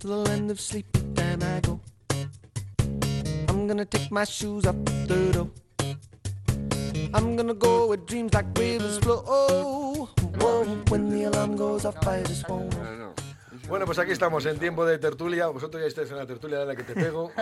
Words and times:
to 0.00 0.06
the 0.06 0.16
land 0.16 0.50
of 0.50 0.58
sleep, 0.58 0.86
but 0.92 1.14
then 1.14 1.42
I 1.42 1.60
go. 1.60 1.78
I'm 3.48 3.66
gonna 3.66 3.84
take 3.84 4.10
my 4.10 4.24
shoes 4.24 4.66
off 4.66 4.76
the 5.06 5.30
door. 5.32 5.50
I'm 7.12 7.36
gonna 7.36 7.52
go 7.52 7.86
where 7.86 7.98
dreams 7.98 8.32
like 8.32 8.46
rivers 8.56 8.98
flow. 8.98 9.20
Whoa, 10.40 10.64
when 10.88 11.10
the 11.10 11.24
alarm 11.24 11.54
goes 11.56 11.84
off, 11.84 12.06
I 12.06 12.22
just 12.22 12.48
won't. 12.48 12.74
Bueno, 13.70 13.86
pues 13.86 13.98
aquí 14.00 14.10
estamos 14.10 14.44
en 14.46 14.58
tiempo 14.58 14.84
de 14.84 14.98
tertulia. 14.98 15.46
Vosotros 15.46 15.80
ya 15.80 15.86
estáis 15.86 16.10
en 16.10 16.16
la 16.16 16.26
tertulia 16.26 16.58
de 16.58 16.66
la 16.66 16.74
que 16.74 16.82
te 16.82 16.92
pego. 16.92 17.30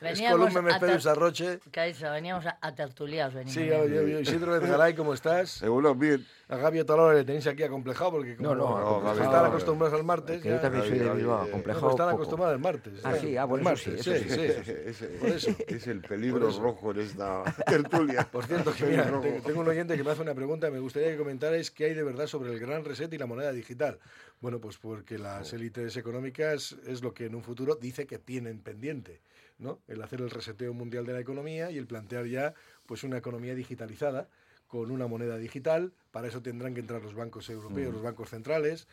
Escolumbe 0.00 0.62
me 0.62 0.72
a 0.72 0.78
ter- 0.78 0.88
pedus 0.90 1.06
arroche. 1.06 1.58
Caixa, 1.72 2.10
veníamos 2.12 2.46
a, 2.46 2.56
a 2.60 2.74
tertuliaos. 2.74 3.34
Sí, 3.46 3.66
yo, 3.66 3.86
yo, 3.86 4.02
yo, 4.06 4.20
Isidro 4.20 4.54
Edgaray, 4.56 4.94
¿cómo 4.94 5.14
estás? 5.14 5.50
Seguro, 5.50 5.94
bien. 5.96 6.24
A 6.48 6.56
Gabi 6.56 6.80
Otalora 6.80 7.14
le 7.14 7.24
tenéis 7.24 7.46
aquí 7.46 7.62
acomplejado 7.62 8.10
porque 8.12 8.36
como 8.36 8.54
No, 8.54 8.78
no, 8.80 9.00
no, 9.02 9.12
están 9.12 9.44
acostumbrados 9.46 9.94
al 9.98 10.04
martes. 10.04 10.42
Yo 10.42 10.58
también 10.58 10.84
soy 10.84 10.98
de 10.98 11.04
Gaby, 11.04 11.18
Bilbao, 11.18 11.36
eh, 11.36 11.40
No, 11.40 11.44
pero 11.44 11.52
complejado 11.52 11.90
están 11.90 12.08
acostumbrados 12.08 12.54
al 12.54 12.60
martes. 12.60 12.92
Ah, 13.04 13.14
sí, 13.20 13.36
ah, 13.36 13.44
bueno, 13.44 13.76
sí, 13.76 13.92
sí, 13.98 14.02
sí, 14.02 14.10
eso 14.40 14.64
sí. 14.64 14.72
Ese- 14.86 15.06
Por 15.06 15.28
eso. 15.28 15.50
Es 15.68 15.86
el 15.86 16.00
peligro 16.00 16.50
rojo 16.50 16.90
en 16.92 17.00
esta 17.00 17.42
tertulia. 17.66 18.26
Por 18.30 18.46
cierto, 18.46 18.72
que 18.72 18.84
mira, 18.84 19.04
tengo 19.44 19.60
un 19.60 19.68
oyente 19.68 19.96
que 19.96 20.02
me 20.04 20.10
hace 20.12 20.22
una 20.22 20.34
pregunta. 20.34 20.70
Me 20.70 20.78
gustaría 20.80 21.10
que 21.10 21.18
comentarais 21.18 21.70
qué 21.70 21.86
hay 21.86 21.94
de 21.94 22.02
verdad 22.02 22.26
sobre 22.26 22.52
el 22.52 22.58
gran 22.58 22.84
reset 22.84 23.12
y 23.12 23.18
la 23.18 23.26
moneda 23.26 23.52
digital. 23.52 23.98
Bueno, 24.40 24.60
pues 24.60 24.78
porque 24.78 25.18
las 25.18 25.52
élites 25.52 25.96
económicas 25.96 26.72
es 26.86 27.02
lo 27.02 27.12
que 27.14 27.26
en 27.26 27.34
un 27.34 27.42
futuro 27.42 27.74
dice 27.76 28.06
que 28.06 28.18
tienen 28.18 28.60
pendiente, 28.60 29.20
¿no? 29.58 29.80
El 29.88 30.02
hacer 30.02 30.20
el 30.20 30.30
reseteo 30.30 30.72
mundial 30.72 31.04
de 31.06 31.12
la 31.12 31.20
economía 31.20 31.70
y 31.70 31.78
el 31.78 31.86
plantear 31.86 32.26
ya 32.26 32.54
pues 32.86 33.04
una 33.04 33.18
economía 33.18 33.54
digitalizada 33.54 34.28
con 34.66 34.90
una 34.90 35.06
moneda 35.06 35.36
digital. 35.36 35.92
Para 36.10 36.28
eso 36.28 36.40
tendrán 36.42 36.74
que 36.74 36.80
entrar 36.80 37.02
los 37.02 37.14
bancos 37.14 37.50
europeos, 37.50 37.92
los 37.92 38.02
bancos 38.02 38.30
centrales. 38.30 38.86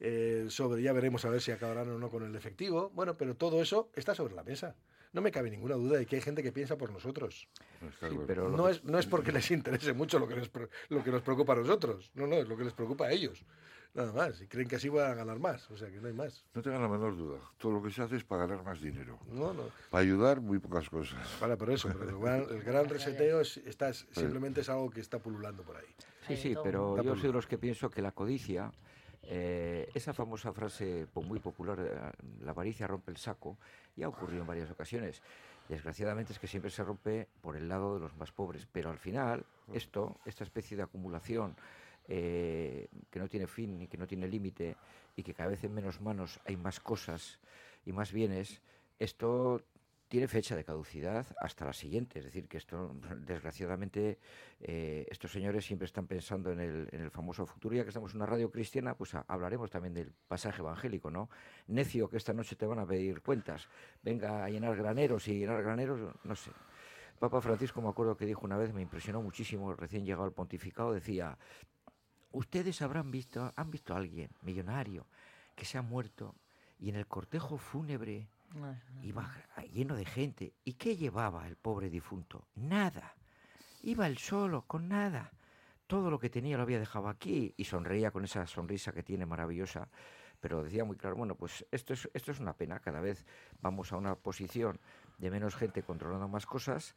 Eh, 0.00 0.46
sobre 0.48 0.82
ya 0.82 0.92
veremos 0.92 1.24
a 1.24 1.30
ver 1.30 1.40
si 1.40 1.52
acabarán 1.52 1.88
o 1.88 1.98
no 1.98 2.10
con 2.10 2.22
el 2.24 2.34
efectivo. 2.34 2.90
Bueno, 2.94 3.16
pero 3.16 3.34
todo 3.36 3.62
eso 3.62 3.90
está 3.94 4.14
sobre 4.14 4.34
la 4.34 4.42
mesa. 4.42 4.74
No 5.12 5.20
me 5.20 5.30
cabe 5.30 5.50
ninguna 5.50 5.74
duda 5.74 5.98
de 5.98 6.06
que 6.06 6.16
hay 6.16 6.22
gente 6.22 6.42
que 6.42 6.52
piensa 6.52 6.76
por 6.78 6.90
nosotros. 6.90 7.46
Sí, 8.00 8.16
pero 8.26 8.48
No 8.48 8.68
es, 8.68 8.82
no 8.84 8.98
es 8.98 9.06
porque 9.06 9.30
les 9.30 9.50
interese 9.50 9.92
mucho 9.92 10.18
lo 10.18 10.26
que, 10.26 10.36
les, 10.36 10.48
pro- 10.48 10.68
lo 10.88 11.04
que 11.04 11.10
nos 11.10 11.22
preocupa 11.22 11.52
a 11.52 11.56
nosotros. 11.56 12.10
No, 12.14 12.26
no, 12.26 12.36
es 12.36 12.48
lo 12.48 12.56
que 12.56 12.64
les 12.64 12.72
preocupa 12.72 13.06
a 13.06 13.12
ellos. 13.12 13.44
Nada 13.94 14.12
más. 14.12 14.40
Y 14.40 14.46
creen 14.46 14.68
que 14.68 14.76
así 14.76 14.88
van 14.88 15.10
a 15.10 15.14
ganar 15.14 15.38
más. 15.38 15.70
O 15.70 15.76
sea, 15.76 15.90
que 15.90 16.00
no 16.00 16.08
hay 16.08 16.14
más. 16.14 16.44
No 16.54 16.62
tengan 16.62 16.80
la 16.82 16.88
menor 16.88 17.16
duda. 17.16 17.38
Todo 17.58 17.72
lo 17.72 17.82
que 17.82 17.90
se 17.90 18.02
hace 18.02 18.16
es 18.16 18.24
para 18.24 18.46
ganar 18.46 18.64
más 18.64 18.80
dinero. 18.80 19.18
No, 19.30 19.52
no. 19.52 19.64
Para 19.90 20.02
ayudar, 20.02 20.40
muy 20.40 20.58
pocas 20.58 20.88
cosas. 20.88 21.20
Vale, 21.40 21.56
por 21.56 21.70
eso. 21.70 21.88
Pero 21.98 22.10
el 22.10 22.18
gran, 22.18 22.40
el 22.50 22.62
gran 22.64 22.88
reseteo 22.88 23.40
es, 23.40 23.58
está, 23.58 23.90
es- 23.90 24.06
simplemente 24.12 24.62
es 24.62 24.68
algo 24.70 24.88
que 24.90 25.00
está 25.00 25.18
pululando 25.18 25.62
por 25.62 25.76
ahí. 25.76 25.86
Sí, 26.26 26.36
sí, 26.36 26.54
pero 26.62 26.96
Está 26.96 27.02
yo 27.08 27.16
soy 27.16 27.26
de 27.28 27.32
los 27.34 27.46
que 27.46 27.58
pienso 27.58 27.90
que 27.90 28.00
la 28.00 28.12
codicia, 28.12 28.72
eh, 29.24 29.90
esa 29.92 30.14
famosa 30.14 30.52
frase 30.52 31.06
muy 31.16 31.40
popular, 31.40 31.78
eh, 31.80 32.12
la 32.44 32.52
avaricia 32.52 32.86
rompe 32.86 33.10
el 33.10 33.16
saco, 33.18 33.58
ya 33.96 34.06
ha 34.06 34.08
ocurrido 34.08 34.40
en 34.42 34.46
varias 34.46 34.70
ocasiones. 34.70 35.20
Desgraciadamente 35.68 36.32
es 36.32 36.38
que 36.38 36.46
siempre 36.46 36.70
se 36.70 36.82
rompe 36.84 37.28
por 37.40 37.56
el 37.56 37.68
lado 37.68 37.94
de 37.94 38.00
los 38.00 38.16
más 38.16 38.32
pobres, 38.32 38.66
pero 38.70 38.90
al 38.90 38.98
final 38.98 39.44
esto, 39.72 40.16
esta 40.24 40.44
especie 40.44 40.76
de 40.76 40.82
acumulación 40.84 41.56
eh, 42.08 42.88
que 43.10 43.18
no 43.18 43.28
tiene 43.28 43.46
fin 43.46 43.78
ni 43.78 43.86
que 43.88 43.96
no 43.98 44.06
tiene 44.06 44.26
límite 44.28 44.76
y 45.16 45.22
que 45.22 45.34
cada 45.34 45.50
vez 45.50 45.62
en 45.64 45.74
menos 45.74 46.00
manos 46.00 46.40
hay 46.46 46.56
más 46.56 46.80
cosas 46.80 47.38
y 47.84 47.92
más 47.92 48.12
bienes, 48.12 48.60
esto 48.98 49.62
tiene 50.08 50.28
fecha 50.28 50.54
de 50.54 50.62
caducidad 50.62 51.26
hasta 51.40 51.64
la 51.64 51.72
siguiente. 51.72 52.18
Es 52.18 52.26
decir, 52.26 52.46
que 52.46 52.58
esto, 52.58 52.94
desgraciadamente, 53.26 54.18
eh, 54.60 55.06
estos 55.10 55.32
señores 55.32 55.64
siempre 55.64 55.86
están 55.86 56.06
pensando 56.06 56.52
en 56.52 56.60
el, 56.60 56.88
en 56.92 57.00
el 57.00 57.10
famoso 57.10 57.46
futuro. 57.46 57.74
Ya 57.74 57.82
que 57.82 57.88
estamos 57.88 58.10
en 58.12 58.18
una 58.18 58.26
radio 58.26 58.50
cristiana, 58.50 58.94
pues 58.94 59.14
a- 59.14 59.24
hablaremos 59.26 59.70
también 59.70 59.94
del 59.94 60.12
pasaje 60.28 60.60
evangélico, 60.60 61.10
¿no? 61.10 61.30
Necio, 61.68 62.10
que 62.10 62.18
esta 62.18 62.34
noche 62.34 62.56
te 62.56 62.66
van 62.66 62.78
a 62.78 62.86
pedir 62.86 63.22
cuentas. 63.22 63.68
Venga 64.02 64.44
a 64.44 64.50
llenar 64.50 64.76
graneros 64.76 65.26
y 65.28 65.38
llenar 65.38 65.62
graneros, 65.62 65.98
no 66.24 66.36
sé. 66.36 66.50
Papa 67.18 67.40
Francisco, 67.40 67.80
me 67.80 67.88
acuerdo 67.88 68.14
que 68.16 68.26
dijo 68.26 68.44
una 68.44 68.58
vez, 68.58 68.74
me 68.74 68.82
impresionó 68.82 69.22
muchísimo, 69.22 69.72
recién 69.74 70.04
llegado 70.04 70.24
al 70.24 70.32
pontificado, 70.32 70.92
decía, 70.92 71.38
ustedes 72.32 72.82
habrán 72.82 73.10
visto, 73.10 73.52
han 73.56 73.70
visto 73.70 73.94
a 73.94 73.98
alguien 73.98 74.30
millonario 74.42 75.06
que 75.54 75.64
se 75.64 75.78
ha 75.78 75.82
muerto 75.82 76.34
y 76.78 76.88
en 76.88 76.96
el 76.96 77.06
cortejo 77.06 77.58
fúnebre 77.58 78.28
Iba 79.02 79.34
lleno 79.72 79.96
de 79.96 80.04
gente. 80.04 80.52
¿Y 80.64 80.74
qué 80.74 80.96
llevaba 80.96 81.46
el 81.46 81.56
pobre 81.56 81.88
difunto? 81.88 82.46
Nada. 82.56 83.14
Iba 83.82 84.06
él 84.06 84.18
solo, 84.18 84.62
con 84.66 84.88
nada. 84.88 85.32
Todo 85.86 86.10
lo 86.10 86.18
que 86.18 86.30
tenía 86.30 86.56
lo 86.56 86.62
había 86.62 86.78
dejado 86.78 87.08
aquí 87.08 87.54
y 87.56 87.64
sonreía 87.64 88.10
con 88.10 88.24
esa 88.24 88.46
sonrisa 88.46 88.92
que 88.92 89.02
tiene 89.02 89.26
maravillosa. 89.26 89.88
Pero 90.40 90.62
decía 90.62 90.84
muy 90.84 90.96
claro, 90.96 91.16
bueno, 91.16 91.34
pues 91.34 91.64
esto 91.70 91.92
es, 91.92 92.08
esto 92.14 92.32
es 92.32 92.40
una 92.40 92.52
pena. 92.54 92.80
Cada 92.80 93.00
vez 93.00 93.24
vamos 93.60 93.92
a 93.92 93.96
una 93.96 94.14
posición 94.14 94.78
de 95.18 95.30
menos 95.30 95.54
gente 95.54 95.82
controlando 95.82 96.28
más 96.28 96.46
cosas. 96.46 96.94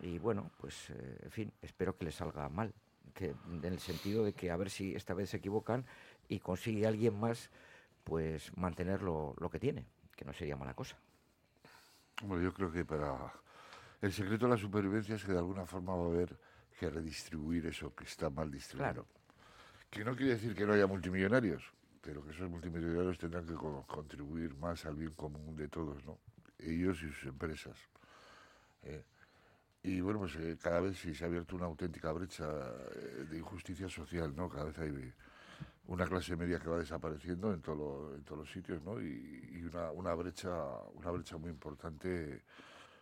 Y 0.00 0.18
bueno, 0.18 0.50
pues 0.58 0.90
eh, 0.90 1.18
en 1.22 1.30
fin, 1.30 1.52
espero 1.62 1.96
que 1.96 2.06
les 2.06 2.16
salga 2.16 2.48
mal. 2.48 2.74
Que, 3.14 3.34
en 3.50 3.64
el 3.64 3.78
sentido 3.78 4.24
de 4.24 4.32
que 4.32 4.50
a 4.50 4.56
ver 4.56 4.70
si 4.70 4.94
esta 4.94 5.14
vez 5.14 5.30
se 5.30 5.36
equivocan 5.36 5.84
y 6.28 6.38
consigue 6.40 6.86
alguien 6.86 7.18
más 7.18 7.50
pues 8.04 8.56
mantener 8.56 9.02
lo, 9.02 9.34
lo 9.38 9.50
que 9.50 9.60
tiene, 9.60 9.84
que 10.16 10.24
no 10.24 10.32
sería 10.32 10.56
mala 10.56 10.74
cosa. 10.74 10.96
Bueno, 12.22 12.42
yo 12.42 12.52
creo 12.52 12.70
que 12.72 12.84
para... 12.84 13.32
El 14.00 14.12
secreto 14.12 14.46
de 14.46 14.52
la 14.52 14.58
supervivencia 14.58 15.14
es 15.14 15.24
que 15.24 15.32
de 15.32 15.38
alguna 15.38 15.66
forma 15.66 15.94
va 15.94 16.04
a 16.04 16.06
haber 16.06 16.36
que 16.78 16.90
redistribuir 16.90 17.66
eso 17.66 17.94
que 17.94 18.04
está 18.04 18.30
mal 18.30 18.50
distribuido. 18.50 18.92
Claro. 18.92 19.06
Que 19.90 20.04
no 20.04 20.16
quiere 20.16 20.32
decir 20.32 20.54
que 20.54 20.66
no 20.66 20.72
haya 20.72 20.86
multimillonarios, 20.86 21.62
pero 22.00 22.24
que 22.24 22.30
esos 22.30 22.50
multimillonarios 22.50 23.18
tendrán 23.18 23.46
que 23.46 23.54
co- 23.54 23.84
contribuir 23.86 24.56
más 24.56 24.84
al 24.86 24.96
bien 24.96 25.12
común 25.12 25.54
de 25.54 25.68
todos, 25.68 26.04
¿no? 26.04 26.18
Ellos 26.58 27.00
y 27.02 27.12
sus 27.12 27.24
empresas. 27.24 27.76
¿eh? 28.82 29.04
Y 29.84 30.00
bueno, 30.00 30.20
pues 30.20 30.36
eh, 30.36 30.56
cada 30.62 30.80
vez 30.80 30.96
sí 30.98 31.14
se 31.14 31.24
ha 31.24 31.26
abierto 31.26 31.56
una 31.56 31.66
auténtica 31.66 32.12
brecha 32.12 32.44
eh, 32.94 33.26
de 33.30 33.38
injusticia 33.38 33.88
social, 33.88 34.32
¿no? 34.36 34.48
Cada 34.48 34.64
vez 34.66 34.78
hay 34.78 35.12
una 35.88 36.06
clase 36.06 36.36
media 36.36 36.60
que 36.60 36.68
va 36.68 36.78
desapareciendo 36.78 37.52
en, 37.52 37.60
todo 37.60 37.74
lo- 37.74 38.14
en 38.14 38.22
todos 38.22 38.38
los 38.40 38.52
sitios, 38.52 38.80
¿no? 38.82 39.00
Y, 39.00 39.50
y 39.54 39.62
una, 39.64 39.90
una 39.90 40.14
brecha 40.14 40.50
una 40.94 41.10
brecha 41.10 41.36
muy 41.36 41.50
importante 41.50 42.42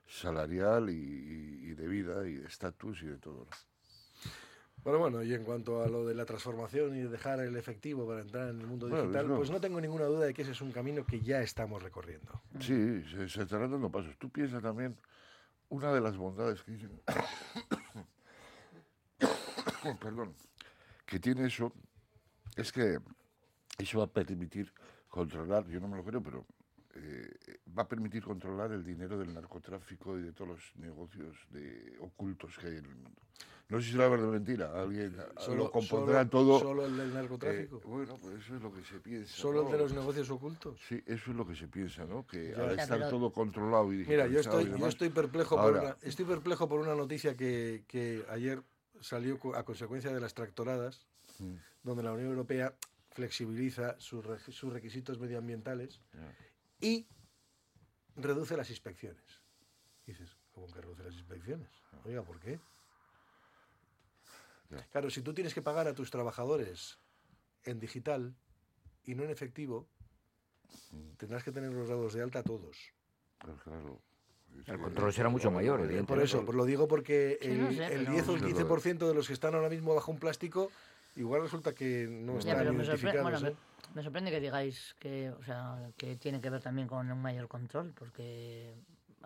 salarial 0.06 0.88
y, 0.88 0.94
y- 0.94 1.70
y 1.70 1.74
de 1.74 1.86
vida 1.86 2.26
y 2.26 2.36
de 2.36 2.46
estatus 2.46 3.02
y 3.02 3.06
de 3.08 3.18
todo, 3.18 3.44
¿no? 3.44 3.56
Bueno, 4.82 4.98
bueno, 4.98 5.22
y 5.22 5.34
en 5.34 5.44
cuanto 5.44 5.82
a 5.82 5.88
lo 5.88 6.06
de 6.06 6.14
la 6.14 6.24
transformación 6.24 6.96
y 6.96 7.00
de 7.02 7.08
dejar 7.08 7.38
el 7.40 7.54
efectivo 7.54 8.08
para 8.08 8.22
entrar 8.22 8.48
en 8.48 8.58
el 8.62 8.66
mundo 8.66 8.88
Bueno, 8.88 9.02
digital, 9.02 9.26
eso- 9.26 9.36
pues 9.36 9.50
no 9.50 9.60
tengo 9.60 9.78
ninguna 9.78 10.06
duda 10.06 10.24
de 10.24 10.32
que 10.32 10.40
ese 10.40 10.52
es 10.52 10.60
un 10.62 10.72
camino 10.72 11.04
que 11.04 11.20
ya 11.20 11.42
estamos 11.42 11.82
recorriendo. 11.82 12.40
Sí, 12.60 13.02
se, 13.10 13.28
se 13.28 13.42
estarán 13.42 13.70
dando 13.70 13.90
pasos. 13.90 14.16
Tú 14.18 14.30
piensas 14.30 14.62
también, 14.62 14.96
una 15.70 15.92
de 15.92 16.00
las 16.00 16.16
bondades 16.16 16.62
que 16.62 16.72
dicen, 16.72 17.00
perdón, 20.00 20.34
que 21.06 21.18
tiene 21.18 21.46
eso, 21.46 21.72
es 22.56 22.72
que 22.72 22.98
eso 23.78 23.98
va 23.98 24.04
a 24.04 24.08
permitir 24.08 24.72
controlar, 25.08 25.66
yo 25.66 25.80
no 25.80 25.88
me 25.88 25.96
lo 25.96 26.04
creo, 26.04 26.22
pero 26.22 26.46
eh, 26.94 27.30
va 27.76 27.82
a 27.84 27.88
permitir 27.88 28.22
controlar 28.22 28.72
el 28.72 28.84
dinero 28.84 29.18
del 29.18 29.32
narcotráfico 29.32 30.18
y 30.18 30.22
de 30.22 30.32
todos 30.32 30.50
los 30.50 30.76
negocios 30.76 31.36
de, 31.50 31.96
ocultos 32.00 32.56
que 32.58 32.66
hay 32.68 32.76
en 32.78 32.84
el 32.86 32.94
mundo. 32.96 33.20
No 33.68 33.78
sé 33.78 33.86
si 33.86 33.92
será 33.92 34.08
verdad 34.08 34.28
o 34.30 34.32
mentira, 34.32 34.72
alguien 34.82 35.16
lo 35.56 35.70
compondrá 35.70 36.18
solo- 36.26 36.30
todo. 36.30 36.58
Solo 36.58 36.86
el 36.86 36.96
del 36.96 37.10
eh, 37.10 37.14
narcotráfico. 37.14 37.80
bueno, 37.84 38.16
pues 38.20 38.34
eso 38.44 38.56
es 38.56 38.62
lo 38.62 38.72
que 38.74 38.82
se 38.82 38.98
piensa. 38.98 39.32
solo 39.32 39.60
el 39.60 39.66
¿no? 39.66 39.70
de 39.72 39.78
los 39.78 39.92
negocios 39.94 40.28
ocultos. 40.30 40.80
Sí, 40.88 41.00
eso 41.06 41.30
es 41.30 41.36
lo 41.36 41.46
que 41.46 41.54
se 41.54 41.68
piensa, 41.68 42.04
¿no? 42.04 42.26
Que 42.26 42.50
Ya. 42.50 42.64
al 42.64 42.70
estar 42.78 42.98
pero- 42.98 43.10
todo 43.10 43.32
controlado 43.32 43.92
y 43.92 43.98
Mira, 43.98 44.26
yo 44.26 44.38
digitalizado 44.38 44.38
y 44.38 44.40
estoy, 44.40 44.64
yo 44.64 44.72
demás, 44.72 44.88
estoy 44.88 45.08
perplejo 45.10 45.54
por 45.54 45.64
Ahora- 45.64 45.80
una, 45.82 45.96
estoy 46.02 46.24
perplejo 46.24 46.68
por 46.68 46.80
una 46.80 46.94
noticia 46.96 47.36
que, 47.36 47.84
que 47.86 48.24
ayer 48.28 48.60
salió 49.00 49.38
a 49.54 49.62
consecuencia 49.64 50.12
de 50.12 50.20
las 50.20 50.34
tractoradas, 50.34 51.06
Mm. 51.38 51.54
donde 51.84 52.02
la 52.02 52.12
Unión 52.12 52.30
Europea 52.30 52.74
flexibiliza 53.12 53.94
sus, 54.00 54.24
sus 54.48 54.72
requisitos 54.72 55.18
medioambientales 55.20 56.00
Ya. 56.12 56.34
Y 56.80 57.06
reduce 58.16 58.56
las 58.56 58.70
inspecciones. 58.70 59.22
Dices, 60.06 60.36
¿cómo 60.52 60.66
que 60.72 60.80
reduce 60.80 61.02
las 61.04 61.14
inspecciones? 61.14 61.68
Oiga, 62.04 62.22
¿por 62.22 62.40
qué? 62.40 62.58
Claro, 64.92 65.10
si 65.10 65.20
tú 65.22 65.34
tienes 65.34 65.52
que 65.52 65.62
pagar 65.62 65.88
a 65.88 65.94
tus 65.94 66.10
trabajadores 66.10 66.98
en 67.64 67.80
digital 67.80 68.34
y 69.04 69.14
no 69.14 69.24
en 69.24 69.30
efectivo, 69.30 69.88
tendrás 71.16 71.42
que 71.42 71.50
tener 71.52 71.72
los 71.72 71.88
dados 71.88 72.14
de 72.14 72.22
alta 72.22 72.38
a 72.40 72.42
todos. 72.44 72.76
Pues 73.38 73.62
claro. 73.62 74.00
El 74.66 74.78
control 74.78 75.12
será 75.12 75.28
mucho 75.28 75.50
mayor, 75.50 75.78
Por 75.78 75.86
evidentemente. 75.86 76.24
eso, 76.24 76.44
pues 76.44 76.56
lo 76.56 76.64
digo 76.64 76.86
porque 76.88 77.38
Sí, 77.40 77.48
el, 77.48 77.60
no 77.62 77.72
sé, 77.72 77.86
el 77.86 78.00
pero- 78.04 78.12
10 78.12 78.28
o 78.28 78.34
el 78.34 78.40
Sí, 78.40 78.46
15% 78.46 79.08
de 79.08 79.14
los 79.14 79.26
que 79.28 79.32
están 79.32 79.54
ahora 79.54 79.68
mismo 79.68 79.94
bajo 79.94 80.10
un 80.10 80.18
plástico, 80.18 80.70
igual 81.16 81.42
resulta 81.42 81.74
que 81.74 82.06
no 82.08 82.34
Ya, 82.34 82.38
están 82.38 82.58
pero 82.58 82.72
me, 82.72 82.84
sorpre- 82.84 82.88
identificados. 82.90 83.22
bueno, 83.32 83.48
¿eh? 83.48 83.56
me, 83.88 83.94
me 83.96 84.02
sorprende 84.02 84.30
que 84.30 84.40
digáis 84.40 84.94
que, 84.98 85.30
o 85.30 85.42
sea, 85.42 85.90
que 85.96 86.16
tiene 86.16 86.40
que 86.40 86.50
ver 86.50 86.62
también 86.62 86.86
con 86.88 87.10
un 87.10 87.20
mayor 87.20 87.48
control, 87.48 87.92
porque 87.94 88.74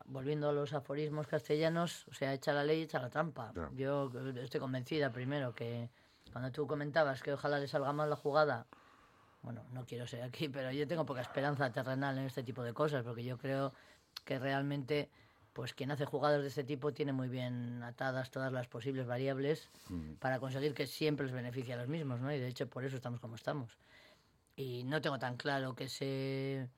volviendo 0.07 0.49
a 0.49 0.53
los 0.53 0.73
aforismos 0.73 1.27
castellanos, 1.27 2.07
o 2.09 2.15
sea, 2.15 2.33
echa 2.33 2.53
la 2.53 2.65
ley, 2.65 2.83
echa 2.83 3.01
la 3.01 3.11
trampa. 3.11 3.53
Ya. 3.55 3.71
Yo 3.75 4.11
estoy 4.43 4.61
convencida 4.61 5.11
primero 5.13 5.55
que 5.55 5.91
cuando 6.33 6.51
tú 6.51 6.67
comentabas 6.67 7.23
que 7.23 7.33
ojalá 7.33 7.59
le 7.59 7.69
salga 7.69 7.93
mal 7.93 8.11
la 8.11 8.17
jugada, 8.17 8.67
bueno, 9.43 9.63
no 9.73 9.85
quiero 9.85 10.07
ser 10.07 10.23
aquí, 10.23 10.49
pero 10.49 10.73
yo 10.73 10.87
tengo 10.89 11.05
poca 11.05 11.21
esperanza 11.21 11.71
terrenal 11.71 12.19
en 12.19 12.25
este 12.25 12.43
tipo 12.43 12.63
de 12.63 12.73
cosas, 12.73 13.05
porque 13.05 13.23
yo 13.25 13.37
creo 13.39 13.73
que 14.25 14.39
realmente, 14.39 15.11
pues 15.55 15.73
quien 15.73 15.93
hace 15.93 16.05
jugadas 16.05 16.43
de 16.43 16.49
este 16.49 16.65
tipo 16.65 16.93
tiene 16.93 17.13
muy 17.13 17.29
bien 17.29 17.83
atadas 17.85 18.31
todas 18.31 18.53
las 18.53 18.67
posibles 18.67 19.07
variables 19.07 19.71
para 20.19 20.41
conseguir 20.41 20.75
que 20.75 20.87
siempre 20.87 21.25
les 21.25 21.35
beneficie 21.35 21.73
a 21.75 21.77
los 21.77 21.89
mismos, 21.89 22.21
¿no? 22.21 22.33
Y 22.33 22.41
de 22.41 22.49
hecho 22.49 22.69
por 22.69 22.85
eso 22.85 22.97
estamos 22.97 23.21
como 23.21 23.37
estamos. 23.37 23.79
Y 24.57 24.83
no 24.85 25.01
tengo 25.01 25.19
tan 25.19 25.37
claro 25.37 25.75
que 25.75 25.85
ese 25.85 26.69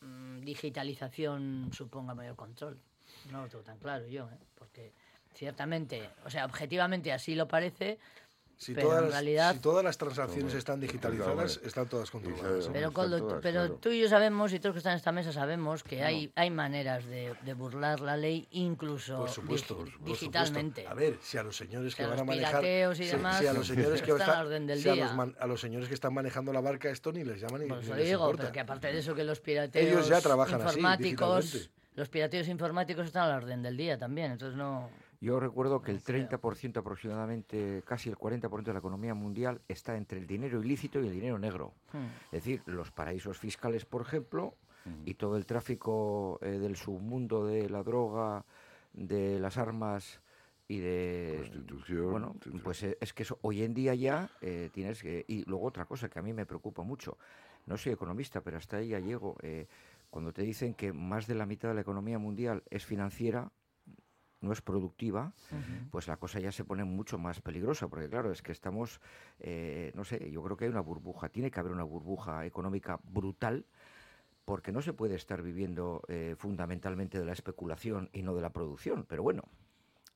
mm, 0.00 0.40
digitalización 0.40 1.70
suponga 1.72 2.14
mayor 2.14 2.34
control. 2.34 2.80
No 3.30 3.42
lo 3.42 3.48
tengo 3.48 3.62
tan 3.62 3.78
claro 3.78 4.06
yo, 4.06 4.28
¿eh? 4.30 4.38
porque 4.54 4.94
ciertamente, 5.34 6.08
o 6.24 6.30
sea, 6.30 6.46
objetivamente 6.46 7.12
así 7.12 7.34
lo 7.34 7.46
parece, 7.46 7.98
Si, 8.56 8.72
Pero 8.72 8.86
todas, 8.88 8.98
en 9.00 9.04
las- 9.06 9.12
realidad- 9.14 9.52
si 9.54 9.58
todas 9.60 9.84
las 9.84 9.98
transacciones 9.98 10.54
están 10.54 10.80
digitalizadas, 10.80 11.60
están 11.64 11.88
todas 11.88 12.10
controladas. 12.10 12.70
Pero, 12.72 12.92
Coldo, 12.92 13.18
todas, 13.18 13.40
pero 13.42 13.60
claro. 13.62 13.74
tú 13.80 13.88
y 13.90 14.00
yo 14.00 14.08
sabemos, 14.08 14.52
y 14.52 14.58
todos 14.60 14.66
los 14.70 14.74
que 14.74 14.78
están 14.78 14.92
en 14.92 14.96
esta 14.98 15.12
mesa 15.12 15.32
sabemos, 15.32 15.82
que 15.82 16.02
hay, 16.04 16.32
hay 16.36 16.50
maneras 16.50 17.04
de, 17.06 17.34
de 17.42 17.54
burlar 17.54 18.00
la 18.00 18.16
ley 18.16 18.46
incluso 18.52 19.18
Por 19.18 19.28
supuesto, 19.30 19.74
digi- 19.74 19.78
por 19.78 19.90
supuesto. 19.92 20.12
digitalmente. 20.26 20.86
A 20.86 20.94
ver, 20.94 21.18
si 21.20 21.36
a 21.36 21.42
los 21.42 21.56
señores 21.56 21.94
que 21.94 22.06
van 22.06 22.20
a 22.20 22.24
manejar. 22.24 22.60
pirateos 22.60 23.00
y 23.00 23.04
si- 23.04 23.10
demás 23.10 23.38
si 23.38 23.46
a 23.46 23.52
los 23.52 23.66
señores 23.66 24.00
que 24.02 24.10
están 24.12 24.30
a 24.30 24.40
orden 24.40 24.66
del 24.66 24.80
si 24.80 24.88
a 24.88 24.92
día. 24.92 25.04
los 25.06 25.14
man- 25.14 25.36
a 25.38 25.46
los 25.46 25.60
señores 25.60 25.88
que 25.88 25.94
están 25.94 26.14
manejando 26.14 26.52
la 26.52 26.60
barca, 26.60 26.88
esto 26.90 27.12
ni 27.12 27.24
les 27.24 27.40
llaman 27.40 27.60
ni, 27.62 27.66
ni 27.66 27.72
eso 27.80 27.94
les 27.94 28.06
digo, 28.06 28.20
importa. 28.20 28.42
pero 28.44 28.52
que 28.52 28.60
aparte 28.60 28.86
de 28.92 28.98
eso 28.98 29.14
que 29.14 29.24
los 29.24 29.40
pirateos 29.40 29.84
Ellos 29.86 30.08
ya 30.08 30.20
trabajan 30.20 30.60
informáticos, 30.60 31.70
los 31.96 32.08
pirateos 32.08 32.48
informáticos 32.48 33.06
están 33.06 33.24
a 33.24 33.28
la 33.28 33.36
orden 33.36 33.62
del 33.62 33.76
día 33.76 33.98
también, 33.98 34.32
entonces 34.32 34.56
no... 34.56 34.90
Yo 35.24 35.40
recuerdo 35.40 35.80
que 35.80 35.90
el 35.90 36.02
creo. 36.02 36.28
30% 36.28 36.76
aproximadamente, 36.76 37.82
casi 37.86 38.10
el 38.10 38.16
40% 38.16 38.62
de 38.62 38.72
la 38.74 38.78
economía 38.78 39.14
mundial 39.14 39.62
está 39.68 39.96
entre 39.96 40.18
el 40.18 40.26
dinero 40.26 40.62
ilícito 40.62 41.00
y 41.00 41.06
el 41.06 41.14
dinero 41.14 41.38
negro. 41.38 41.72
Hmm. 41.92 42.06
Es 42.26 42.44
decir, 42.44 42.62
los 42.66 42.90
paraísos 42.90 43.38
fiscales, 43.38 43.86
por 43.86 44.02
ejemplo, 44.02 44.54
y 45.06 45.14
todo 45.14 45.38
el 45.38 45.46
tráfico 45.46 46.38
eh, 46.42 46.58
del 46.58 46.76
submundo 46.76 47.46
de 47.46 47.70
la 47.70 47.82
droga, 47.82 48.44
de 48.92 49.40
las 49.40 49.56
armas 49.56 50.20
y 50.68 50.78
de... 50.78 51.36
Prostitución, 51.38 52.10
Bueno, 52.10 52.36
pues 52.62 52.82
eh, 52.82 52.98
es 53.00 53.12
que 53.12 53.22
eso, 53.22 53.38
hoy 53.40 53.62
en 53.62 53.72
día 53.72 53.94
ya 53.94 54.30
eh, 54.40 54.68
tienes 54.72 55.02
que... 55.02 55.24
Y 55.26 55.44
luego 55.44 55.66
otra 55.66 55.84
cosa 55.84 56.08
que 56.08 56.18
a 56.18 56.22
mí 56.22 56.32
me 56.32 56.46
preocupa 56.46 56.82
mucho, 56.82 57.18
no 57.66 57.76
soy 57.76 57.92
economista, 57.92 58.40
pero 58.42 58.56
hasta 58.56 58.78
ahí 58.78 58.88
ya 58.88 59.00
llego, 59.00 59.36
eh, 59.42 59.66
cuando 60.10 60.32
te 60.32 60.42
dicen 60.42 60.74
que 60.74 60.92
más 60.92 61.26
de 61.26 61.34
la 61.34 61.46
mitad 61.46 61.68
de 61.68 61.74
la 61.74 61.80
economía 61.80 62.18
mundial 62.18 62.62
es 62.70 62.84
financiera, 62.84 63.50
no 64.44 64.52
es 64.52 64.60
productiva, 64.60 65.32
pues 65.90 66.06
la 66.06 66.16
cosa 66.16 66.38
ya 66.38 66.52
se 66.52 66.64
pone 66.64 66.84
mucho 66.84 67.18
más 67.18 67.40
peligrosa, 67.40 67.88
porque 67.88 68.08
claro, 68.08 68.30
es 68.30 68.42
que 68.42 68.52
estamos, 68.52 69.00
eh, 69.40 69.92
no 69.94 70.04
sé, 70.04 70.30
yo 70.30 70.42
creo 70.42 70.56
que 70.56 70.66
hay 70.66 70.70
una 70.70 70.80
burbuja, 70.80 71.28
tiene 71.28 71.50
que 71.50 71.60
haber 71.60 71.72
una 71.72 71.82
burbuja 71.84 72.44
económica 72.46 73.00
brutal, 73.04 73.64
porque 74.44 74.72
no 74.72 74.82
se 74.82 74.92
puede 74.92 75.14
estar 75.14 75.42
viviendo 75.42 76.02
eh, 76.08 76.34
fundamentalmente 76.36 77.18
de 77.18 77.24
la 77.24 77.32
especulación 77.32 78.10
y 78.12 78.22
no 78.22 78.34
de 78.34 78.42
la 78.42 78.50
producción, 78.50 79.06
pero 79.08 79.22
bueno, 79.22 79.44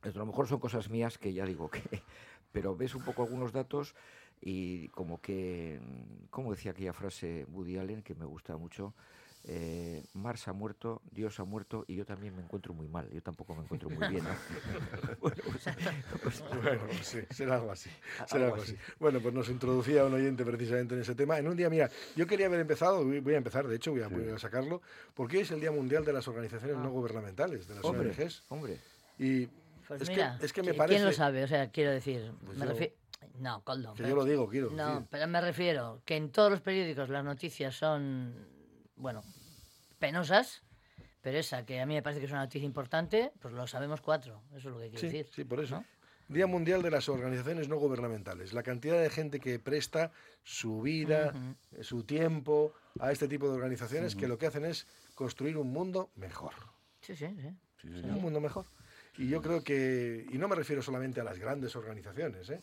a 0.03 0.09
lo 0.09 0.27
mejor 0.27 0.47
son 0.47 0.61
cosas 0.61 0.91
mías 0.91 1.19
que 1.19 1.33
ya 1.33 1.45
digo 1.47 1.71
que, 1.71 1.83
pero 2.53 2.77
ves 2.77 2.95
un 2.95 3.03
poco 3.03 3.23
algunos 3.23 3.53
datos 3.53 3.95
y 4.41 4.89
como 4.89 5.21
que, 5.21 5.81
como 6.31 6.53
decía 6.53 6.73
aquella 6.73 6.93
frase 6.93 7.47
Woody 7.51 7.79
Allen 7.79 8.03
que 8.03 8.15
me 8.15 8.27
gusta 8.27 8.57
mucho, 8.57 8.95
eh, 9.51 10.05
Mars 10.13 10.47
ha 10.49 10.53
muerto, 10.53 11.01
Dios 11.11 11.41
ha 11.41 11.45
muerto 11.45 11.85
y 11.89 11.97
yo 11.97 12.05
también 12.05 12.37
me 12.37 12.43
encuentro 12.43 12.75
muy 12.75 12.87
mal, 12.87 13.09
yo 13.11 13.23
tampoco 13.23 13.55
me 13.55 13.63
encuentro 13.63 13.89
muy 13.89 14.07
bien. 14.09 14.23
¿no? 14.23 14.31
Bueno, 15.21 15.37
pues- 16.23 16.45
Bueno, 16.63 16.83
sí, 17.03 17.21
será 17.31 17.55
algo 17.57 17.71
así. 17.73 17.89
Será 18.27 18.45
Algo 18.45 18.55
algo 18.57 18.63
así. 18.63 18.77
Bueno, 19.01 19.21
pues 19.21 19.33
nos 19.35 19.49
introducía 19.49 20.05
un 20.05 20.13
oyente 20.13 20.45
precisamente 20.45 20.95
en 20.95 21.01
ese 21.01 21.15
tema. 21.15 21.39
En 21.39 21.49
un 21.49 21.57
día, 21.57 21.71
mira, 21.71 21.89
yo 22.15 22.27
quería 22.27 22.47
haber 22.47 22.61
empezado, 22.61 23.03
voy 23.05 23.35
a 23.35 23.39
empezar, 23.39 23.67
de 23.67 23.77
hecho, 23.77 23.91
voy 23.93 24.03
a, 24.03 24.09
voy 24.09 24.29
a 24.29 24.39
sacarlo, 24.39 24.83
porque 25.15 25.41
es 25.41 25.51
el 25.51 25.61
Día 25.61 25.71
Mundial 25.73 26.05
de 26.05 26.13
las 26.13 26.29
Organizaciones 26.29 26.77
No 26.77 26.91
Gubernamentales, 26.91 27.67
de 27.67 27.75
las 27.77 27.85
Ah. 27.85 27.89
hombre, 27.89 28.11
ONGs. 28.11 28.43
hombre, 28.51 28.79
Y 29.19 29.47
Pues 29.89 30.03
es, 30.03 30.09
mira, 30.11 30.37
que, 30.39 30.45
es 30.47 30.53
que 30.53 30.63
me 30.63 30.73
¿qui- 30.73 30.77
parece 30.77 30.97
¿quién 30.99 31.07
lo 31.07 31.13
sabe? 31.13 31.43
O 31.45 31.49
sea, 31.49 31.71
quiero 31.71 31.91
decir, 31.91 32.31
Pues 32.45 32.59
me 32.59 32.67
yo- 32.67 32.73
refi- 32.73 32.93
No, 33.41 33.63
Coldo. 33.65 33.95
que 33.95 34.03
pero- 34.03 34.09
yo 34.11 34.15
lo 34.17 34.25
digo, 34.27 34.47
quiero 34.49 34.71
No, 34.73 34.91
decir. 34.97 35.07
pero 35.11 35.27
me 35.27 35.41
refiero 35.41 36.03
que 36.05 36.17
en 36.17 36.31
todos 36.31 36.51
los 36.51 36.61
periódicos 36.61 37.09
las 37.09 37.25
noticias 37.25 37.75
son, 37.75 38.35
bueno, 38.97 39.23
penosas, 39.99 40.63
pero 41.23 41.39
esa 41.39 41.65
que 41.67 41.81
a 41.81 41.87
mí 41.87 41.95
me 41.95 42.03
parece 42.03 42.21
que 42.21 42.27
es 42.27 42.33
una 42.33 42.43
noticia 42.43 42.65
importante, 42.67 43.33
pues 43.41 43.53
lo 43.55 43.67
sabemos 43.67 44.01
cuatro, 44.01 44.43
eso 44.51 44.69
es 44.69 44.75
lo 44.75 44.79
que 44.79 44.91
quiero 44.91 44.99
Sí, 45.01 45.07
decir. 45.07 45.27
sí, 45.35 45.45
por 45.45 45.61
eso. 45.61 45.77
¿no? 45.77 45.85
Día 46.29 46.47
Mundial 46.47 46.83
de 46.83 46.91
las 46.91 47.09
Organizaciones 47.09 47.69
No 47.69 47.77
Gubernamentales. 47.77 48.53
La 48.53 48.63
cantidad 48.63 49.01
de 49.01 49.09
gente 49.09 49.41
que 49.41 49.59
presta 49.59 50.11
su 50.45 50.83
vida, 50.83 51.33
su 51.81 52.05
tiempo 52.05 52.75
a 53.01 53.13
este 53.13 53.29
tipo 53.29 53.49
de 53.49 53.55
organizaciones 53.55 54.15
que 54.15 54.29
lo 54.29 54.37
que 54.37 54.47
hacen 54.47 54.67
es 54.67 54.87
construir 55.15 55.57
un 55.57 55.73
mundo 55.73 56.11
mejor. 56.17 56.53
Sí, 57.01 57.17
sí, 57.17 57.35
sí. 57.41 57.89
Un 57.89 58.21
mundo 58.21 58.41
mejor. 58.41 58.67
Y 59.19 59.27
yo 59.27 59.43
creo 59.43 59.65
que, 59.65 60.25
y 60.31 60.39
no 60.39 60.47
me 60.47 60.55
refiero 60.55 60.81
solamente 60.81 61.21
a 61.21 61.25
las 61.25 61.41
grandes 61.41 61.75
organizaciones, 61.75 62.49
¿eh? 62.51 62.61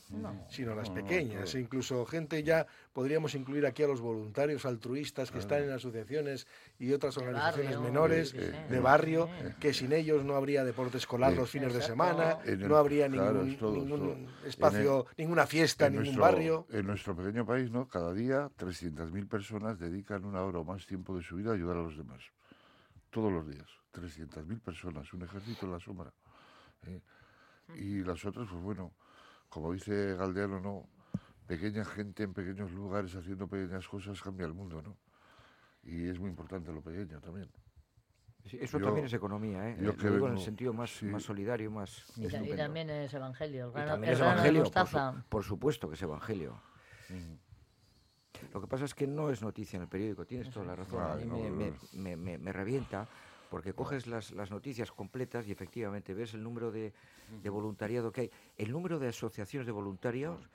sino 0.47 0.71
a 0.71 0.75
las 0.75 0.87
No, 0.87 0.95
pequeñas, 0.95 1.53
e 1.53 1.59
incluso 1.59 2.05
gente 2.05 2.43
ya, 2.43 2.65
podríamos 2.93 3.35
incluir 3.35 3.65
aquí 3.65 3.83
a 3.83 3.87
los 3.87 3.99
voluntarios 3.99 4.65
altruistas 4.65 5.31
que 5.31 5.39
están 5.39 5.63
en 5.63 5.71
asociaciones 5.71 6.47
y 6.79 6.93
otras 6.93 7.17
organizaciones 7.17 7.71
barrio, 7.75 7.81
menores 7.81 8.29
sí, 8.29 8.37
sí. 8.39 8.51
de 8.69 8.79
barrio, 8.79 9.29
que 9.59 9.73
sin 9.73 9.91
ellos 9.91 10.23
no 10.23 10.35
habría 10.35 10.63
deporte 10.63 10.97
escolar 10.97 11.31
Sí. 11.33 11.37
los 11.39 11.49
fines 11.49 11.73
de 11.73 11.81
semana, 11.81 12.37
el- 12.45 12.65
no 12.65 12.77
habría 12.77 13.09
claro, 13.09 13.39
ningún, 13.43 13.49
es 13.49 13.57
todo, 13.59 13.75
es 13.75 13.83
ningún 13.83 13.99
todo. 13.99 14.13
En 14.13 14.29
espacio, 14.47 15.05
ninguna 15.17 15.45
fiesta, 15.47 15.87
en 15.87 15.91
ningún 15.91 16.05
nuestro, 16.05 16.21
barrio. 16.23 16.67
En 16.71 16.87
nuestro 16.87 17.15
pequeño 17.17 17.45
país, 17.45 17.69
¿no? 17.69 17.85
Cada 17.89 18.13
día 18.13 18.49
300.000 18.55 19.27
personas 19.27 19.77
dedican 19.77 20.23
una 20.23 20.41
hora 20.41 20.59
o 20.59 20.63
más 20.63 20.85
tiempo 20.85 21.17
de 21.17 21.21
su 21.23 21.35
vida 21.35 21.51
a 21.51 21.53
ayudar 21.55 21.75
a 21.75 21.81
los 21.81 21.97
demás. 21.97 22.21
Todos 23.09 23.29
los 23.31 23.45
días. 23.45 23.67
300.000 23.91 24.59
personas, 24.61 25.11
un 25.13 25.23
ejército 25.23 25.65
en 25.65 25.71
la 25.73 25.79
sombra. 25.81 26.13
¿Eh? 26.87 27.01
Y 27.75 28.03
las 28.03 28.23
otras, 28.25 28.47
pues 28.49 28.61
bueno, 28.61 28.91
como 29.49 29.73
dice 29.73 30.15
Galdeano, 30.15 30.59
¿no? 30.59 30.87
Pequeña 31.47 31.85
gente 31.85 32.23
en 32.23 32.33
pequeños 32.33 32.71
lugares 32.71 33.15
haciendo 33.15 33.47
pequeñas 33.47 33.87
cosas 33.87 34.21
cambia 34.21 34.45
el 34.45 34.53
mundo, 34.53 34.81
¿no? 34.81 34.97
Y 35.83 36.07
es 36.09 36.19
muy 36.19 36.29
importante 36.29 36.71
lo 36.71 36.81
pequeño 36.81 37.19
también. 37.21 37.49
sí, 38.45 38.57
eso 38.59 38.79
Yo- 38.79 38.85
también 38.85 39.05
es 39.05 39.13
economía, 39.13 39.69
¿eh? 39.69 39.77
yo 39.81 39.91
Eh, 39.91 39.95
que 39.95 40.07
lo 40.07 40.13
digo 40.15 40.27
en 40.27 40.33
el 40.33 40.39
sentido 40.39 40.73
más, 40.73 40.89
sí. 40.91 41.05
más 41.05 41.23
solidario, 41.23 41.69
más 41.71 42.05
Y, 42.17 42.27
también 42.55 42.89
es 42.89 43.13
evangelio. 43.13 43.65
El 43.65 43.71
Y 43.71 43.73
grano, 43.73 43.91
también 43.91 44.13
el 44.13 44.15
es 44.17 44.21
evangelio, 44.21 44.63
por, 44.63 44.73
mostaza. 44.73 45.11
su- 45.13 45.29
por 45.29 45.43
supuesto 45.43 45.87
que 45.89 45.95
es 45.95 46.01
evangelio. 46.01 46.59
Lo 48.53 48.61
que 48.61 48.67
pasa 48.67 48.85
es 48.85 48.93
que 48.93 49.07
no 49.07 49.29
es 49.29 49.41
noticia 49.41 49.77
en 49.77 49.83
el 49.83 49.87
periódico, 49.89 50.25
tienes 50.25 50.49
toda 50.49 50.65
la 50.65 50.75
razón. 50.75 51.01
A 51.01 51.07
Vale, 51.09 51.25
mí 51.25 51.29
no, 51.29 51.37
me, 51.37 51.49
no, 51.49 51.55
me- 51.55 51.71
no. 51.71 51.77
me- 51.93 52.15
me- 52.15 52.37
me 52.37 52.51
revienta 52.53 53.07
porque 53.49 53.73
coges 53.73 54.07
las, 54.07 54.31
las 54.31 54.51
noticias 54.51 54.91
completas 54.91 55.47
y 55.47 55.51
efectivamente 55.51 56.13
ves 56.13 56.33
el 56.33 56.43
número 56.43 56.71
de, 56.71 56.93
de 57.41 57.49
voluntariado 57.49 58.11
que 58.11 58.21
hay. 58.21 58.31
El 58.57 58.71
número 58.71 58.99
de 58.99 59.07
asociaciones 59.09 59.65
de 59.65 59.71
voluntarios 59.71 60.49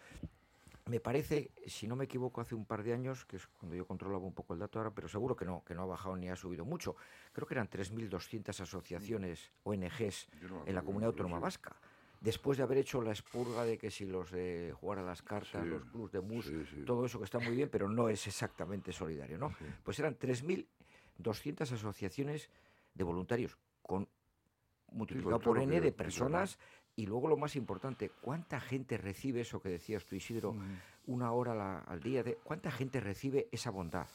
me 0.86 0.98
parece, 0.98 1.52
si 1.66 1.86
no 1.86 1.94
me 1.94 2.04
equivoco, 2.04 2.40
hace 2.40 2.54
un 2.54 2.64
par 2.64 2.82
de 2.82 2.92
años, 2.92 3.24
que 3.24 3.36
es 3.36 3.46
cuando 3.46 3.76
yo 3.76 3.86
controlaba 3.86 4.24
un 4.24 4.32
poco 4.34 4.54
el 4.54 4.58
dato 4.60 4.78
ahora, 4.80 4.90
pero 4.90 5.06
seguro 5.08 5.36
que 5.36 5.44
no, 5.44 5.62
que 5.64 5.74
no 5.74 5.82
ha 5.82 5.86
bajado 5.86 6.16
ni 6.16 6.28
ha 6.28 6.34
subido 6.36 6.64
mucho. 6.64 6.96
Creo 7.32 7.46
que 7.46 7.54
eran 7.54 7.68
3.200 7.70 8.60
asociaciones, 8.60 9.52
ONGs, 9.62 10.28
no 10.48 10.64
en 10.66 10.74
la 10.74 10.82
comunidad 10.82 11.10
autónoma 11.10 11.38
vasca. 11.38 11.76
Después 12.20 12.58
de 12.58 12.64
haber 12.64 12.78
hecho 12.78 13.00
la 13.02 13.12
expurga 13.12 13.64
de 13.64 13.78
que 13.78 13.90
si 13.90 14.04
los 14.04 14.30
de 14.30 14.74
jugar 14.78 14.98
a 14.98 15.02
las 15.02 15.22
cartas, 15.22 15.62
Sí, 15.62 15.68
los 15.68 15.84
clubs 15.84 16.12
de 16.12 16.20
mus, 16.20 16.44
sí, 16.46 16.64
sí. 16.68 16.82
todo 16.84 17.06
eso 17.06 17.18
que 17.18 17.24
está 17.24 17.38
muy 17.38 17.54
bien, 17.54 17.68
pero 17.70 17.88
no 17.88 18.08
es 18.08 18.26
exactamente 18.26 18.92
solidario, 18.92 19.38
¿no? 19.38 19.54
Pues 19.84 19.98
eran 20.00 20.18
3.200 20.18 21.72
asociaciones 21.72 22.50
de 22.94 23.04
voluntarios, 23.04 23.56
con 23.82 24.08
multiplicado 24.92 25.38
por 25.40 25.58
N 25.58 25.72
que- 25.72 25.80
de 25.80 25.92
personas, 25.92 26.58
y 26.96 27.06
luego 27.06 27.28
lo 27.28 27.36
más 27.36 27.56
importante, 27.56 28.10
¿cuánta 28.20 28.60
gente 28.60 28.98
recibe 28.98 29.40
eso 29.42 29.60
que 29.62 29.68
decías 29.68 30.04
tú, 30.04 30.16
Isidro, 30.16 30.54
una 31.06 31.32
hora 31.32 31.54
la- 31.54 31.78
al 31.80 32.00
día? 32.00 32.22
de 32.22 32.36
¿Cuánta 32.36 32.70
gente 32.70 33.00
recibe 33.00 33.48
esa 33.52 33.70
bondad? 33.70 34.08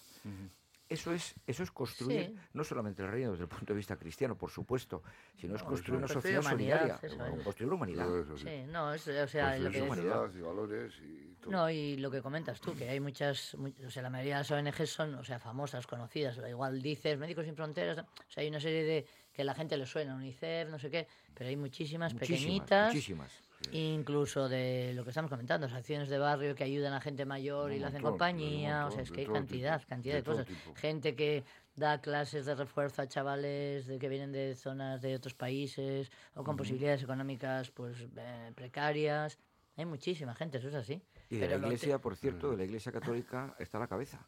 Eso 0.88 1.12
es, 1.14 1.34
eso 1.48 1.64
es 1.64 1.72
construir 1.72 2.28
Sí. 2.28 2.36
no 2.54 2.64
solamente 2.64 3.02
el 3.02 3.10
reino 3.10 3.32
desde 3.32 3.44
el 3.46 3.50
punto 3.50 3.74
de 3.74 3.78
vista 3.78 3.98
cristiano, 3.98 4.38
por 4.38 4.52
supuesto, 4.52 5.02
sino 5.36 5.56
es 5.56 5.64
construir 5.64 5.98
una 5.98 6.08
sociedad 6.08 6.44
solidaria, 6.44 7.00
es. 7.02 7.16
construir 7.44 7.74
humanidad. 7.74 8.08
Sí. 8.36 8.64
No, 8.68 8.94
es, 8.94 9.08
o 9.08 9.28
sea, 9.28 9.58
lo 9.58 9.64
Construir 9.64 9.72
que 9.72 9.78
es- 9.80 9.84
humanidad 9.84 10.32
y 10.36 10.42
valores 10.42 10.94
y 11.02 11.36
todo. 11.42 11.52
No, 11.52 11.70
y 11.72 11.98
lo 11.98 12.12
que 12.12 12.22
comentas 12.22 12.62
tú, 12.62 12.76
que 12.76 12.88
hay 12.88 13.00
muchas, 13.00 13.56
mu- 13.56 13.74
o 13.86 13.90
sea, 13.90 14.04
la 14.04 14.12
mayoría 14.12 14.36
de 14.36 14.40
las 14.42 14.52
ONGs 14.52 14.90
son, 14.90 15.16
o 15.16 15.24
sea, 15.24 15.40
famosas, 15.40 15.88
conocidas, 15.88 16.40
igual 16.48 16.80
dices 16.82 17.18
Médicos 17.18 17.46
Sin 17.46 17.56
Fronteras, 17.56 17.98
o 18.00 18.32
sea, 18.32 18.42
hay 18.44 18.50
una 18.50 18.60
serie 18.60 18.84
de 18.84 19.08
que 19.34 19.44
la 19.44 19.56
gente 19.56 19.76
le 19.78 19.86
suena, 19.88 20.14
UNICEF, 20.16 20.70
no 20.70 20.78
sé 20.78 20.92
qué, 20.92 21.08
pero 21.34 21.50
hay 21.50 21.56
muchísimas, 21.58 22.14
Muchísimas, 22.14 22.40
pequeñitas, 22.42 22.94
muchísimas. 22.94 23.32
Incluso 23.72 24.48
de 24.50 24.94
lo 24.94 25.04
que 25.04 25.10
estamos 25.10 25.30
comentando, 25.30 25.66
acciones 25.68 26.10
de 26.10 26.18
barrio 26.18 26.56
que 26.56 26.64
ayudan 26.64 26.94
a 26.94 27.02
gente 27.02 27.26
mayor 27.26 27.72
y 27.72 27.80
le 27.80 27.86
hacen 27.86 28.02
compañía, 28.02 28.88
o 28.88 28.92
sea, 28.92 29.02
es 29.04 29.12
que 29.12 29.22
hay 29.22 29.28
cantidad, 29.28 29.78
tipo, 29.80 29.90
cantidad 29.90 30.16
de 30.16 30.24
cosas. 30.24 30.46
tipo. 30.46 30.76
Gente 30.76 31.16
que 31.16 31.44
da 31.76 32.00
clases 32.02 32.46
de 32.46 32.56
refuerzo 32.56 33.02
a 33.02 33.08
chavales 33.08 33.86
de 33.88 34.00
que 34.00 34.08
vienen 34.10 34.32
de 34.32 34.56
zonas 34.56 35.02
de 35.02 35.16
otros 35.16 35.34
países 35.34 36.10
o 36.36 36.44
con 36.44 36.56
posibilidades 36.56 37.04
económicas 37.04 37.72
pues 37.72 37.98
eh, 38.18 38.52
precarias. 38.56 39.38
Hay 39.78 39.86
muchísima 39.86 40.34
gente, 40.36 40.58
eso 40.60 40.70
es 40.70 40.76
así. 40.76 41.02
Y 41.30 41.36
de 41.36 41.42
Pero 41.48 41.56
la 41.56 41.62
te- 41.62 41.68
Iglesia, 41.68 42.00
por 42.00 42.16
cierto, 42.16 42.52
de 42.52 42.58
la 42.58 42.64
Iglesia 42.64 42.92
Católica 42.92 43.56
está 43.60 43.78
a 43.78 43.82
la 43.82 43.88
cabeza. 43.88 44.26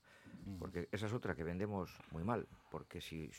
porque 0.60 0.88
esa 0.92 1.08
es 1.08 1.14
otra 1.14 1.36
que 1.36 1.44
vendemos 1.44 1.92
muy 2.12 2.24
mal, 2.24 2.48
porque 2.72 3.00
si, 3.02 3.30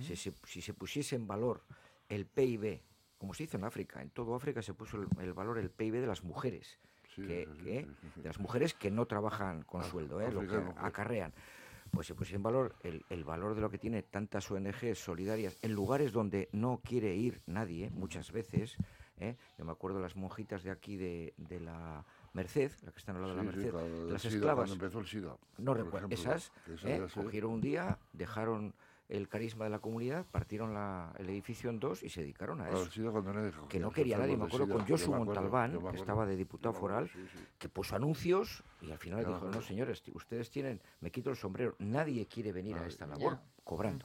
si, 0.00 0.16
se- 0.16 0.32
si 0.46 0.60
se 0.62 0.72
pusiese 0.74 1.14
en 1.16 1.26
valor 1.26 1.62
el 2.08 2.24
PIB, 2.26 2.82
como 3.18 3.34
se 3.34 3.44
hizo 3.44 3.56
en 3.56 3.64
África, 3.64 4.00
en 4.00 4.10
todo 4.10 4.34
África 4.34 4.62
se 4.62 4.74
puso 4.74 4.96
el, 5.02 5.08
el 5.20 5.32
valor, 5.32 5.58
el 5.58 5.70
PIB 5.70 6.00
de 6.00 6.06
las 6.06 6.22
mujeres, 6.24 6.78
Sí, 7.14 7.22
que, 7.26 7.46
sí, 7.46 7.52
sí, 7.58 7.64
que- 7.64 7.82
sí, 7.84 7.94
sí, 8.00 8.08
sí. 8.14 8.20
de 8.22 8.28
las 8.28 8.38
mujeres 8.38 8.74
que 8.74 8.90
no 8.90 9.06
trabajan 9.06 9.62
con 9.62 9.82
sueldo, 9.82 10.20
¿eh? 10.20 10.30
lo 10.30 10.40
que 10.42 10.58
pues. 10.58 10.76
acarrean. 10.78 11.32
Pues 11.90 12.06
se 12.06 12.14
pusiese 12.14 12.36
en 12.36 12.42
valor 12.42 12.74
el, 12.82 13.02
el 13.08 13.24
valor 13.24 13.54
de 13.54 13.62
lo 13.62 13.70
que 13.70 13.78
tiene 13.78 14.02
tantas 14.02 14.50
ONGs 14.50 14.98
solidarias 14.98 15.58
en 15.62 15.72
lugares 15.72 16.12
donde 16.12 16.50
no 16.52 16.80
quiere 16.84 17.16
ir 17.16 17.40
nadie, 17.46 17.88
muchas 17.90 18.30
veces. 18.30 18.76
¿eh? 19.18 19.36
Yo 19.58 19.64
me 19.64 19.72
acuerdo 19.72 19.98
las 19.98 20.14
monjitas 20.14 20.62
de 20.62 20.70
aquí 20.70 20.98
de, 20.98 21.32
de 21.38 21.60
la 21.60 22.04
Merced, 22.34 22.72
la 22.82 22.92
que 22.92 22.98
están 22.98 23.16
al 23.16 23.22
lado 23.22 23.34
de 23.34 23.38
la 23.38 23.42
Merced, 23.42 23.72
las 24.10 24.20
SIDA, 24.20 24.34
esclavas. 24.34 24.68
Cuando 24.68 24.84
empezó 24.84 24.98
el 25.00 25.06
SIDA. 25.06 25.36
No 25.56 25.72
recuerdo. 25.72 26.08
ejemplo, 26.08 26.14
Esas 26.34 26.52
¿eh? 26.84 27.06
cogieron 27.14 27.52
un 27.52 27.60
día, 27.62 27.98
dejaron 28.12 28.74
el 29.08 29.26
carisma 29.28 29.64
de 29.64 29.70
la 29.70 29.78
comunidad, 29.78 30.26
partieron 30.30 30.74
la- 30.74 31.14
el 31.18 31.28
edificio 31.30 31.70
en 31.70 31.80
dos 31.80 32.02
y 32.02 32.10
se 32.10 32.20
dedicaron 32.20 32.60
a 32.60 32.68
eso. 32.68 32.88
que 33.68 33.78
no 33.80 33.90
quería 33.90 34.18
nadie. 34.18 34.36
Me 34.36 34.44
acuerdo 34.44 34.68
con 34.68 34.84
SIDA, 34.84 34.88
Josu 34.98 35.04
acuerdo, 35.14 35.24
Montalbán, 35.24 35.70
que 35.90 35.96
estaba 35.96 36.26
de 36.26 36.36
diputado 36.36 36.74
foral, 36.74 37.08
sí, 37.08 37.18
sí. 37.32 37.38
que 37.58 37.68
puso 37.68 37.96
anuncios 37.96 38.62
y 38.82 38.90
al 38.90 38.98
final 38.98 39.24
dijo, 39.24 39.48
no 39.50 39.62
señores, 39.62 40.02
ustedes 40.12 40.50
tienen, 40.50 40.80
me 41.00 41.10
quito 41.10 41.30
el 41.30 41.36
sombrero, 41.36 41.74
nadie 41.78 42.26
quiere 42.26 42.52
venir 42.52 42.76
a 42.76 42.86
esta 42.86 43.06
labor 43.06 43.34
Ya. 43.36 43.42
cobrando. 43.64 44.04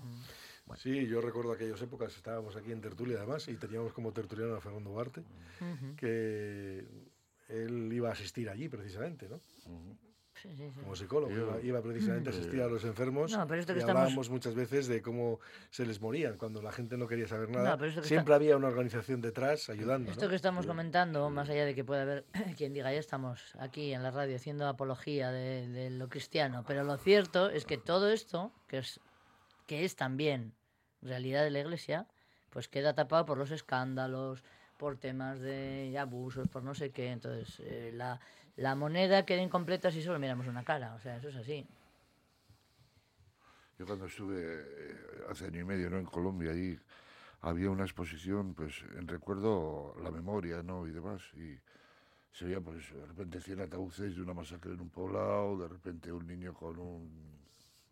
Sí, 0.78 1.06
yo 1.08 1.20
recuerdo 1.20 1.52
aquellas 1.52 1.82
épocas, 1.82 2.16
estábamos 2.16 2.56
aquí 2.56 2.72
en 2.72 2.80
tertulia 2.80 3.18
además 3.18 3.48
y 3.50 3.56
teníamos 3.56 3.92
como 3.92 4.14
tertuliano 4.14 4.56
a 4.56 4.62
Fernando 4.62 4.92
Duarte, 4.92 5.24
que 5.98 6.86
él 7.50 7.92
iba 7.92 8.08
a 8.10 8.14
asistir 8.14 8.50
allí 8.50 8.70
precisamente, 8.70 9.28
¿no? 9.28 9.40
Sí, 10.44 10.50
sí, 10.58 10.70
sí. 10.76 10.82
Como 10.82 10.94
psicólogo, 10.94 11.32
iba, 11.34 11.62
iba 11.62 11.82
precisamente 11.82 12.30
a 12.30 12.34
asistir 12.34 12.62
a 12.62 12.68
los 12.68 12.84
enfermos 12.84 13.32
No, 13.32 13.48
pero 13.48 13.62
esto 13.62 13.72
y 13.72 13.76
que 13.76 13.80
estamos- 13.80 14.02
hablábamos 14.02 14.30
muchas 14.30 14.54
veces 14.54 14.88
de 14.88 15.02
cómo 15.02 15.40
se 15.70 15.86
les 15.86 16.02
morían 16.02 16.38
cuando 16.38 16.62
la 16.62 16.74
gente 16.74 16.98
no 16.98 17.08
quería 17.08 17.30
saber 17.30 17.50
nada. 17.50 17.70
No, 17.72 17.78
pero 17.78 17.90
esto 17.90 18.02
que 18.02 18.10
Siempre 18.10 18.36
había 18.36 18.58
una 18.58 18.68
organización 18.68 19.22
detrás 19.22 19.70
ayudando. 19.70 20.12
Esto 20.12 20.26
¿no? 20.26 20.30
que 20.30 20.36
estamos 20.36 20.66
comentando, 20.66 21.30
más 21.30 21.50
allá 21.50 21.64
de 21.64 21.74
que 21.74 21.86
pueda 21.86 22.02
haber 22.02 22.26
quien 22.58 22.74
diga, 22.74 22.92
ya 22.92 23.00
estamos 23.00 23.56
aquí 23.58 23.94
en 23.94 24.04
la 24.04 24.12
radio 24.12 24.36
haciendo 24.36 24.68
apología 24.68 25.32
de, 25.32 25.70
de 25.70 25.90
lo 25.92 26.10
cristiano, 26.10 26.66
pero 26.68 26.84
lo 26.84 26.98
cierto 26.98 27.50
es 27.50 27.66
que 27.66 27.78
todo 27.78 28.10
esto, 28.12 28.52
que 28.68 28.80
es, 28.80 29.00
que 29.66 29.86
es 29.86 29.96
también 29.96 30.52
realidad 31.02 31.46
de 31.46 31.52
la 31.52 31.60
iglesia, 31.60 32.06
pues 32.50 32.68
queda 32.68 32.94
tapado 32.94 33.26
por 33.26 33.38
los 33.38 33.50
escándalos, 33.52 34.44
por 34.78 34.98
temas 34.98 35.40
de 35.40 35.96
abusos, 35.98 36.50
por 36.50 36.64
no 36.64 36.76
sé 36.76 36.92
qué. 36.92 37.12
Entonces, 37.12 37.62
eh, 37.64 37.92
la, 37.94 38.20
la 38.56 38.76
moneda 38.76 39.26
queda 39.26 39.42
incompleta 39.42 39.92
si 39.92 40.02
solo 40.02 40.20
miramos 40.20 40.48
una 40.48 40.64
cara, 40.64 40.94
o 40.96 41.00
sea, 41.00 41.18
eso 41.18 41.30
es 41.30 41.36
así. 41.36 41.68
Yo 43.80 43.86
cuando 43.86 44.06
estuve 44.06 44.38
eh, 44.40 44.96
hace 45.30 45.48
año 45.48 45.62
y 45.62 45.66
medio 45.66 45.90
¿no? 45.90 45.98
en 45.98 46.06
Colombia, 46.06 46.52
ahí 46.52 46.80
había 47.42 47.70
una 47.70 47.84
exposición, 47.84 48.54
pues 48.54 48.84
en 48.96 49.08
recuerdo 49.08 49.96
la 50.02 50.12
memoria 50.12 50.62
¿no? 50.62 50.88
y 50.88 50.92
demás, 50.92 51.22
y 51.36 51.60
se 52.32 52.46
veía 52.46 52.62
pues 52.62 52.94
de 52.94 53.06
repente 53.06 53.42
100 53.42 53.62
ataúdes 53.62 54.16
de 54.16 54.22
una 54.22 54.34
masacre 54.34 54.74
en 54.74 54.82
un 54.82 54.90
poblado, 54.90 55.58
de 55.58 55.68
repente 55.68 56.12
un 56.12 56.28
niño 56.28 56.54
con 56.54 56.78
un, 56.80 57.40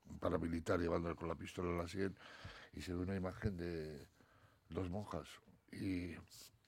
un 0.10 0.20
paramilitar 0.20 0.80
llevándole 0.80 1.16
con 1.16 1.28
la 1.28 1.36
pistola 1.36 1.72
a 1.72 1.84
la 1.84 1.88
sien, 1.88 2.16
y 2.74 2.82
se 2.82 2.94
ve 2.94 3.02
una 3.02 3.16
imagen 3.16 3.58
de 3.58 4.08
dos 4.70 4.90
monjas, 4.90 5.28
y 5.72 6.16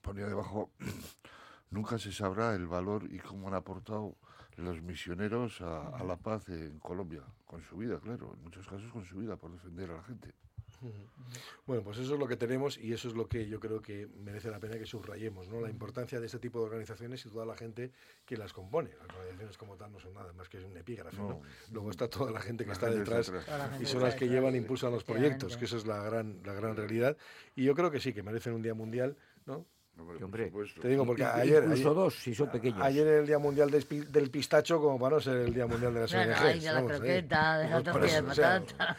ponía 0.02 0.26
debajo, 0.26 0.72
nunca 1.74 1.98
se 1.98 2.12
sabrá 2.12 2.54
el 2.54 2.66
valor 2.66 3.08
y 3.10 3.18
cómo 3.18 3.48
han 3.48 3.54
aportado 3.54 4.16
los 4.56 4.80
misioneros 4.80 5.60
a, 5.60 5.88
a 5.88 6.04
la 6.04 6.16
paz 6.16 6.48
en 6.48 6.78
Colombia, 6.78 7.22
con 7.44 7.62
su 7.62 7.76
vida, 7.76 7.98
claro, 7.98 8.32
en 8.34 8.42
muchos 8.42 8.66
casos 8.66 8.90
con 8.92 9.04
su 9.04 9.18
vida 9.18 9.36
por 9.36 9.50
defender 9.50 9.90
a 9.90 9.96
la 9.96 10.02
gente. 10.04 10.32
Bueno, 11.66 11.82
pues 11.82 11.98
eso 11.98 12.14
es 12.14 12.20
lo 12.20 12.28
que 12.28 12.36
tenemos 12.36 12.78
y 12.78 12.92
eso 12.92 13.08
es 13.08 13.14
lo 13.14 13.26
que 13.26 13.48
yo 13.48 13.58
creo 13.58 13.80
que 13.80 14.06
merece 14.06 14.50
la 14.50 14.60
pena 14.60 14.78
que 14.78 14.84
subrayemos, 14.84 15.48
¿no? 15.48 15.60
La 15.60 15.70
importancia 15.70 16.20
de 16.20 16.26
este 16.26 16.38
tipo 16.38 16.58
de 16.58 16.66
organizaciones 16.66 17.24
y 17.24 17.30
toda 17.30 17.46
la 17.46 17.56
gente 17.56 17.90
que 18.26 18.36
las 18.36 18.52
compone. 18.52 18.90
Las 19.00 19.08
organizaciones 19.16 19.56
como 19.56 19.76
tal 19.76 19.92
no 19.92 19.98
son 19.98 20.14
nada 20.14 20.32
más 20.34 20.48
que 20.48 20.58
un 20.58 20.76
epígrafe, 20.76 21.16
¿no? 21.16 21.28
No. 21.28 21.42
Luego 21.72 21.90
está 21.90 22.08
toda 22.08 22.30
la 22.30 22.40
gente 22.40 22.64
que 22.64 22.68
La 22.68 22.74
está 22.74 22.88
gente 22.88 23.00
detrás 23.00 23.32
y 23.80 23.86
son 23.86 24.02
las 24.02 24.14
que 24.14 24.28
llevan 24.28 24.54
e 24.54 24.58
impulsan 24.58 24.92
los 24.92 25.04
proyectos, 25.04 25.56
que 25.56 25.64
eso 25.64 25.76
es 25.76 25.86
la 25.86 26.02
gran, 26.02 26.40
la 26.44 26.52
gran 26.52 26.76
realidad. 26.76 27.16
Y 27.54 27.64
yo 27.64 27.74
creo 27.74 27.90
que 27.90 28.00
sí, 28.00 28.12
que 28.12 28.22
merecen 28.22 28.52
un 28.52 28.62
Día 28.62 28.74
Mundial, 28.74 29.16
¿no? 29.46 29.64
Hombre, 30.22 30.46
por. 30.48 30.66
Te 30.80 30.88
digo, 30.88 31.06
porque 31.06 31.24
ayer, 31.24 31.62
Incluso 31.64 31.82
ayer, 31.90 31.94
dos, 31.94 32.14
si 32.14 32.34
son 32.34 32.50
pequeños. 32.50 32.80
ayer 32.82 33.06
era 33.06 33.20
el 33.20 33.26
Día 33.26 33.38
Mundial 33.38 33.70
del, 33.70 33.84
pi- 33.84 34.00
del 34.04 34.30
Pistacho 34.30 34.80
como 34.80 34.98
para 34.98 35.16
no 35.16 35.20
ser 35.20 35.36
el 35.38 35.54
Día 35.54 35.66
Mundial 35.66 35.94
de 35.94 36.00
las 36.00 36.12
ONGs. 36.12 36.40
ay, 36.40 36.60
de 36.60 36.66
la 36.66 36.72
vamos, 36.74 36.90
¿eh? 36.90 36.94
croqueta, 36.96 37.58
de 37.58 37.68
la 37.70 37.82
tortilla 37.82 38.22
de 38.22 38.28
o 38.30 38.34
sea, 38.34 38.60
patata. 38.60 38.96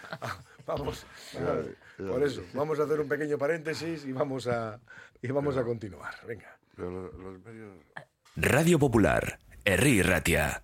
Vamos, 0.65 1.05
por 1.95 2.23
eso, 2.23 2.41
vamos 2.55 2.79
a 2.79 2.83
hacer 2.85 2.99
un 2.99 3.07
pequeño 3.07 3.37
paréntesis 3.37 4.03
y 4.03 4.11
vamos 4.11 4.47
a, 4.47 4.79
y 5.21 5.27
vamos 5.27 5.55
a 5.57 5.63
continuar. 5.63 6.15
Venga. 6.27 6.57
Pero 6.75 6.89
lo- 6.89 7.11
los 7.11 7.39
medios... 7.45 7.71
Radio 8.35 8.79
Popular, 8.79 9.37
Herri 9.63 10.01
Ratia. 10.01 10.63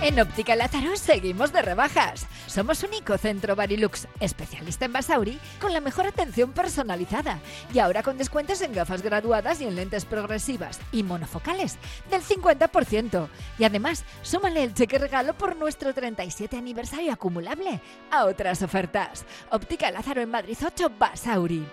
En 0.00 0.20
Óptica 0.20 0.54
Lázaro 0.54 0.96
seguimos 0.96 1.52
de 1.52 1.60
rebajas. 1.60 2.24
Somos 2.46 2.84
único 2.84 3.18
centro 3.18 3.56
Barilux, 3.56 4.06
especialista 4.20 4.84
en 4.84 4.92
Basauri, 4.92 5.40
con 5.60 5.72
la 5.72 5.80
mejor 5.80 6.06
atención 6.06 6.52
personalizada. 6.52 7.40
Y 7.74 7.80
ahora 7.80 8.04
con 8.04 8.16
descuentos 8.16 8.60
en 8.62 8.72
gafas 8.72 9.02
graduadas 9.02 9.60
y 9.60 9.64
en 9.64 9.74
lentes 9.74 10.04
progresivas 10.04 10.80
y 10.92 11.02
monofocales 11.02 11.78
del 12.10 12.22
50%. 12.22 13.28
Y 13.58 13.64
además, 13.64 14.04
súmale 14.22 14.62
el 14.62 14.72
cheque 14.72 14.98
regalo 14.98 15.34
por 15.34 15.56
nuestro 15.56 15.92
37 15.92 16.56
aniversario 16.56 17.12
acumulable 17.12 17.80
a 18.12 18.26
otras 18.26 18.62
ofertas. 18.62 19.24
Óptica 19.50 19.90
Lázaro 19.90 20.20
en 20.20 20.30
Madrid 20.30 20.58
8 20.64 20.92
Basauri. 20.96 21.66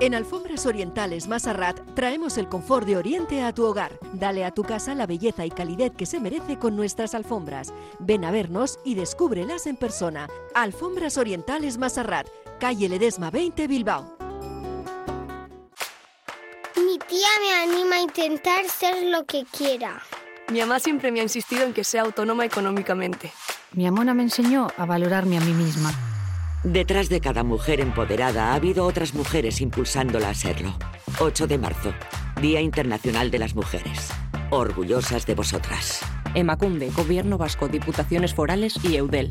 En 0.00 0.12
Alfombras 0.14 0.66
Orientales 0.66 1.28
Masarrat 1.28 1.80
traemos 1.94 2.36
el 2.36 2.48
confort 2.48 2.86
de 2.86 2.96
Oriente 2.96 3.42
a 3.42 3.54
tu 3.54 3.64
hogar. 3.64 3.92
Dale 4.12 4.44
a 4.44 4.50
tu 4.50 4.64
casa 4.64 4.94
la 4.94 5.06
belleza 5.06 5.46
y 5.46 5.50
calidez 5.50 5.92
que 5.96 6.04
se 6.04 6.18
merece 6.18 6.58
con 6.58 6.74
nuestras 6.74 7.14
alfombras. 7.14 7.72
Ven 8.00 8.24
a 8.24 8.32
vernos 8.32 8.80
y 8.84 8.96
descúbrelas 8.96 9.66
en 9.66 9.76
persona. 9.76 10.28
Alfombras 10.54 11.16
Orientales 11.16 11.78
Masarrat, 11.78 12.26
calle 12.58 12.88
Ledesma 12.88 13.30
20 13.30 13.68
Bilbao. 13.68 14.16
Mi 16.76 16.98
tía 16.98 17.28
me 17.40 17.72
anima 17.72 17.96
a 17.96 18.00
intentar 18.00 18.68
ser 18.68 19.04
lo 19.04 19.24
que 19.24 19.44
quiera. 19.44 20.02
Mi 20.50 20.58
mamá 20.60 20.80
siempre 20.80 21.12
me 21.12 21.20
ha 21.20 21.22
insistido 21.22 21.62
en 21.62 21.72
que 21.72 21.84
sea 21.84 22.02
autónoma 22.02 22.44
económicamente. 22.44 23.32
Mi 23.72 23.86
amona 23.86 24.12
me 24.12 24.24
enseñó 24.24 24.68
a 24.76 24.84
valorarme 24.86 25.38
a 25.38 25.40
mí 25.40 25.52
misma. 25.52 26.13
Detrás 26.64 27.10
de 27.10 27.20
cada 27.20 27.44
mujer 27.44 27.78
empoderada 27.82 28.52
ha 28.52 28.54
habido 28.54 28.86
otras 28.86 29.12
mujeres 29.12 29.60
impulsándola 29.60 30.30
a 30.30 30.34
serlo. 30.34 30.74
8 31.20 31.46
de 31.46 31.58
marzo, 31.58 31.92
Día 32.40 32.62
Internacional 32.62 33.30
de 33.30 33.38
las 33.38 33.54
Mujeres. 33.54 34.08
Orgullosas 34.48 35.26
de 35.26 35.34
vosotras. 35.34 36.00
Emacunde, 36.34 36.88
Gobierno 36.88 37.36
Vasco, 37.36 37.68
Diputaciones 37.68 38.32
Forales 38.32 38.82
y 38.82 38.96
Eudel. 38.96 39.30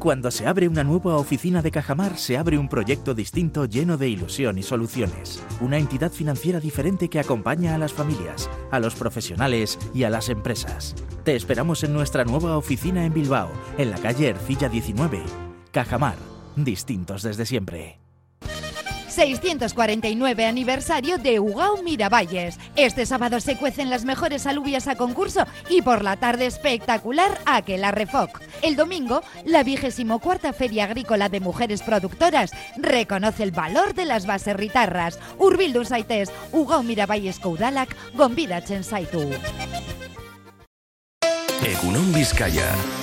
Cuando 0.00 0.30
se 0.30 0.46
abre 0.46 0.66
una 0.66 0.82
nueva 0.82 1.18
oficina 1.18 1.60
de 1.60 1.70
Cajamar, 1.70 2.16
se 2.16 2.38
abre 2.38 2.56
un 2.56 2.70
proyecto 2.70 3.12
distinto 3.12 3.66
lleno 3.66 3.98
de 3.98 4.08
ilusión 4.08 4.56
y 4.56 4.62
soluciones. 4.62 5.42
Una 5.60 5.76
entidad 5.76 6.10
financiera 6.10 6.58
diferente 6.58 7.10
que 7.10 7.20
acompaña 7.20 7.74
a 7.74 7.78
las 7.78 7.92
familias, 7.92 8.48
a 8.70 8.80
los 8.80 8.94
profesionales 8.94 9.78
y 9.92 10.04
a 10.04 10.10
las 10.10 10.30
empresas. 10.30 10.94
Te 11.22 11.36
esperamos 11.36 11.84
en 11.84 11.92
nuestra 11.92 12.24
nueva 12.24 12.56
oficina 12.56 13.04
en 13.04 13.12
Bilbao, 13.12 13.50
en 13.76 13.90
la 13.90 13.98
calle 13.98 14.28
Ercilla 14.28 14.70
19. 14.70 15.22
Cajamar, 15.70 16.16
distintos 16.56 17.22
desde 17.22 17.44
siempre. 17.44 17.99
649 19.10 20.46
aniversario 20.46 21.18
de 21.18 21.40
Ugao 21.40 21.82
Miravalles. 21.82 22.58
Este 22.76 23.06
sábado 23.06 23.40
se 23.40 23.56
cuecen 23.56 23.90
las 23.90 24.04
mejores 24.04 24.46
alubias 24.46 24.88
a 24.88 24.96
concurso 24.96 25.46
y 25.68 25.82
por 25.82 26.02
la 26.02 26.16
tarde 26.16 26.46
espectacular 26.46 27.38
Aquela 27.46 27.90
Refoc. 27.90 28.40
El 28.62 28.76
domingo, 28.76 29.22
la 29.44 29.62
vigésimo 29.62 30.18
cuarta 30.18 30.52
Feria 30.52 30.84
Agrícola 30.84 31.28
de 31.28 31.40
Mujeres 31.40 31.82
Productoras 31.82 32.52
reconoce 32.76 33.42
el 33.42 33.50
valor 33.50 33.94
de 33.94 34.04
las 34.04 34.26
baserritarras. 34.26 35.18
Urbildu 35.38 35.84
zaitez, 35.84 36.30
Ugao 36.52 36.82
Miravalles 36.82 37.38
Koudalak, 37.38 37.96
gonbidatzen 38.14 38.84
zaitu. 38.84 39.30
Egunon 41.62 42.12
Vizcaya. 42.12 42.99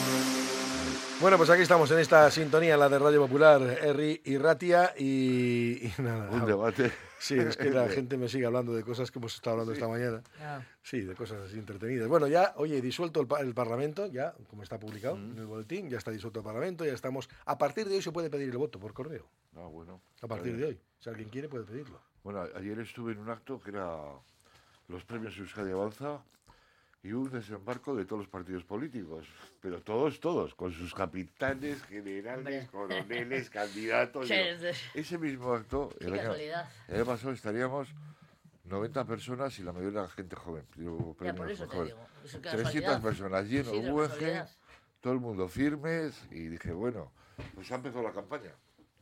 Bueno, 1.19 1.37
pues 1.37 1.49
aquí 1.49 1.63
estamos 1.63 1.89
en 1.89 1.97
esta 1.97 2.29
sintonía, 2.29 2.77
la 2.77 2.89
de 2.89 2.99
Radio 2.99 3.21
Popular, 3.21 3.59
Erri 3.81 4.21
y 4.23 4.37
Ratia, 4.37 4.93
y, 4.97 5.87
y 5.87 5.93
nada. 5.97 6.29
Un 6.29 6.45
debate. 6.45 6.91
Sí, 7.17 7.33
es 7.39 7.57
que 7.57 7.71
la 7.71 7.89
gente 7.89 8.17
me 8.17 8.29
sigue 8.29 8.45
hablando 8.45 8.71
de 8.75 8.83
cosas 8.83 9.09
que 9.09 9.17
hemos 9.17 9.33
estado 9.33 9.53
hablando 9.55 9.73
esta 9.73 9.87
mañana. 9.87 10.21
Sí, 10.83 11.01
de 11.01 11.15
cosas 11.15 11.39
así 11.47 11.57
entretenidas. 11.57 12.07
Bueno, 12.07 12.27
ya, 12.27 12.53
oye, 12.57 12.79
disuelto 12.81 13.19
el, 13.19 13.25
pa- 13.27 13.39
el 13.39 13.55
Parlamento, 13.55 14.05
ya, 14.05 14.35
como 14.47 14.61
está 14.61 14.79
publicado 14.79 15.15
en 15.15 15.35
el 15.39 15.47
boletín, 15.47 15.89
ya 15.89 15.97
está 15.97 16.11
disuelto 16.11 16.39
el 16.41 16.45
Parlamento, 16.45 16.85
ya 16.85 16.93
estamos. 16.93 17.27
A 17.45 17.57
partir 17.57 17.89
de 17.89 17.95
hoy 17.95 18.01
se 18.03 18.11
puede 18.11 18.29
pedir 18.29 18.49
el 18.49 18.57
voto 18.57 18.79
por 18.79 18.93
correo. 18.93 19.25
Ah, 19.55 19.61
bueno. 19.71 19.99
A 20.21 20.27
partir 20.27 20.55
de 20.55 20.65
hoy. 20.65 20.79
Si 20.99 21.09
alguien 21.09 21.29
quiere, 21.29 21.49
puede 21.49 21.63
pedirlo. 21.65 21.99
Bueno, 22.23 22.43
ayer 22.55 22.77
estuve 22.79 23.13
en 23.13 23.17
un 23.19 23.29
acto 23.29 23.59
que 23.59 23.71
era 23.71 23.97
los 24.87 25.03
premios 25.03 25.35
Euskadi 25.37 25.71
Avanza 25.71 26.19
y 27.03 27.11
un 27.13 27.29
desembarco 27.29 27.95
de 27.95 28.05
todos 28.05 28.21
los 28.23 28.27
partidos 28.29 28.63
políticos, 28.63 29.27
pero 29.61 29.81
todos, 29.81 30.19
todos, 30.19 30.55
con 30.55 30.71
sus 30.73 30.93
capitanes, 30.93 31.81
generales, 31.83 32.69
coroneles, 32.69 33.49
candidatos. 33.51 34.27
Digo. 34.27 34.77
Ese 34.93 35.17
mismo 35.17 35.53
acto, 35.53 35.89
el 35.99 36.13
año, 36.19 36.33
el 36.33 36.95
año 36.95 37.05
pasado 37.05 37.31
estaríamos 37.33 37.89
90 38.65 39.05
personas 39.05 39.57
y 39.59 39.63
la 39.63 39.71
mayoría 39.71 39.99
era 40.01 40.09
gente 40.09 40.35
joven. 40.35 40.65
digo, 40.75 40.97
Ya, 40.97 41.03
por 41.05 41.17
premios 41.45 41.51
eso 41.51 41.67
te 41.67 41.75
jóvenes. 41.75 41.93
digo. 41.95 42.07
eso 42.25 42.41
qué 42.41 42.49
300 42.49 42.63
casualidad. 42.73 43.01
personas 43.01 43.47
lleno, 43.47 43.71
Sí, 43.71 43.81
todo 44.99 45.13
el 45.13 45.19
mundo 45.19 45.47
firmes 45.47 46.21
y 46.31 46.47
dije, 46.47 46.71
bueno, 46.73 47.11
pues 47.55 47.71
ha 47.71 47.75
empezado 47.75 48.03
la 48.03 48.11
campaña. 48.11 48.51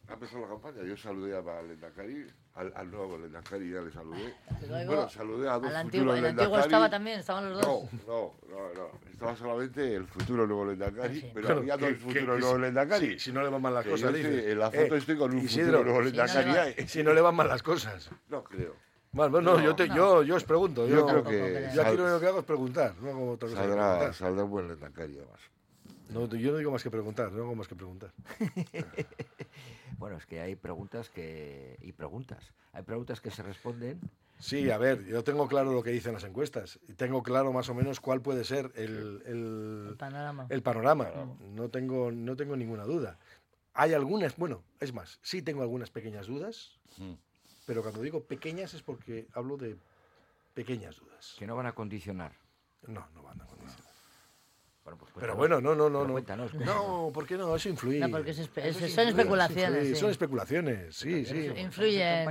Ha 0.07 0.13
empezado 0.13 0.41
la 0.41 0.47
campaña. 0.49 0.83
Yo 0.83 0.95
saludé 0.95 1.35
al 1.35 1.67
Lendakari, 1.67 2.27
al, 2.53 2.71
al 2.75 2.91
nuevo 2.91 3.17
Lendakari 3.17 3.71
ya 3.71 3.81
le 3.81 3.91
saludé. 3.91 4.35
Luego, 4.67 4.85
bueno, 4.93 5.09
saludé 5.09 5.49
a 5.49 5.53
dos 5.53 5.63
al 5.63 5.63
futuros 5.63 5.75
antiguo, 5.85 6.13
el 6.13 6.25
antiguo 6.25 6.43
Lendakari. 6.43 6.61
estaba 6.63 6.89
también, 6.89 7.19
estaban 7.19 7.49
los 7.49 7.61
No, 7.61 7.67
dos. 7.73 7.93
no, 8.07 8.33
no, 8.49 8.73
no. 8.75 8.89
Estaba 9.11 9.35
solamente 9.35 9.95
el 9.95 10.05
futuro 10.05 10.45
nuevo 10.45 10.65
Lendakari, 10.65 11.21
sí. 11.21 11.31
pero 11.33 11.49
había 11.57 11.73
futuros 11.77 12.13
que 12.13 12.21
nuevos 12.21 12.51
si- 12.55 12.61
Lendakari. 12.61 13.19
si 13.19 13.31
no 13.31 13.41
le 13.41 13.49
van 13.49 13.61
mal 13.61 13.73
las 13.73 13.83
Que 13.83 13.91
cosas, 13.91 14.13
dice. 14.13 14.51
en 14.51 14.59
la 14.59 14.69
foto 14.71 14.95
Eh, 14.95 14.97
estoy 14.99 15.17
con 15.17 15.31
un 15.33 15.39
Isidro, 15.39 15.77
futuro 15.79 15.83
nuevo 15.83 15.99
si 16.09 16.15
no 16.17 16.23
le 16.25 16.33
Lendakari. 16.43 16.87
Si 16.87 17.03
no 17.03 17.13
le 17.13 17.21
van 17.21 17.35
mal 17.35 17.47
las 17.47 17.63
cosas. 17.63 18.09
No 18.29 18.43
creo. 18.43 18.75
Bueno, 19.11 19.41
no, 19.41 19.57
No, 19.57 19.63
yo, 19.63 19.75
te- 19.75 19.87
no. 19.87 19.95
yo, 19.95 20.23
yo 20.23 20.35
os 20.35 20.43
pregunto. 20.43 20.85
Yo 20.87 20.97
Yo, 20.97 21.05
creo 21.07 21.23
que 21.23 21.69
yo 21.73 21.81
aquí 21.81 21.95
lo 21.97 22.03
único 22.03 22.19
que 22.19 22.27
hago 22.27 22.39
es 22.39 22.45
preguntar, 22.45 22.93
no 23.01 23.09
hago 23.09 23.31
otra 23.31 23.47
cosa 23.49 23.61
que 23.61 23.67
Saldrá, 23.67 23.85
preguntar. 23.91 24.13
saldrá 24.13 24.43
un 24.43 24.49
buen 24.51 24.67
Lendakari 24.67 25.17
además. 25.17 25.39
No, 26.09 26.27
yo 26.35 26.51
no 26.51 26.57
digo 26.57 26.71
más 26.71 26.83
que 26.83 26.91
preguntar, 26.91 27.31
no 27.31 27.43
hago 27.43 27.55
más 27.55 27.67
que 27.67 27.75
preguntar. 27.75 28.11
Bueno, 29.97 30.17
es 30.17 30.25
que 30.25 30.41
hay 30.41 30.55
preguntas 30.55 31.09
que 31.09 31.77
y 31.81 31.93
preguntas. 31.93 32.51
Hay 32.73 32.83
preguntas 32.83 33.21
que 33.21 33.31
se 33.31 33.43
responden. 33.43 34.01
Sí, 34.39 34.69
a 34.69 34.77
ver, 34.77 35.05
yo 35.05 35.23
tengo 35.23 35.47
claro 35.47 35.71
lo 35.71 35.81
que 35.81 35.91
dicen 35.91 36.11
las 36.13 36.25
encuestas 36.25 36.77
y 36.89 36.93
tengo 36.93 37.23
claro 37.23 37.53
más 37.53 37.69
o 37.69 37.73
menos 37.73 38.01
cuál 38.01 38.21
puede 38.21 38.43
ser 38.43 38.73
el, 38.75 39.21
el, 39.25 39.85
El 39.91 39.95
panorama. 39.97 40.47
el 40.49 40.61
panorama. 40.61 41.09
No 41.53 41.69
tengo, 41.69 42.11
no 42.11 42.35
tengo 42.35 42.57
ninguna 42.57 42.83
duda. 42.83 43.17
Hay 43.73 43.93
algunas, 43.93 44.35
bueno, 44.35 44.63
es 44.81 44.93
más, 44.93 45.19
sí 45.21 45.41
tengo 45.41 45.61
algunas 45.61 45.89
pequeñas 45.89 46.27
dudas, 46.27 46.77
pero 47.65 47.81
cuando 47.81 48.01
digo 48.01 48.23
pequeñas 48.25 48.73
es 48.73 48.81
porque 48.81 49.27
hablo 49.33 49.55
de 49.55 49.77
pequeñas 50.53 50.97
dudas. 50.97 51.35
Que 51.39 51.47
no 51.47 51.55
van 51.55 51.67
a 51.67 51.71
condicionar. 51.71 52.33
No, 52.85 53.07
no 53.13 53.23
van 53.23 53.41
a 53.41 53.45
condicionar. 53.45 53.84
Bueno, 54.85 54.99
pues 54.99 55.11
Pero 55.19 55.35
bueno, 55.35 55.59
no, 55.59 55.73
no, 55.73 55.89
no. 55.89 55.97
Pero 55.97 56.05
no. 56.07 56.11
cuéntanos, 56.13 56.51
cuéntanos. 56.51 56.75
No, 56.85 57.09
¿por 57.11 57.25
qué 57.25 57.37
no? 57.37 57.55
Eso 57.55 57.69
influye. 57.69 57.97
No, 58.01 58.09
porque 58.11 58.29
es 58.29 58.39
espe- 58.39 58.65
Eso 58.65 58.67
es- 58.67 58.75
sí 58.75 58.81
son 58.91 59.07
influye, 59.07 59.09
especulaciones, 59.09 59.65
influye, 59.77 59.95
sí. 59.95 59.99
Son 59.99 60.09
especulaciones, 60.11 60.95
sí, 60.95 61.25
sí. 61.25 61.51
influye. 61.57 62.21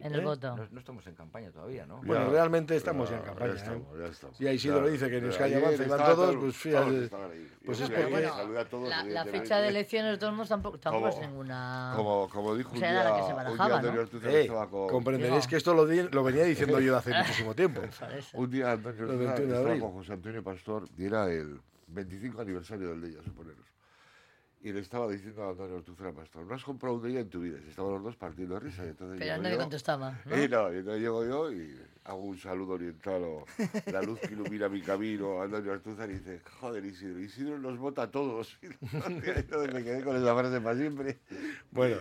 En- 0.00 0.14
el 0.14 0.20
voto. 0.22 0.56
No, 0.56 0.66
no 0.72 0.80
estamos 0.80 1.06
en 1.06 1.14
campaña 1.14 1.52
todavía, 1.52 1.86
¿no? 1.86 1.98
Bueno, 2.02 2.24
Ya, 2.26 2.30
realmente 2.32 2.74
estamos 2.74 3.10
ya, 3.10 3.16
en 3.18 3.22
campaña. 3.22 3.52
ya 3.52 3.54
¿eh? 3.54 3.62
estamos, 3.62 3.98
ya 4.00 4.06
estamos. 4.06 4.40
Y 4.40 4.46
ahí 4.48 4.56
Isidro 4.56 4.90
dice 4.90 5.08
que 5.08 5.18
en 5.18 5.24
Euskadi 5.26 5.54
y 5.54 5.88
van 5.88 6.04
todos, 6.04 6.34
pues 6.34 6.56
fíjate. 6.56 7.10
Pues 7.64 7.80
es 7.80 7.90
porque... 7.90 8.28
La, 9.06 9.24
fecha 9.26 9.60
de 9.60 9.68
elecciones 9.68 10.10
de 10.10 10.18
todos 10.18 10.32
modos 10.32 10.48
tampoco, 10.48 11.08
es 11.08 11.20
ninguna... 11.20 11.92
Como, 11.94 12.28
como 12.28 12.56
dijo 12.56 12.72
un 12.72 12.80
día, 12.80 13.18
Eh, 14.24 14.50
comprenderéis 14.90 15.46
que 15.46 15.56
esto 15.56 15.74
lo, 15.74 15.84
venía 16.24 16.42
diciendo 16.44 16.80
yo 16.80 16.96
hace 16.96 17.12
muchísimo 17.16 17.54
tiempo. 17.54 17.82
Un 18.34 18.50
día 18.50 18.72
Antonio 18.72 19.02
Los 19.02 19.10
Ortuzar 19.10 19.36
21 19.36 19.36
de 19.36 19.44
estaba 19.44 19.60
abril. 19.68 19.80
con 19.80 19.92
José 19.92 20.12
Antonio 20.12 20.42
Pastor 20.42 20.88
y 20.98 21.04
era 21.06 21.26
el 21.30 21.60
25 21.92 22.40
aniversario 22.40 22.90
del 22.90 23.00
Deya, 23.00 23.22
suponeros. 23.22 23.66
Y 24.62 24.72
le 24.72 24.80
estaba 24.80 25.10
diciendo 25.10 25.42
a 25.44 25.50
Antonio 25.50 25.76
Ortuzar 25.76 26.12
Pastor, 26.12 26.44
no 26.44 26.54
has 26.54 26.62
comprado 26.62 26.96
un 26.96 27.02
Deya 27.02 27.20
en 27.20 27.30
tu 27.30 27.40
vida. 27.40 27.58
Y 27.64 27.70
estaban 27.70 27.92
los 27.94 28.02
dos 28.02 28.16
partiendo 28.16 28.54
de 28.54 28.60
risa. 28.60 28.84
Y 28.84 28.88
entonces 28.88 29.18
Pero 29.18 29.38
nadie 29.38 29.54
yo, 29.54 29.60
contestaba, 29.60 30.20
¿no? 30.26 30.36
Y 30.42 30.48
no, 30.48 30.72
y 30.72 30.78
entonces 30.78 31.02
llego 31.02 31.24
yo 31.24 31.52
y 31.52 31.80
hago 32.04 32.22
un 32.22 32.38
saludo 32.38 32.72
oriental 32.74 33.22
o 33.22 33.44
la 33.92 34.02
luz 34.02 34.18
que 34.20 34.32
ilumina 34.34 34.68
mi 34.68 34.80
camino 34.80 35.40
a 35.40 35.44
Antonio 35.44 35.72
Ortuzar 35.72 36.10
y 36.10 36.14
dice, 36.14 36.40
joder 36.60 36.84
Isidro, 36.84 37.20
Isidro 37.20 37.58
nos 37.58 37.78
vota 37.78 38.02
a 38.02 38.10
todos. 38.10 38.58
Entonces 38.92 39.74
me 39.74 39.84
quedé 39.84 40.02
con 40.02 40.16
esa 40.16 40.34
frase 40.36 40.60
para 40.60 40.76
siempre. 40.76 41.18
Bueno, 41.70 41.96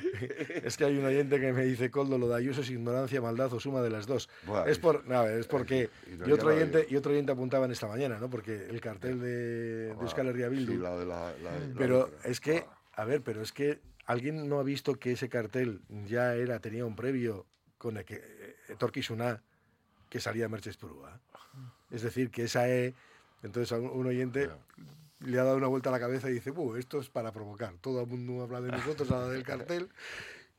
es 0.63 0.77
que 0.77 0.85
hay 0.85 0.97
un 0.97 1.05
oyente 1.05 1.39
que 1.39 1.51
me 1.53 1.65
dice, 1.65 1.91
Coldo, 1.91 2.17
lo 2.17 2.27
de 2.29 2.35
Ayuso 2.35 2.61
es 2.61 2.69
ignorancia, 2.69 3.21
maldad 3.21 3.53
o 3.53 3.59
suma 3.59 3.81
de 3.81 3.89
las 3.89 4.07
dos. 4.07 4.29
Buah, 4.47 4.67
es 4.69 4.79
por, 4.79 5.05
no, 5.05 5.27
es 5.27 5.47
porque... 5.47 5.89
y 6.07 6.15
no, 6.15 6.27
Y 6.27 6.31
otro, 6.31 6.49
oyente, 6.49 6.87
y 6.89 6.95
otro 6.95 7.11
oyente 7.11 7.31
apuntaban 7.31 7.69
esta 7.71 7.87
mañana, 7.87 8.17
¿no? 8.19 8.29
Porque 8.29 8.65
el 8.67 8.79
cartel 8.81 9.19
de, 9.19 9.27
de 9.27 9.89
Euskal 9.91 10.27
Herria 10.27 10.49
Bildu... 10.49 10.71
Sí, 10.73 10.77
la 10.77 10.97
de 10.97 11.05
la, 11.05 11.33
la- 11.43 11.59
la 11.59 11.75
Pero 11.77 12.05
otra. 12.05 12.29
es 12.29 12.39
que, 12.39 12.65
a 12.93 13.05
ver, 13.05 13.21
pero 13.21 13.41
es 13.41 13.51
que 13.51 13.79
alguien 14.05 14.47
no 14.47 14.59
ha 14.59 14.63
visto 14.63 14.95
que 14.95 15.11
ese 15.11 15.29
cartel 15.29 15.81
ya 16.07 16.35
era, 16.35 16.59
tenía 16.59 16.85
un 16.85 16.95
previo 16.95 17.45
con 17.77 17.97
el 17.97 18.05
que 18.05 18.15
eh, 18.15 18.75
Torquisuna 18.77 19.41
que 20.09 20.19
salía 20.19 20.49
Merches 20.49 20.77
Purúa. 20.77 21.19
Es 21.91 22.01
decir, 22.01 22.29
que 22.31 22.43
esa 22.43 22.67
E, 22.69 22.93
entonces 23.43 23.71
a 23.71 23.77
un, 23.77 24.05
oyente 24.05 24.49
le 25.21 25.39
ha 25.39 25.43
dado 25.43 25.57
una 25.57 25.67
vuelta 25.67 25.89
a 25.89 25.91
la 25.91 25.99
cabeza 25.99 26.29
y 26.29 26.33
dice, 26.33 26.51
"Buh, 26.51 26.75
esto 26.75 26.99
es 26.99 27.09
para 27.09 27.31
provocar. 27.31 27.73
Todo 27.81 28.01
el 28.01 28.07
mundo 28.07 28.43
habla 28.43 28.61
de 28.61 28.71
nosotros, 28.71 29.09
habla 29.11 29.29
del 29.29 29.43
cartel. 29.77 29.89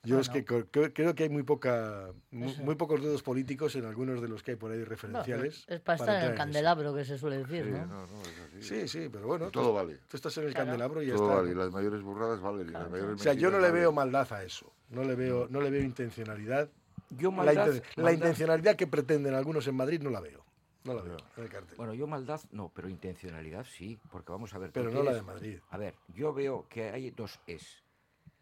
Yo 0.03 0.19
es 0.19 0.31
que 0.31 0.47
creo, 0.47 0.67
creo 0.71 1.15
que 1.15 1.25
hay 1.25 1.29
muy 1.29 1.43
poca 1.43 2.09
muy, 2.31 2.57
muy 2.57 2.75
pocos 2.75 3.03
dedos 3.03 3.23
políticos 3.23 3.77
en 3.77 3.85
algunos 3.85 4.23
de 4.23 4.29
los 4.29 4.43
que 4.43 4.53
hay 4.53 4.57
por 4.57 4.73
ahí 4.73 4.79
No, 4.79 4.87
referenciales. 4.87 5.67
es 5.69 5.81
para 5.81 5.97
estar 5.97 6.09
en 6.09 6.15
el 6.15 6.21
entrar 6.31 6.33
eso. 6.33 6.37
candelabro, 6.39 6.95
que 6.95 7.05
se 7.05 7.19
suele 7.19 7.37
decir, 7.37 7.65
Sí, 7.67 7.71
¿no? 7.71 7.85
no, 7.87 8.07
no, 8.07 8.23
es 8.23 8.29
así. 8.49 8.63
Sí, 8.63 8.89
sí, 8.89 9.09
pero 9.13 9.27
bueno, 9.27 9.51
Todo 9.51 9.69
tú- 9.69 9.75
vale. 9.75 9.99
Tú 10.09 10.17
estás 10.17 10.35
en 10.39 10.45
el 10.45 10.51
Claro. 10.55 10.69
candelabro 10.69 11.03
y 11.03 11.07
ya 11.09 11.17
Todo 11.17 11.29
está. 11.29 11.41
vale, 11.43 11.51
y 11.51 11.55
las 11.55 11.71
mayores 11.71 12.01
burradas 12.01 12.41
valen. 12.41 12.69
y 12.69 12.71
las 12.73 12.91
mayores 12.91 13.21
O 13.21 13.23
sea, 13.23 13.35
yo 13.35 13.51
no 13.51 13.61
le 13.61 13.71
veo 13.71 13.93
maldad 13.93 14.33
a 14.33 14.43
eso. 14.43 14.73
No 14.89 15.05
le 15.05 15.15
veo, 15.17 15.49
no 15.51 15.61
le 15.61 15.69
veo 15.69 15.83
intencionalidad. 15.83 16.71
Yo 17.11 17.31
La, 17.31 17.37
maldad, 17.37 17.83
la 17.97 18.13
intencionalidad 18.13 18.77
que 18.77 18.87
pretenden 18.87 19.35
algunos 19.35 19.67
en 19.67 19.75
Madrid 19.77 20.01
no 20.01 20.11
la 20.11 20.21
veo. 20.21 20.45
No 20.85 20.95
la 20.95 21.03
veo 21.03 21.17
en 21.37 21.43
el 21.45 21.51
cartel. 21.51 21.77
Bueno, 21.77 21.93
yo 21.93 22.07
maldad 22.07 22.41
no, 22.53 22.71
pero 22.71 22.89
intencionalidad 22.89 23.65
sí, 23.65 23.99
porque 24.11 24.33
vamos 24.33 24.55
a 24.55 24.59
ver. 24.59 24.73
Pero 24.73 24.91
no 24.91 25.03
la 25.03 25.13
de 25.13 25.23
Madrid. 25.23 25.59
A 25.71 25.77
ver, 25.77 25.95
yo 26.09 26.33
veo 26.33 26.67
que 26.69 26.91
hay 26.91 27.11
dos 27.11 27.41
es. 27.47 27.83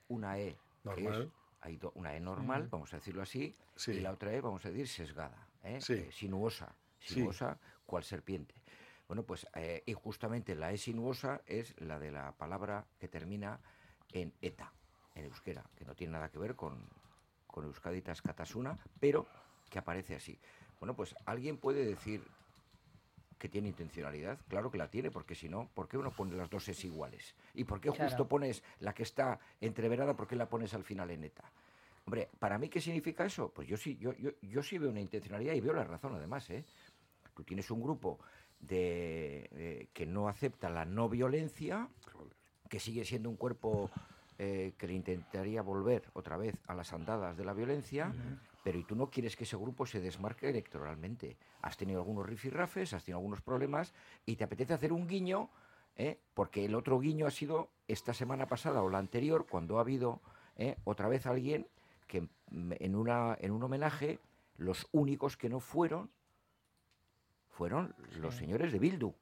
Una 0.09 0.39
E, 0.39 0.53
que 0.85 1.03
Normal. 1.03 1.23
es, 1.23 1.29
hay 1.61 1.79
una 1.95 2.15
E 2.15 2.21
normal, 2.21 2.69
vamos 2.71 2.93
a 2.95 2.97
decirlo 2.97 3.23
así, 3.23 3.55
Sí. 3.75 3.93
y 3.93 4.01
la 4.01 4.13
otra 4.13 4.33
E, 4.33 4.41
vamos 4.41 4.65
a 4.65 4.71
decir, 4.71 4.89
sesgada, 4.89 5.49
¿eh? 5.65 5.81
Sí. 5.81 5.95
Eh, 5.95 6.09
sinuosa, 6.13 6.75
Sí. 7.01 7.15
sinuosa, 7.15 7.59
cual 7.85 8.05
serpiente. 8.05 8.55
Bueno, 9.07 9.23
pues, 9.25 9.47
eh, 9.55 9.83
y 9.85 9.93
justamente 9.93 10.55
la 10.55 10.73
E 10.73 10.79
sinuosa 10.79 11.43
es 11.47 11.75
la 11.81 11.99
de 11.99 12.11
la 12.11 12.33
palabra 12.33 12.87
que 12.99 13.09
termina 13.09 13.61
en 14.13 14.33
eta, 14.41 14.73
en 15.15 15.25
euskera, 15.27 15.65
que 15.77 15.85
no 15.85 15.95
tiene 15.95 16.13
nada 16.15 16.31
que 16.31 16.39
ver 16.39 16.55
con, 16.55 16.89
con 17.59 17.67
Euskaditas 17.67 18.23
Katasuna, 18.23 18.79
pero 19.01 19.27
que 19.69 19.81
aparece 19.81 20.15
así. 20.15 20.39
Bueno, 20.79 20.95
pues 20.95 21.17
alguien 21.27 21.57
puede 21.57 21.85
decir 21.85 22.23
que 23.37 23.49
tiene 23.49 23.67
intencionalidad, 23.67 24.39
claro 24.47 24.71
que 24.71 24.79
la 24.79 24.89
tiene, 24.89 25.11
porque 25.11 25.35
si 25.35 25.49
no, 25.49 25.69
¿por 25.75 25.89
qué 25.89 25.99
uno 25.99 26.13
pone 26.13 26.37
las 26.37 26.49
dos 26.51 26.69
es 26.69 26.85
iguales? 26.85 27.35
¿Y 27.55 27.65
por 27.65 27.81
qué 27.81 27.91
Claro. 27.91 28.05
justo 28.09 28.29
pones 28.29 28.63
la 28.79 28.95
que 28.95 29.03
está 29.03 29.41
entreverada, 29.61 30.15
por 30.15 30.29
qué 30.29 30.37
la 30.37 30.49
pones 30.49 30.73
al 30.73 30.85
final 30.85 31.11
en 31.11 31.25
eta? 31.25 31.51
Hombre, 32.07 32.29
¿para 32.39 32.59
mí 32.59 32.69
qué 32.69 32.81
significa 32.81 33.25
eso? 33.25 33.51
Pues 33.53 33.67
yo 33.67 33.77
sí, 33.77 33.97
yo, 33.97 34.13
yo, 34.15 34.31
yo 34.41 34.63
sí 34.63 34.79
veo 34.79 34.91
una 34.91 35.01
intencionalidad 35.01 35.55
y 35.55 35.61
veo 35.61 35.73
la 35.73 35.85
razón 35.85 36.15
además, 36.15 36.49
¿eh? 36.51 36.65
Tú 37.35 37.43
tienes 37.43 37.71
un 37.73 37.83
grupo 37.83 38.21
de, 38.61 39.49
eh, 39.53 39.89
que 39.93 40.07
no 40.07 40.29
acepta 40.29 40.71
la 40.71 40.85
no 40.85 41.09
violencia, 41.09 41.89
que 42.69 42.79
sigue 42.79 43.05
siendo 43.05 43.29
un 43.29 43.37
cuerpo 43.37 43.91
eh, 44.39 44.75
que 44.79 44.87
le 44.87 44.95
intentaría 44.95 45.63
volver 45.63 46.05
otra 46.13 46.37
vez 46.37 46.55
a 46.69 46.75
las 46.75 46.93
andadas 46.93 47.37
de 47.37 47.45
la 47.45 47.53
violencia, 47.53 48.13
pero 48.63 48.79
y 48.79 48.85
tú 48.85 48.95
no 48.95 49.11
quieres 49.11 49.35
que 49.37 49.45
ese 49.45 49.57
grupo 49.57 49.85
se 49.85 50.01
desmarque 50.01 50.49
electoralmente. 50.49 51.37
Has 51.63 51.77
tenido 51.77 51.99
algunos 52.01 52.25
rifirrafes, 52.27 52.93
has 52.93 53.03
tenido 53.05 53.19
algunos 53.19 53.41
problemas 53.43 53.93
y 54.27 54.37
te 54.37 54.45
apetece 54.45 54.75
hacer 54.75 54.93
un 54.93 55.09
guiño, 55.09 55.51
¿eh? 55.97 56.19
porque 56.35 56.65
el 56.65 56.75
otro 56.77 57.01
guiño 57.01 57.27
ha 57.27 57.31
sido 57.33 57.71
esta 57.89 58.15
semana 58.15 58.47
pasada 58.47 58.83
o 58.83 58.89
la 58.89 58.99
anterior, 58.99 59.47
cuando 59.49 59.79
ha 59.79 59.81
habido 59.81 60.21
¿eh? 60.57 60.77
otra 60.85 61.09
vez 61.09 61.27
alguien 61.27 61.67
que 62.07 62.29
en, 62.51 62.95
una, 62.95 63.37
en 63.41 63.51
un 63.51 63.63
homenaje 63.63 64.19
los 64.57 64.87
únicos 64.93 65.37
que 65.37 65.49
no 65.49 65.59
fueron 65.61 66.11
fueron 67.49 67.95
los 68.21 68.37
señores 68.37 68.73
de 68.73 68.79
Bildu. 68.79 69.13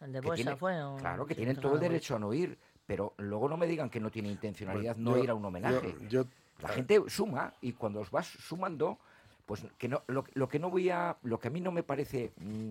¿El 0.00 0.12
de 0.12 0.20
Buesa 0.20 0.42
tiene- 0.42 0.56
fue? 0.56 0.74
Claro, 0.98 1.26
que 1.26 1.34
tienen 1.34 1.56
todo 1.60 1.74
el 1.74 1.80
derecho 1.80 2.16
a 2.16 2.18
no 2.18 2.32
ir, 2.32 2.58
pero 2.88 3.12
luego 3.18 3.50
no 3.50 3.58
me 3.58 3.66
digan 3.66 3.90
que 3.90 4.00
no 4.00 4.10
tiene 4.10 4.30
intencionalidad 4.30 4.96
Bueno, 4.96 5.10
no 5.10 5.16
yo- 5.18 5.22
ir 5.24 5.28
a 5.30 5.34
un 5.34 5.44
homenaje. 5.44 5.94
yo- 6.08 6.22
yo- 6.22 6.24
La 6.60 6.68
gente 6.70 6.98
suma 7.08 7.52
y 7.60 7.74
cuando 7.74 8.00
os 8.00 8.10
vas 8.10 8.26
sumando, 8.26 8.98
pues 9.44 9.64
que 9.76 9.88
no, 9.88 10.02
lo, 10.08 10.24
lo 10.32 10.48
que 10.48 10.58
no 10.58 10.70
voy 10.70 10.88
a, 10.88 11.16
lo 11.22 11.38
que 11.38 11.48
a 11.48 11.50
mí 11.50 11.60
no 11.60 11.70
me 11.70 11.82
parece, 11.82 12.32
mm, 12.36 12.70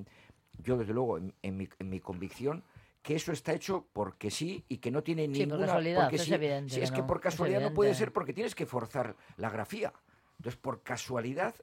yo 0.64 0.76
desde 0.78 0.92
luego 0.94 1.20
en, 1.20 1.34
en 1.44 1.56
mi, 1.56 1.70
en 1.78 1.90
mi 1.90 2.00
convicción, 2.00 2.64
que 3.04 3.16
eso 3.16 3.32
está 3.32 3.54
hecho 3.54 3.86
porque 3.94 4.32
sí 4.32 4.66
y 4.68 4.80
que 4.80 4.90
no 4.90 5.04
tiene 5.04 5.26
Sí, 5.28 5.30
por 5.34 5.40
ninguna 5.50 5.68
casualidad, 5.68 6.02
porque 6.02 6.16
es 6.18 6.24
sí. 6.24 6.34
evidente 6.34 6.74
Si 6.74 6.82
es 6.82 6.92
que 6.92 7.04
por 7.04 7.22
casualidad 7.22 7.62
no 7.62 7.74
puede 7.76 7.94
ser 7.94 8.12
porque 8.12 8.34
tienes 8.34 8.56
que 8.56 8.66
forzar 8.66 9.16
la 9.38 9.52
grafía. 9.52 9.94
Entonces, 10.38 10.60
por 10.60 10.82
casualidad, 10.82 11.54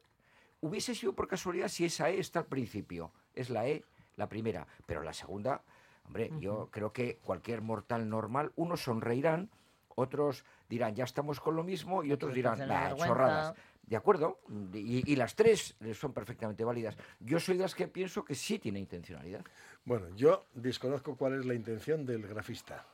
hubiese 0.60 0.94
sido 0.94 1.12
por 1.12 1.26
casualidad 1.26 1.66
si 1.68 1.84
esa 1.84 2.08
E 2.08 2.20
está 2.20 2.38
al 2.38 2.46
principio. 2.46 3.10
Es 3.34 3.50
la 3.50 3.66
E, 3.68 3.84
la 4.16 4.28
primera. 4.28 4.66
Pero 4.86 5.02
la 5.02 5.12
segunda, 5.12 5.60
hombre, 6.04 6.30
yo 6.38 6.68
creo 6.70 6.92
que 6.92 7.16
cualquier 7.16 7.60
mortal 7.60 8.08
normal, 8.08 8.52
unos 8.56 8.82
sonreirán, 8.82 9.50
otros 9.94 10.44
dirán, 10.68 10.94
ya 10.94 11.04
estamos 11.04 11.40
con 11.40 11.56
lo 11.56 11.62
mismo, 11.62 12.02
y 12.04 12.12
otros 12.12 12.34
dirán, 12.34 12.58
chorradas. 12.96 13.54
¿De 13.86 13.96
acuerdo? 13.96 14.40
Y, 14.72 15.12
y 15.12 15.16
las 15.16 15.34
tres 15.34 15.76
son 15.92 16.14
perfectamente 16.14 16.64
válidas. 16.64 16.96
Yo 17.20 17.38
soy 17.38 17.56
de 17.56 17.62
las 17.64 17.74
que 17.74 17.86
pienso 17.86 18.24
que 18.24 18.34
sí 18.34 18.58
tiene 18.58 18.78
intencionalidad. 18.78 19.44
Bueno, 19.84 20.08
yo 20.16 20.46
desconozco 20.54 21.16
cuál 21.16 21.38
es 21.38 21.44
la 21.44 21.54
intención 21.54 22.06
del 22.06 22.26
grafista. 22.26 22.86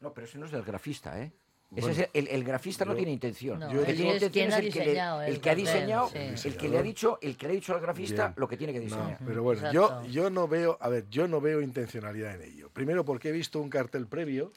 No, 0.00 0.14
pero 0.14 0.26
ese 0.26 0.38
no 0.38 0.46
es 0.46 0.52
del 0.52 0.62
grafista, 0.62 1.20
¿eh? 1.20 1.30
Ese 1.76 1.90
es 1.92 2.08
el, 2.14 2.26
el 2.28 2.42
grafista 2.44 2.84
no 2.84 2.92
yo- 2.92 2.96
tiene 2.96 3.12
intención. 3.12 3.60
No, 3.60 3.70
el 3.70 3.84
que 3.84 3.90
él 3.92 3.96
tiene 3.96 4.10
es 4.16 4.22
intención 4.22 4.32
quien 4.32 4.48
es 4.48 4.54
ha 4.54 4.58
el 4.58 4.72
que, 4.72 4.78
le- 4.80 4.84
diseñado 4.86 5.22
el 5.22 5.32
el 5.34 5.40
que 5.40 5.50
ha 5.50 5.54
diseñado, 5.54 6.08
sí. 6.08 6.48
el 6.48 6.56
que 6.56 6.68
le 6.68 6.78
ha 6.78 6.82
dicho, 6.82 7.18
el 7.22 7.36
que 7.36 7.46
le 7.46 7.52
ha 7.52 7.54
dicho 7.54 7.74
al 7.74 7.80
grafista 7.80 8.26
Bien. 8.28 8.34
lo 8.38 8.48
que 8.48 8.56
tiene 8.56 8.72
que 8.72 8.78
No, 8.80 8.84
diseñar. 8.86 9.18
pero 9.24 9.42
bueno, 9.44 9.72
yo, 9.72 9.84
Exacto. 9.84 10.08
yo 10.08 10.30
no 10.30 10.48
veo, 10.48 10.78
a 10.80 10.88
ver, 10.88 11.08
yo 11.10 11.28
no 11.28 11.40
veo 11.40 11.60
intencionalidad 11.60 12.34
en 12.34 12.42
ello. 12.42 12.70
Primero 12.70 13.04
porque 13.04 13.28
he 13.28 13.32
visto 13.32 13.60
un 13.60 13.70
cartel 13.70 14.06
previo, 14.08 14.52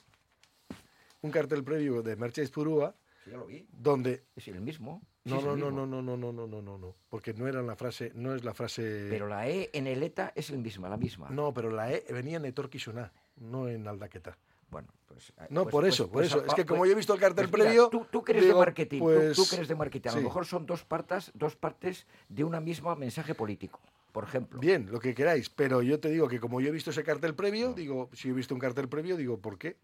un 1.21 1.31
cartel 1.31 1.63
previo 1.63 2.01
de 2.01 2.15
Mercedes 2.15 2.49
Purúa, 2.51 2.95
Sí, 3.23 3.31
ya 3.31 3.37
lo 3.37 3.45
vi. 3.45 3.65
donde 3.71 4.23
Es 4.35 4.47
el 4.49 4.59
mismo. 4.61 5.01
Sí, 5.23 5.29
no, 5.31 5.39
el 5.39 5.45
no, 5.45 5.71
no, 5.71 5.85
no, 5.85 5.85
no, 5.85 6.01
no, 6.01 6.17
no, 6.17 6.31
no, 6.33 6.47
no, 6.47 6.61
no, 6.61 6.77
no, 6.77 6.95
porque 7.09 7.33
no 7.33 7.47
era 7.47 7.61
la 7.61 7.75
frase, 7.77 8.11
no 8.15 8.35
es 8.35 8.43
la 8.43 8.53
frase. 8.53 9.07
Pero 9.09 9.27
la 9.27 9.47
E 9.47 9.69
en 9.71 9.87
el 9.87 10.03
ETA 10.03 10.33
es 10.35 10.49
el 10.49 10.57
misma, 10.57 10.89
la 10.89 10.97
misma. 10.97 11.29
No, 11.29 11.53
pero 11.53 11.69
la 11.71 11.93
E 11.93 12.03
venía 12.09 12.37
en 12.37 12.53
Soná, 12.79 13.13
no 13.37 13.69
en 13.69 13.87
Aldaqueta. 13.87 14.37
Bueno, 14.73 14.89
pues... 15.07 15.29
eh, 15.29 15.47
No, 15.49 15.63
pues- 15.63 15.71
por 15.71 15.83
pues- 15.83 15.93
eso, 15.93 16.03
por 16.07 16.13
pues, 16.13 16.27
eso. 16.27 16.39
ah, 16.41 16.45
Es 16.47 16.53
que 16.53 16.65
como 16.65 16.85
yo 16.85 16.91
he 16.91 16.95
visto 16.95 17.13
el 17.13 17.19
cartel 17.19 17.45
mira, 17.45 17.63
previo. 17.63 17.87
tú, 17.89 18.05
tú 18.11 18.23
digo, 18.27 18.41
de 18.47 18.53
marketing, 18.53 18.99
tú- 18.99 19.45
tú, 19.45 19.55
eres 19.55 19.67
de 19.69 19.75
marketing, 19.75 20.09
a 20.09 20.11
sí. 20.11 20.17
lo 20.17 20.23
mejor 20.23 20.45
son 20.45 20.65
dos 20.65 20.83
partes, 20.83 21.31
dos 21.33 21.55
partes 21.55 22.05
de 22.27 22.43
una 22.43 22.59
misma 22.59 22.95
mensaje 22.95 23.33
político, 23.35 23.79
por 24.11 24.23
ejemplo. 24.25 24.59
Bien, 24.59 24.87
lo 24.91 24.99
que 24.99 25.13
queráis, 25.15 25.49
pero 25.49 25.81
yo 25.81 25.99
te 25.99 26.09
digo 26.09 26.27
que 26.27 26.39
como 26.39 26.61
yo 26.61 26.67
he 26.67 26.71
visto 26.71 26.89
ese 26.91 27.03
cartel 27.03 27.33
previo, 27.35 27.73
digo, 27.73 28.09
si 28.13 28.29
he 28.29 28.33
visto 28.33 28.53
un 28.53 28.59
cartel 28.59 28.87
previo, 28.89 29.15
digo, 29.17 29.39
¿por 29.39 29.57
qué? 29.57 29.77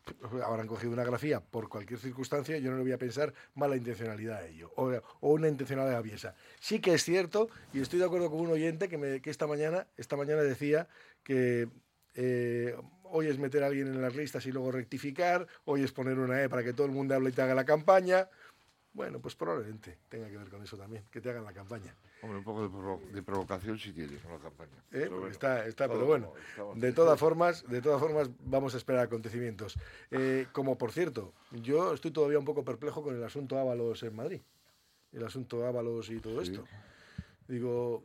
Habrán 0.46 0.68
cogido 0.68 0.92
una 0.94 1.04
grafía 1.04 1.40
por 1.40 1.68
cualquier 1.70 2.00
circunstancia, 2.00 2.58
yo 2.58 2.70
no 2.72 2.78
le 2.78 2.84
voy 2.84 2.92
a 2.92 2.98
pensar 3.00 3.34
mala 3.56 3.76
intencionalidad 3.76 4.38
a 4.38 4.46
ello, 4.48 4.72
o, 4.76 4.92
o 5.22 5.30
una 5.34 5.48
intencionalidad 5.48 5.98
aviesa. 5.98 6.36
Sí 6.60 6.80
que 6.80 6.94
es 6.94 7.04
cierto, 7.04 7.50
y 7.74 7.82
estoy 7.82 8.00
de 8.00 8.06
acuerdo 8.06 8.30
con 8.30 8.40
un 8.42 8.50
oyente 8.52 8.88
que, 8.90 8.98
me, 8.98 9.22
que 9.22 9.30
esta 9.30 9.48
mañana, 9.48 9.88
esta 9.98 10.16
mañana 10.18 10.42
decía 10.44 10.88
que 11.24 11.68
eh, 12.16 12.76
hoy 13.12 13.28
es 13.28 13.38
meter 13.38 13.64
a 13.64 13.68
alguien 13.68 13.88
en 13.88 14.02
las 14.02 14.16
listas 14.16 14.46
y 14.46 14.52
luego 14.52 14.72
rectificar, 14.72 15.48
hoy 15.66 15.84
es 15.84 15.92
poner 15.92 16.18
una 16.20 16.42
E 16.42 16.50
para 16.50 16.64
que 16.64 16.74
todo 16.74 16.86
el 16.88 16.92
mundo 16.94 17.16
hable 17.16 17.30
y 17.30 17.34
te 17.34 17.42
haga 17.42 17.54
la 17.56 17.66
campaña. 17.66 18.30
Bueno, 18.94 19.20
pues 19.20 19.36
probablemente 19.36 20.00
tenga 20.10 20.28
que 20.30 20.38
ver 20.38 20.50
con 20.50 20.64
eso 20.64 20.76
también, 20.78 21.04
que 21.12 21.22
te 21.22 21.30
hagan 21.30 21.44
la 21.46 21.54
campaña. 21.54 21.96
Hombre, 22.22 22.40
un 22.40 22.44
poco 22.44 22.64
de, 22.64 22.70
provo- 22.70 23.12
de 23.12 23.24
provocación 23.24 23.78
sí 23.78 23.94
tiene 23.94 24.18
con 24.18 24.32
la 24.32 24.40
campaña. 24.40 24.76
¿eh? 24.78 24.82
Pero 24.90 25.02
Porque 25.12 25.20
bueno, 25.20 25.32
está, 25.32 25.66
está, 25.68 25.88
pero 25.88 26.06
bueno, 26.06 26.34
de 26.76 26.92
todas 26.92 27.20
formas, 27.20 27.64
de 27.70 27.82
todas 27.82 28.02
formas 28.02 28.30
vamos 28.46 28.74
a 28.74 28.78
esperar 28.78 29.04
acontecimientos. 29.06 29.78
Eh, 30.12 30.48
como 30.52 30.78
por 30.78 30.92
cierto, 30.92 31.34
yo 31.52 31.94
estoy 31.94 32.12
todavía 32.12 32.40
un 32.40 32.46
poco 32.46 32.66
perplejo 32.66 33.04
con 33.04 33.16
el 33.16 33.24
asunto 33.24 33.58
Ábalos 33.60 34.04
en 34.04 34.16
Madrid, 34.16 34.42
el 35.14 35.24
asunto 35.26 35.66
Ábalos 35.66 36.10
y 36.10 36.20
todo 36.20 36.44
Sí. 36.44 36.52
esto. 36.52 36.66
Digo, 37.48 38.04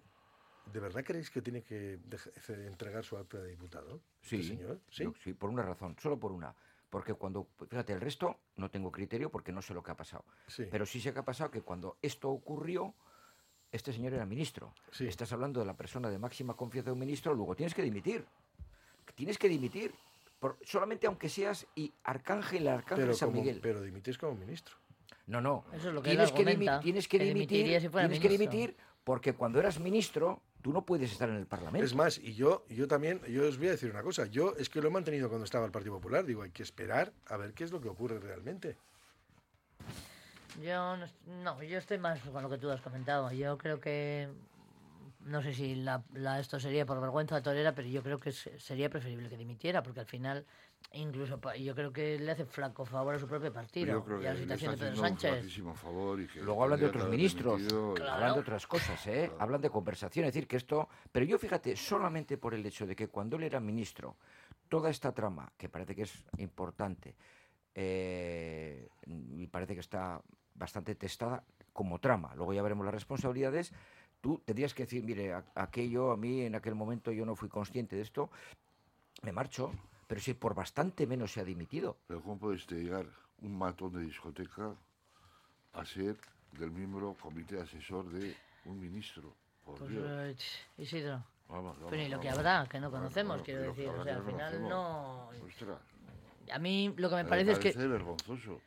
¿de 0.73 0.81
verdad 0.81 1.03
creéis 1.05 1.31
que 1.31 1.43
tiene 1.43 1.63
que 1.63 1.99
entregar 2.49 3.05
su 3.05 3.17
acta 3.17 3.39
de 3.39 3.51
diputado? 3.51 4.01
Sí, 4.25 4.37
este 4.37 4.57
señor? 4.57 4.81
¿Sí? 4.91 5.05
yo- 5.05 5.15
sí, 5.23 5.33
por 5.35 5.51
una 5.51 5.63
razón, 5.63 5.97
solo 6.03 6.19
por 6.19 6.33
una. 6.33 6.55
Porque 6.91 7.15
cuando, 7.15 7.49
fíjate, 7.69 7.93
el 7.93 8.01
resto 8.01 8.37
no 8.57 8.71
tengo 8.71 8.91
criterio 8.93 9.29
porque 9.31 9.51
no 9.53 9.61
sé 9.63 9.75
lo 9.75 9.83
que 9.83 9.91
ha 9.91 9.97
pasado. 9.97 10.25
Sí. 10.47 10.65
Pero 10.71 10.87
sí 10.87 11.01
sé 11.01 11.13
que 11.13 11.19
ha 11.19 11.25
pasado 11.25 11.51
que 11.51 11.61
cuando 11.63 11.97
esto 12.03 12.31
ocurrió, 12.31 12.95
este 13.73 13.93
señor 13.93 14.15
era 14.15 14.25
ministro. 14.25 14.73
Sí. 14.93 15.07
Estás 15.09 15.33
hablando 15.33 15.59
de 15.61 15.67
la 15.67 15.75
persona 15.77 16.09
de 16.09 16.19
máxima 16.19 16.55
confianza 16.55 16.91
de 16.91 16.93
un 16.93 17.01
ministro, 17.01 17.35
luego 17.35 17.57
tienes 17.57 17.75
que 17.75 17.83
dimitir. 17.83 18.25
Tienes 19.15 19.39
que 19.39 19.49
dimitir. 19.49 19.93
por- 20.41 20.59
solamente 20.63 21.07
aunque 21.07 21.31
seas 21.31 21.67
y 21.75 21.91
arcángel, 22.03 22.69
arcángel 22.69 23.07
Pero, 23.07 23.15
San 23.17 23.31
como, 23.31 23.41
Miguel. 23.41 23.61
pero 23.63 23.81
dimitís 23.81 24.19
como 24.19 24.35
ministro. 24.35 24.77
No, 25.27 25.41
no. 25.41 25.65
Eso 25.73 25.89
es 25.89 25.95
lo 25.95 26.03
que 26.03 26.11
él 26.11 26.17
tienes, 26.19 26.33
que 26.33 26.45
dimi- 26.45 26.83
tienes 26.83 27.09
que 27.09 27.19
que 27.19 27.25
dimitir, 27.25 27.81
si 27.81 27.89
tienes 27.89 28.21
que 28.21 28.29
dimitir 28.29 28.77
porque 29.05 29.33
cuando 29.33 29.59
eras 29.59 29.81
ministro 29.81 30.43
tú 30.65 30.73
no 30.73 30.87
puedes 30.87 31.13
estar 31.13 31.29
en 31.29 31.37
el 31.37 31.45
Parlamento. 31.47 31.85
Es 31.85 31.95
más, 31.95 32.17
y 32.17 32.33
yo, 32.35 32.65
yo 32.71 32.89
también, 32.89 33.21
yo 33.29 33.47
os 33.47 33.59
voy 33.59 33.69
a 33.69 33.73
decir 33.73 33.91
una 33.91 34.03
cosa, 34.03 34.25
yo 34.25 34.55
es 34.59 34.71
que 34.71 34.81
lo 34.81 34.89
he 34.89 34.91
mantenido 34.91 35.29
cuando 35.29 35.45
estaba 35.45 35.67
el 35.67 35.71
Partido 35.71 35.97
Popular, 35.97 36.25
digo, 36.25 36.41
hay 36.41 36.53
que 36.53 36.63
esperar 36.63 37.13
a 37.27 37.37
ver 37.37 37.53
qué 37.53 37.65
es 37.65 37.71
lo 37.71 37.83
que 37.83 37.89
ocurre 37.91 38.19
realmente. 38.19 38.79
Yo 40.63 40.97
no, 41.43 41.63
yo 41.63 41.77
estoy 41.79 41.99
más 41.99 42.19
con 42.21 42.43
lo 42.43 42.49
que 42.49 42.57
tú 42.57 42.71
has 42.71 42.81
comentado. 42.81 43.31
Yo 43.33 43.59
creo 43.59 43.79
que 43.79 44.31
no 45.27 45.43
sé 45.43 45.53
si 45.53 45.75
la, 45.75 46.03
la- 46.15 46.41
esto 46.41 46.59
sería 46.59 46.87
por 46.87 46.99
vergüenza 46.99 47.43
torera, 47.43 47.75
pero 47.75 47.89
yo 47.89 48.03
creo 48.03 48.19
que 48.19 48.33
se- 48.33 48.59
sería 48.59 48.89
preferible 48.89 49.29
que 49.29 49.37
dimitiera, 49.37 49.83
porque 49.83 50.01
al 50.01 50.07
final 50.07 50.47
incluso 50.93 51.41
pa- 51.41 51.57
yo 51.57 51.75
creo 51.75 51.93
que 51.93 52.19
le 52.19 52.31
hace 52.31 52.45
flaco 52.45 52.85
favor 52.85 53.15
a 53.15 53.19
su 53.19 53.27
propio 53.27 53.53
partido 53.53 53.87
Yo 53.87 54.05
creo 54.05 54.23
y 54.23 54.27
a 54.27 54.35
la 54.35 54.39
situación 54.41 54.71
de 54.73 54.77
Pedro 54.79 54.91
un 54.93 54.97
Sánchez. 55.01 55.31
flaquísimo 55.33 55.75
favor 55.75 56.21
y 56.21 56.27
que 56.29 56.41
Luego 56.41 56.63
hablan 56.63 56.81
de 56.81 56.87
otros 56.87 57.09
ministros, 57.09 57.63
hablan 58.11 58.35
de 58.35 58.41
otras 58.41 58.67
cosas, 58.67 59.07
¿eh? 59.09 59.31
hablan 59.39 59.61
de 59.61 59.71
conversación, 59.71 60.27
es 60.27 60.35
decir, 60.35 60.47
que 60.47 60.57
esto... 60.57 60.89
Pero 61.11 61.27
yo 61.27 61.39
fíjate, 61.39 61.75
solamente 61.77 62.39
por 62.39 62.55
el 62.55 62.65
hecho 62.65 62.87
de 62.87 62.95
que 62.95 63.09
cuando 63.09 63.37
él 63.37 63.43
era 63.45 63.59
ministro, 63.61 64.17
toda 64.69 64.91
esta 64.91 65.13
trama, 65.13 65.53
que 65.57 65.69
parece 65.69 65.95
que 65.97 66.03
es 66.03 66.25
importante, 66.39 67.15
eh, 67.75 68.89
y 69.07 69.47
parece 69.49 69.75
que 69.75 69.81
está 69.81 70.21
bastante 70.55 70.95
testada 70.95 71.43
como 71.73 71.99
trama, 71.99 72.33
luego 72.37 72.53
ya 72.53 72.63
veremos 72.63 72.85
las 72.85 72.95
responsabilidades, 72.95 73.73
tú 74.21 74.41
tendrías 74.45 74.73
que 74.75 74.85
decir, 74.85 75.03
mire, 75.03 75.33
a- 75.35 75.45
aquello 75.57 76.13
a 76.13 76.17
mí 76.17 76.43
en 76.43 76.55
aquel 76.55 76.77
momento 76.77 77.11
yo 77.11 77.27
no 77.27 77.35
fui 77.35 77.49
consciente 77.49 77.97
de 77.97 78.03
esto, 78.03 78.31
me 79.23 79.33
marcho, 79.33 79.73
pero 80.15 80.23
si 80.23 80.33
por 80.35 80.55
bastante 80.55 81.09
menos 81.09 81.33
se 81.33 81.41
ha 81.41 81.45
dimitido. 81.45 81.97
Pero 82.07 82.23
¿cómo 82.23 82.39
puede 82.39 82.55
este 82.55 82.77
llegar 82.77 83.05
un 83.43 83.59
matón 83.59 83.95
de 83.95 84.03
discoteca 84.03 84.73
a 85.73 85.85
ser 85.85 86.17
del 86.53 86.71
miembro 86.71 87.17
comité 87.21 87.61
asesor 87.61 88.09
de 88.11 88.33
un 88.65 88.79
ministro? 88.79 89.35
Por 89.65 89.77
Pues, 89.79 89.91
Dios. 89.91 90.05
eh, 90.07 90.37
Isidro. 90.79 91.25
Vamos, 91.49 91.75
vamos, 91.79 91.91
Pero 91.91 92.03
y 92.05 92.09
lo 92.11 92.21
que 92.21 92.29
vamos. 92.29 92.39
habrá, 92.47 92.69
que 92.69 92.79
no 92.79 92.93
conocemos, 92.93 93.39
bueno, 93.39 93.45
quiero 93.45 93.61
que 93.63 93.67
decir. 93.71 93.89
habrá 93.89 94.03
O 94.03 94.05
sea, 94.05 94.15
que 94.15 94.21
al 94.21 94.25
final 94.25 94.69
no. 94.69 95.29
Ostras, 95.45 95.81
A 96.53 96.59
mí 96.61 96.95
lo 96.97 97.11
que 97.11 97.17
me 97.17 97.25
me 97.25 97.29
parece 97.29 97.51
es 97.51 97.59
que. 97.59 97.73
vergonzoso. 97.89 98.61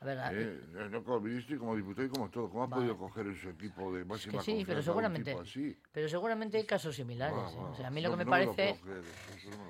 A 0.00 0.04
ver, 0.06 0.18
a- 0.18 0.32
Eh, 0.32 0.60
no- 0.70 0.88
no 0.88 1.04
como 1.04 1.20
ministro 1.20 1.56
y 1.56 1.58
como 1.58 1.76
diputado 1.76 2.06
y 2.06 2.10
como 2.10 2.30
todo. 2.30 2.48
¿Cómo 2.48 2.62
ha 2.64 2.66
Vale. 2.66 2.80
podido 2.80 2.96
coger 2.98 3.26
en 3.26 3.36
su 3.36 3.50
equipo 3.50 3.92
de 3.94 4.04
máxima 4.06 4.38
que 4.38 4.44
sí, 4.44 4.64
pero 4.66 4.80
seguramente, 4.82 5.32
así? 5.32 5.78
pero 5.92 6.08
seguramente 6.08 6.56
hay 6.56 6.64
casos 6.64 6.96
similares. 6.96 7.36
Va, 7.36 7.50
¿eh? 7.50 7.56
va. 7.58 7.70
O 7.70 7.74
sea, 7.74 7.88
a 7.88 7.90
mí 7.90 8.00
lo 8.00 8.08
No, 8.08 8.14
que 8.16 8.18
me 8.18 8.24
no 8.24 8.30
me 8.30 8.44
lo 8.46 8.54
parece, 8.54 8.80
no 8.82 8.88
me 8.88 8.96
lo 8.96 9.04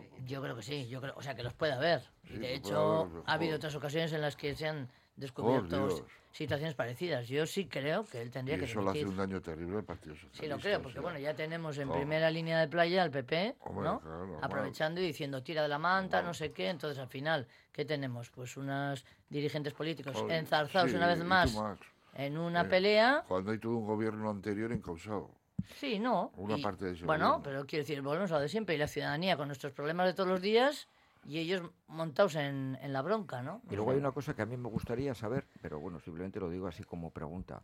puedo 0.08 0.26
yo 0.26 0.42
creo 0.42 0.54
que 0.56 0.62
sí, 0.62 0.88
yo 0.88 1.00
creo, 1.00 1.14
o 1.16 1.22
sea, 1.22 1.34
que 1.34 1.42
los 1.42 1.54
puede 1.54 1.72
haber. 1.72 2.02
Y 2.22 2.28
Sí, 2.28 2.32
de 2.34 2.40
que 2.40 2.54
hecho, 2.54 3.00
haber, 3.02 3.22
ha 3.26 3.32
habido 3.32 3.56
otras 3.56 3.74
ocasiones 3.74 4.12
en 4.12 4.20
las 4.20 4.36
que 4.36 4.54
se 4.54 4.68
han 4.68 4.88
descubierto 5.16 5.88
Dios. 5.88 6.02
situaciones 6.32 6.74
parecidas. 6.74 7.28
Yo 7.28 7.44
sí 7.46 7.66
creo 7.66 8.04
que 8.04 8.22
él 8.22 8.30
tendría 8.30 8.56
Y 8.56 8.60
que 8.60 8.64
eso 8.66 8.80
le 8.80 8.90
hace 8.90 9.04
un 9.06 9.16
daño 9.16 9.40
terrible 9.40 9.78
al 9.78 9.84
Partido 9.84 10.14
Socialista. 10.14 10.42
Sí, 10.42 10.48
lo 10.48 10.58
creo, 10.58 10.78
o 10.78 10.82
porque 10.82 10.92
sea, 10.94 11.02
bueno, 11.02 11.18
ya 11.18 11.34
tenemos 11.34 11.76
en 11.78 11.88
oh. 11.90 11.94
primera 11.94 12.30
línea 12.30 12.58
de 12.60 12.68
playa 12.68 13.02
al 13.02 13.10
PP, 13.10 13.56
Hombre, 13.60 13.84
¿no? 13.84 14.00
claro. 14.00 14.38
Aprovechando 14.42 15.00
y 15.00 15.04
diciendo 15.06 15.42
tira 15.42 15.62
de 15.62 15.68
la 15.68 15.78
manta, 15.78 16.22
no 16.22 16.32
sé 16.34 16.52
qué. 16.52 16.68
Entonces, 16.68 16.98
al 16.98 17.08
final, 17.08 17.46
¿qué 17.72 17.84
tenemos? 17.84 18.30
Pues 18.30 18.56
unos 18.56 19.04
dirigentes 19.28 19.72
políticos 19.74 20.16
Joder, 20.16 20.38
enzarzados 20.38 20.90
sí, 20.90 20.96
una 20.96 21.06
vez 21.08 21.22
más 21.24 21.54
más. 21.54 21.78
en 22.14 22.38
una 22.38 22.62
Eh, 22.62 22.64
pelea. 22.66 23.24
Cuando 23.28 23.50
hay 23.52 23.58
todo 23.58 23.76
un 23.76 23.86
gobierno 23.86 24.30
anterior 24.30 24.72
encausado. 24.72 25.30
Sí, 25.76 25.98
no. 25.98 26.32
Una 26.36 26.56
y- 26.56 26.62
parte 26.62 26.86
de 26.86 26.92
ese 26.92 27.04
Bueno, 27.04 27.26
gobierno. 27.34 27.42
pero 27.42 27.66
quiero 27.66 27.82
decir, 27.82 28.00
volvemos 28.02 28.30
a 28.32 28.36
lo 28.36 28.40
de 28.40 28.48
siempre. 28.48 28.74
Y 28.76 28.78
la 28.78 28.86
ciudadanía 28.88 29.36
con 29.36 29.48
nuestros 29.48 29.72
problemas 29.72 30.06
de 30.06 30.14
todos 30.14 30.28
los 30.28 30.40
días 30.40 30.88
y 31.24 31.38
ellos 31.38 31.70
montados 31.88 32.34
en, 32.36 32.78
en 32.80 32.92
la 32.92 33.02
bronca, 33.02 33.42
¿no? 33.42 33.62
Y 33.70 33.76
luego 33.76 33.92
hay 33.92 33.98
una 33.98 34.12
cosa 34.12 34.34
que 34.34 34.42
a 34.42 34.46
mí 34.46 34.56
me 34.56 34.68
gustaría 34.68 35.14
saber, 35.14 35.46
pero 35.60 35.78
bueno, 35.78 36.00
simplemente 36.00 36.40
lo 36.40 36.48
digo 36.48 36.66
así 36.66 36.82
como 36.84 37.10
pregunta. 37.10 37.62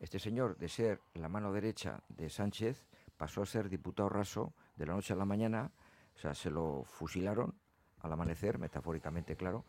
Este 0.00 0.18
señor, 0.18 0.56
de 0.56 0.68
ser 0.68 1.00
la 1.14 1.28
mano 1.28 1.52
derecha 1.52 2.00
de 2.08 2.30
Sánchez, 2.30 2.84
pasó 3.16 3.42
a 3.42 3.46
ser 3.46 3.68
diputado 3.68 4.08
raso 4.08 4.52
de 4.76 4.86
la 4.86 4.94
noche 4.94 5.12
a 5.12 5.16
la 5.16 5.24
mañana, 5.24 5.70
o 6.14 6.18
sea, 6.18 6.34
se 6.34 6.50
lo 6.50 6.84
fusilaron 6.84 7.54
al 8.00 8.12
amanecer, 8.12 8.58
metafóricamente, 8.58 9.36
claro, 9.36 9.64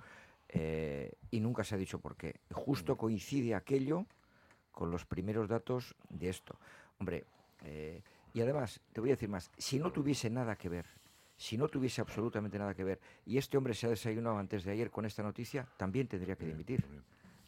eh, 0.47 1.13
y 1.31 1.39
nunca 1.39 1.63
se 1.63 1.75
ha 1.75 1.77
dicho 1.77 1.99
por 1.99 2.15
qué. 2.15 2.41
Justo 2.53 2.95
coincide 2.95 3.55
aquello 3.55 4.05
con 4.71 4.91
los 4.91 5.05
primeros 5.05 5.47
datos 5.47 5.95
de 6.09 6.29
esto. 6.29 6.59
Hombre, 6.99 7.25
eh, 7.63 8.03
y 8.33 8.41
además, 8.41 8.79
te 8.93 9.01
voy 9.01 9.09
a 9.09 9.13
decir 9.13 9.29
más, 9.29 9.51
si 9.57 9.79
no 9.79 9.91
tuviese 9.91 10.29
nada 10.29 10.55
que 10.55 10.69
ver, 10.69 10.85
si 11.39 11.57
no 11.57 11.69
tuviese 11.69 12.01
absolutamente 12.01 12.59
nada 12.59 12.73
que 12.73 12.83
ver, 12.83 12.99
y 13.25 13.37
este 13.37 13.57
hombre 13.57 13.73
se 13.73 13.87
ha 13.87 13.89
desayunado 13.89 14.37
antes 14.37 14.65
de 14.65 14.71
ayer 14.73 14.91
con 14.91 15.05
esta 15.05 15.23
noticia, 15.23 15.65
también 15.77 16.05
tendría 16.07 16.35
que 16.35 16.45
dimitir. 16.45 16.83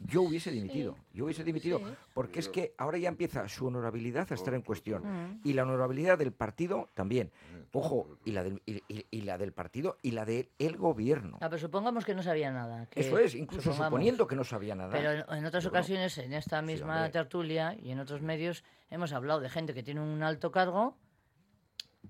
Yo 0.03 0.23
hubiese 0.23 0.49
dimitido, 0.49 0.97
yo 1.13 1.25
hubiese 1.25 1.43
dimitido, 1.43 1.77
Sí. 1.77 1.85
porque 2.15 2.39
es 2.39 2.49
que 2.49 2.73
ahora 2.79 2.97
ya 2.97 3.07
empieza 3.09 3.47
su 3.47 3.67
honorabilidad 3.67 4.31
a 4.31 4.33
estar 4.33 4.53
en 4.55 4.61
cuestión. 4.63 5.03
Mm. 5.03 5.41
Y 5.43 5.53
la 5.53 5.61
honorabilidad 5.63 6.17
del 6.17 6.31
partido 6.31 6.89
también. 6.95 7.31
Ojo, 7.73 8.07
y 8.25 8.31
la 8.31 8.43
del, 8.43 8.63
y, 8.65 8.81
y- 8.87 9.05
y 9.11 9.21
la 9.21 9.37
del 9.37 9.51
partido 9.53 9.99
y 10.01 10.11
la 10.11 10.25
del 10.25 10.47
gobierno. 10.77 11.37
Ah, 11.39 11.49
pero 11.49 11.59
supongamos 11.59 12.03
que 12.03 12.15
no 12.15 12.23
sabía 12.23 12.49
nada. 12.51 12.87
que- 12.87 13.01
Eso 13.01 13.19
es, 13.19 13.35
incluso 13.35 13.61
supongamos. 13.73 13.89
suponiendo 13.89 14.25
que 14.25 14.35
no 14.35 14.43
sabía 14.43 14.73
nada. 14.73 14.89
Pero 14.91 15.11
en, 15.11 15.19
en 15.37 15.45
otras 15.45 15.65
Pero 15.65 15.69
ocasiones, 15.69 16.17
en 16.17 16.33
esta 16.33 16.61
misma 16.63 17.11
tertulia 17.11 17.75
y 17.79 17.91
en 17.91 17.99
otros 17.99 18.21
medios, 18.23 18.63
hemos 18.89 19.13
hablado 19.13 19.39
de 19.41 19.49
gente 19.49 19.73
que 19.75 19.83
tiene 19.83 20.01
un 20.01 20.23
alto 20.23 20.51
cargo 20.51 20.97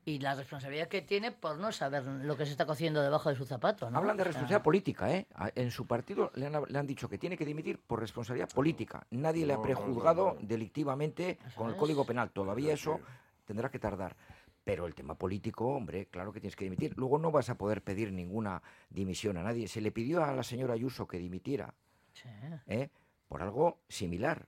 y 0.03 0.19
la 0.19 0.33
responsabilidad 0.35 0.87
que 0.87 1.01
tiene 1.01 1.31
por 1.31 1.57
no 1.57 1.71
saber 1.71 2.03
lo 2.03 2.35
que 2.35 2.45
se 2.45 2.51
está 2.51 2.65
cociendo 2.65 3.01
debajo 3.01 3.29
de 3.29 3.35
su 3.35 3.45
zapato. 3.45 3.89
¿no? 3.89 3.97
Hablan 3.97 4.17
de 4.17 4.21
O 4.21 4.25
sea, 4.25 4.31
responsabilidad 4.31 4.63
política, 4.63 5.11
¿eh? 5.11 5.27
En 5.55 5.69
su 5.71 5.85
partido 5.85 6.31
le 6.35 6.47
han, 6.47 6.63
le 6.67 6.79
han 6.79 6.87
dicho 6.87 7.07
que 7.07 7.17
tiene 7.17 7.37
que 7.37 7.45
dimitir 7.45 7.77
por 7.79 7.99
responsabilidad 7.99 8.49
política. 8.49 9.05
Nadie 9.11 9.45
le 9.45 9.53
ha 9.53 9.57
No, 9.57 9.61
no, 9.61 9.65
prejuzgado 9.67 10.25
no, 10.33 10.33
no. 10.41 10.47
delictivamente 10.47 11.37
con 11.55 11.69
el. 11.69 11.75
Código 11.75 12.05
Penal. 12.05 12.31
Todavía 12.31 12.73
eso 12.73 12.99
tendrá 13.45 13.69
que 13.69 13.79
tardar. 13.79 14.15
Pero 14.63 14.85
el 14.85 14.93
tema 14.93 15.15
político, 15.15 15.67
hombre, 15.67 16.05
claro 16.07 16.31
que 16.31 16.39
tienes 16.39 16.55
que 16.55 16.65
dimitir. 16.65 16.93
Luego 16.95 17.17
no 17.17 17.31
vas 17.31 17.49
a 17.49 17.55
poder 17.57 17.83
pedir 17.83 18.11
ninguna 18.11 18.61
dimisión 18.89 19.37
a 19.37 19.43
nadie. 19.43 19.67
Se 19.67 19.81
le 19.81 19.91
pidió 19.91 20.23
a 20.23 20.33
la 20.33 20.43
señora 20.43 20.73
Ayuso 20.75 21.07
que 21.07 21.17
dimitiera 21.17 21.73
sí. 22.13 22.29
¿eh? 22.67 22.89
por 23.27 23.41
algo 23.41 23.79
similar. 23.87 24.47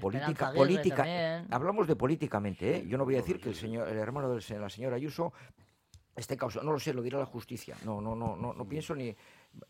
Política, 0.00 0.52
política. 0.52 1.44
Hablamos 1.50 1.86
de 1.86 1.96
políticamente, 1.96 2.76
¿eh? 2.76 2.86
Yo 2.86 2.98
no 2.98 3.04
voy 3.04 3.14
a 3.14 3.18
decir 3.18 3.40
que 3.40 3.48
el 3.48 3.54
señor, 3.54 3.88
el 3.88 3.96
hermano 3.96 4.28
de 4.28 4.58
la 4.58 4.68
señora 4.68 4.96
Ayuso 4.96 5.32
esté 6.14 6.36
causado. 6.36 6.64
No 6.64 6.72
lo 6.72 6.78
sé, 6.78 6.92
lo 6.92 7.02
dirá 7.02 7.18
la 7.18 7.26
justicia. 7.26 7.76
No, 7.84 8.00
no, 8.00 8.14
no, 8.14 8.36
no, 8.36 8.52
no 8.52 8.68
pienso 8.68 8.94
ni 8.94 9.16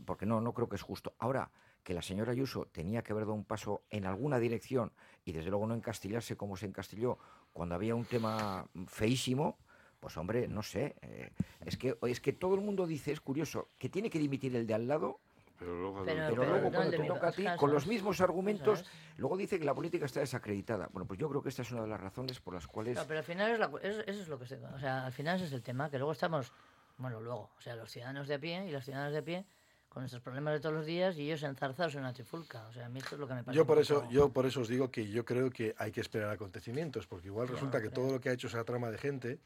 porque 0.04 0.26
no, 0.26 0.40
no 0.40 0.52
creo 0.52 0.68
que 0.68 0.76
es 0.76 0.82
justo. 0.82 1.14
Ahora 1.18 1.50
que 1.82 1.94
la 1.94 2.02
señora 2.02 2.32
Ayuso 2.32 2.66
tenía 2.72 3.02
que 3.02 3.12
haber 3.12 3.24
dado 3.24 3.34
un 3.34 3.44
paso 3.44 3.82
en 3.90 4.06
alguna 4.06 4.40
dirección 4.40 4.92
y 5.24 5.32
desde 5.32 5.50
luego 5.50 5.68
no 5.68 5.74
encastillarse 5.74 6.36
como 6.36 6.56
se 6.56 6.66
encastilló 6.66 7.18
cuando 7.52 7.76
había 7.76 7.94
un 7.94 8.04
tema 8.04 8.66
feísimo. 8.88 9.58
Pues 10.00 10.16
hombre, 10.16 10.46
no 10.48 10.62
sé, 10.62 10.96
eh, 11.02 11.30
es 11.64 11.76
que 11.76 11.96
es 12.02 12.20
que 12.20 12.32
todo 12.32 12.54
el 12.54 12.60
mundo 12.60 12.86
dice, 12.86 13.12
es 13.12 13.20
curioso, 13.20 13.68
que 13.78 13.88
tiene 13.88 14.10
que 14.10 14.18
dimitir 14.18 14.54
el 14.54 14.66
de 14.66 14.74
al 14.74 14.86
lado, 14.86 15.20
Pero 15.58 15.74
luego, 15.80 16.04
Pero- 16.04 16.16
pero, 16.16 16.28
pero 16.36 16.44
luego 16.50 16.70
no 16.70 16.76
cuando 16.76 16.90
te 16.96 17.04
toca 17.04 17.28
a 17.28 17.32
ti, 17.32 17.44
con 17.44 17.54
eso 17.54 17.66
los 17.68 17.86
mismos 17.86 18.16
Eso 18.16 18.24
argumentos, 18.24 18.84
luego 19.16 19.36
dice 19.36 19.58
que 19.58 19.64
la 19.64 19.74
política 19.74 20.04
está 20.06 20.20
desacreditada. 20.20 20.88
Bueno, 20.92 21.06
pues 21.06 21.18
yo 21.18 21.28
creo 21.28 21.42
que 21.42 21.48
esta 21.48 21.62
es 21.62 21.70
una 21.72 21.82
de 21.82 21.88
las 21.88 22.00
razones 22.00 22.40
por 22.40 22.54
las 22.54 22.66
cuales... 22.66 22.96
No, 22.96 23.04
pero 23.06 23.18
al 23.20 23.24
final 23.24 23.50
es 23.52 23.58
la 23.58 23.68
cu- 23.68 23.78
es- 23.78 24.04
eso 24.06 24.22
es 24.22 24.28
lo 24.28 24.38
que 24.38 24.46
se, 24.46 24.56
o 24.56 24.78
sea, 24.78 25.06
al 25.06 25.12
final 25.12 25.36
ese 25.36 25.46
es 25.46 25.52
el 25.52 25.62
tema, 25.62 25.88
que 25.90 25.96
luego 25.98 26.12
estamos, 26.12 26.52
bueno, 26.98 27.20
luego, 27.20 27.50
o 27.56 27.60
sea, 27.60 27.74
los 27.76 27.90
ciudadanos 27.90 28.28
de 28.28 28.34
a 28.34 28.38
pie 28.38 28.66
y 28.68 28.70
las 28.70 28.84
ciudadanas 28.84 29.12
de 29.12 29.18
a 29.18 29.22
pie 29.22 29.46
con 29.88 30.02
nuestros 30.02 30.22
problemas 30.22 30.52
de 30.52 30.60
todos 30.60 30.74
los 30.74 30.84
días 30.84 31.16
y 31.16 31.22
ellos 31.22 31.42
enzarzados 31.42 31.94
en 31.94 32.00
una 32.00 32.12
trifulca, 32.12 32.66
o 32.68 32.72
sea, 32.74 32.84
a 32.84 32.88
mí 32.90 32.98
esto 32.98 33.14
es 33.14 33.20
lo 33.20 33.26
que 33.26 33.32
me 33.32 33.42
parece. 33.42 33.56
Yo 33.56 33.66
por 33.66 33.78
eso, 33.78 34.06
yo 34.10 34.28
por 34.28 34.44
eso 34.44 34.60
os 34.60 34.68
digo 34.68 34.90
que 34.90 35.08
yo 35.08 35.24
creo 35.24 35.48
que 35.48 35.74
hay 35.78 35.90
que 35.90 36.02
esperar 36.02 36.28
acontecimientos, 36.28 37.06
porque 37.06 37.28
igual 37.28 37.48
resulta 37.48 37.80
que 37.80 37.88
todo 37.88 38.12
lo 38.12 38.20
que 38.20 38.28
ha 38.28 38.32
hecho 38.32 38.48
esa 38.48 38.62
trama 38.64 38.90
de 38.90 38.98
gente, 38.98 39.40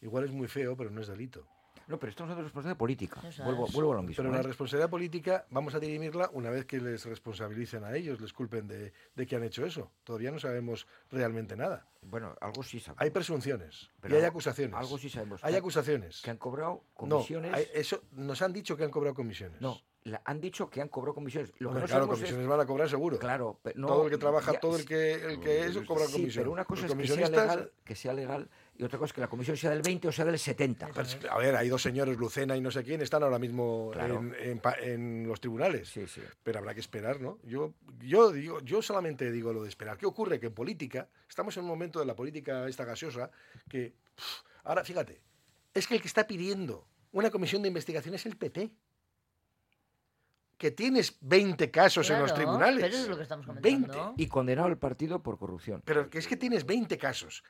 igual 0.00 0.24
es 0.24 0.32
muy 0.32 0.48
feo, 0.48 0.76
pero 0.76 0.90
no 0.90 1.00
es 1.00 1.06
delito. 1.06 1.46
No, 1.86 1.98
pero 1.98 2.10
estamos 2.10 2.30
hablando 2.30 2.42
de 2.42 2.48
responsabilidad 2.48 2.78
política. 2.78 3.20
Vuelvo, 3.44 3.66
es. 3.66 3.72
vuelvo 3.72 3.92
a 3.92 3.96
lo 3.96 4.02
mismo. 4.02 4.16
Pero 4.22 4.30
¿eh? 4.34 4.36
la 4.36 4.42
responsabilidad 4.42 4.88
política 4.90 5.46
vamos 5.50 5.74
a 5.74 5.80
dirimirla 5.80 6.30
una 6.32 6.50
vez 6.50 6.64
que 6.64 6.80
les 6.80 7.04
responsabilicen 7.04 7.84
a 7.84 7.94
ellos, 7.94 8.20
les 8.20 8.32
culpen 8.32 8.66
de, 8.66 8.92
de 9.14 9.26
que 9.26 9.36
han 9.36 9.44
hecho 9.44 9.64
eso. 9.66 9.90
Todavía 10.04 10.30
no 10.30 10.38
sabemos 10.38 10.86
realmente 11.10 11.56
nada. 11.56 11.86
Bueno, 12.02 12.34
algo 12.40 12.62
sí 12.62 12.80
sabemos. 12.80 13.02
Hay 13.02 13.10
presunciones 13.10 13.90
Pero 14.00 14.14
y 14.14 14.18
hay 14.18 14.24
acusaciones. 14.24 14.74
algo 14.76 14.98
sí 14.98 15.08
sabemos. 15.10 15.42
Hay 15.44 15.54
acusaciones. 15.56 16.22
Que 16.22 16.30
han 16.30 16.38
cobrado 16.38 16.84
No, 17.00 17.16
comisiones. 17.16 17.52
hay- 17.52 17.66
eso 17.74 18.02
nos 18.12 18.40
han 18.42 18.52
dicho 18.52 18.76
que 18.76 18.84
han 18.84 18.90
cobrado 18.90 19.14
comisiones. 19.14 19.60
No, 19.60 19.78
la- 20.04 20.20
han 20.24 20.40
dicho 20.40 20.68
que 20.68 20.80
han 20.82 20.88
cobrado 20.88 21.14
comisiones. 21.14 21.50
Lo 21.58 21.72
que 21.72 21.80
no 21.80 21.86
claro, 21.86 22.04
es- 22.04 22.10
comisiones 22.10 22.46
van 22.46 22.60
a 22.60 22.66
cobrar 22.66 22.88
seguro. 22.88 23.18
Claro, 23.18 23.58
pero 23.62 23.78
no- 23.80 23.86
todo 23.88 24.04
el 24.04 24.10
que 24.10 24.18
trabaja, 24.18 24.52
ya- 24.52 24.60
todo 24.60 24.76
el 24.76 24.84
que, 24.84 25.14
el 25.14 25.40
que 25.40 25.66
eso 25.66 25.84
cobra 25.86 26.06
Sí, 26.06 26.12
comisión. 26.12 26.42
pero 26.42 26.52
una 26.52 26.64
cosa 26.64 26.82
Los 26.82 26.90
es 26.92 26.96
que 26.98 27.06
sea, 27.06 27.16
comisionistas- 27.16 27.42
legal, 27.56 27.72
que 27.84 27.94
sea 27.94 28.12
legal 28.12 28.50
y 28.76 28.82
otra 28.84 28.98
cosa 28.98 29.10
es 29.10 29.12
que 29.12 29.20
la 29.20 29.28
comisión 29.28 29.56
sea 29.56 29.70
del 29.70 29.82
20 29.82 30.08
o 30.08 30.12
sea 30.12 30.24
del 30.24 30.38
70. 30.38 30.88
Pero 30.88 31.02
es 31.02 31.14
que, 31.16 31.28
a 31.28 31.36
ver, 31.38 31.54
hay 31.54 31.68
dos 31.68 31.80
señores, 31.82 32.16
Lucena 32.18 32.56
y 32.56 32.60
no 32.60 32.70
sé 32.70 32.82
quién, 32.82 33.00
están 33.02 33.22
ahora 33.22 33.38
mismo 33.38 33.90
Claro. 33.92 34.16
en, 34.18 34.34
en 34.38 34.58
pa- 34.58 34.76
en 34.80 35.26
los 35.28 35.40
tribunales. 35.40 35.88
Sí, 35.88 36.06
sí. 36.08 36.20
Pero 36.42 36.58
habrá 36.58 36.74
que 36.74 36.80
esperar, 36.80 37.20
¿no? 37.20 37.38
Yo, 37.44 37.74
yo, 38.00 38.32
digo, 38.32 38.60
yo 38.62 38.82
solamente 38.82 39.30
digo 39.30 39.52
lo 39.52 39.62
de 39.62 39.68
esperar. 39.68 39.96
¿Qué 39.96 40.06
ocurre? 40.06 40.40
Que 40.40 40.46
en 40.46 40.54
política, 40.54 41.08
estamos 41.28 41.56
en 41.56 41.62
un 41.62 41.68
momento 41.68 42.00
de 42.00 42.06
la 42.06 42.16
política 42.16 42.66
esta 42.68 42.84
gaseosa, 42.84 43.30
que... 43.68 43.94
pff, 44.16 44.42
ahora, 44.64 44.82
fíjate, 44.84 45.22
es 45.72 45.86
que 45.86 45.94
el 45.94 46.00
que 46.00 46.08
está 46.08 46.26
pidiendo 46.26 46.88
una 47.12 47.30
comisión 47.30 47.62
de 47.62 47.68
investigación 47.68 48.14
es 48.16 48.26
el 48.26 48.36
PP. 48.36 48.70
Que 50.58 50.70
tienes 50.70 51.16
20 51.20 51.70
casos 51.70 52.08
en 52.10 52.20
los 52.20 52.32
tribunales. 52.32 52.80
pero 52.80 52.94
eso 52.94 53.02
es 53.02 53.08
lo 53.08 53.16
que 53.16 53.22
estamos 53.24 53.46
20. 53.46 53.60
comentando. 53.88 54.14
Y 54.16 54.28
condenado 54.28 54.68
al 54.68 54.78
partido 54.78 55.22
por 55.22 55.36
corrupción. 55.38 55.82
Pero 55.84 56.08
que 56.08 56.18
es 56.18 56.26
que 56.28 56.36
tienes 56.36 56.64
20 56.64 56.96
casos. 56.96 57.42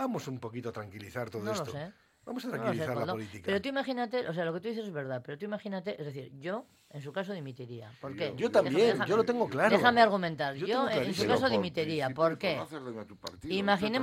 Vamos 0.00 0.26
un 0.28 0.38
poquito 0.40 0.70
a 0.70 0.72
tranquilizar 0.72 1.28
todo 1.28 1.42
No 1.42 1.52
lo 1.52 1.56
esto. 1.58 1.72
sé. 1.72 1.92
Vamos 2.24 2.42
a 2.46 2.48
No 2.48 2.54
lo 2.54 2.58
sé, 2.58 2.62
tranquilizar 2.62 2.96
la 2.96 3.12
política. 3.12 3.42
Pero 3.44 3.60
tú 3.60 3.68
imagínate, 3.68 4.28
o 4.28 4.32
sea, 4.32 4.46
lo 4.46 4.54
que 4.54 4.60
tú 4.60 4.68
dices 4.68 4.86
es 4.86 4.92
verdad, 4.92 5.20
pero 5.22 5.36
tú 5.36 5.44
imagínate, 5.44 6.00
es 6.00 6.06
decir, 6.06 6.32
yo, 6.38 6.64
en 6.88 7.02
su 7.02 7.12
caso, 7.12 7.34
dimitiría. 7.34 7.92
¿Por 8.00 8.16
qué? 8.16 8.32
Yo 8.34 8.50
también, 8.50 8.96
Déjame- 8.96 9.06
yo 9.06 9.16
lo 9.18 9.24
tengo 9.24 9.46
claro. 9.46 9.76
Déjame 9.76 10.00
argumentar. 10.00 10.54
Yo 10.54 10.88
en 10.88 11.12
su 11.12 11.26
caso, 11.26 11.50
dimitiría. 11.50 12.08
¿Por 12.10 12.38
qué? 12.38 12.56
no 12.56 12.62
hacer 12.62 12.82
daño 12.82 13.00
a 13.02 13.04
tu 13.06 13.16
partido, 13.18 13.54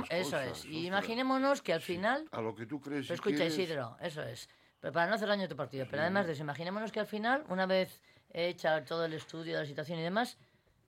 eso 0.08 0.30
cosas, 0.30 0.58
es. 0.58 0.64
Y 0.66 0.86
imaginémonos 0.86 1.62
que 1.62 1.72
al 1.72 1.80
final 1.80 2.28
A 2.30 2.40
lo 2.42 2.54
que 2.54 2.66
tú 2.66 2.80
crees 2.80 3.06
Pero 3.06 3.14
escucha, 3.16 3.36
quieres, 3.36 3.58
Isidro, 3.58 3.96
eso 4.00 4.22
es. 4.22 4.48
Pero 4.78 4.92
para 4.92 5.08
no 5.08 5.16
hacer 5.16 5.26
daño 5.26 5.46
a 5.46 5.48
tu 5.48 5.56
partido. 5.56 5.84
Pero 5.90 6.02
además 6.02 6.26
de 6.26 6.32
eso, 6.34 6.42
imaginémonos 6.42 6.92
que 6.92 7.00
al 7.00 7.06
final, 7.06 7.44
una 7.48 7.66
vez 7.66 8.00
hecha 8.30 8.84
todo 8.84 9.04
el 9.06 9.14
estudio 9.14 9.54
de 9.56 9.62
la 9.62 9.66
situación 9.66 9.98
y 9.98 10.02
demás, 10.02 10.38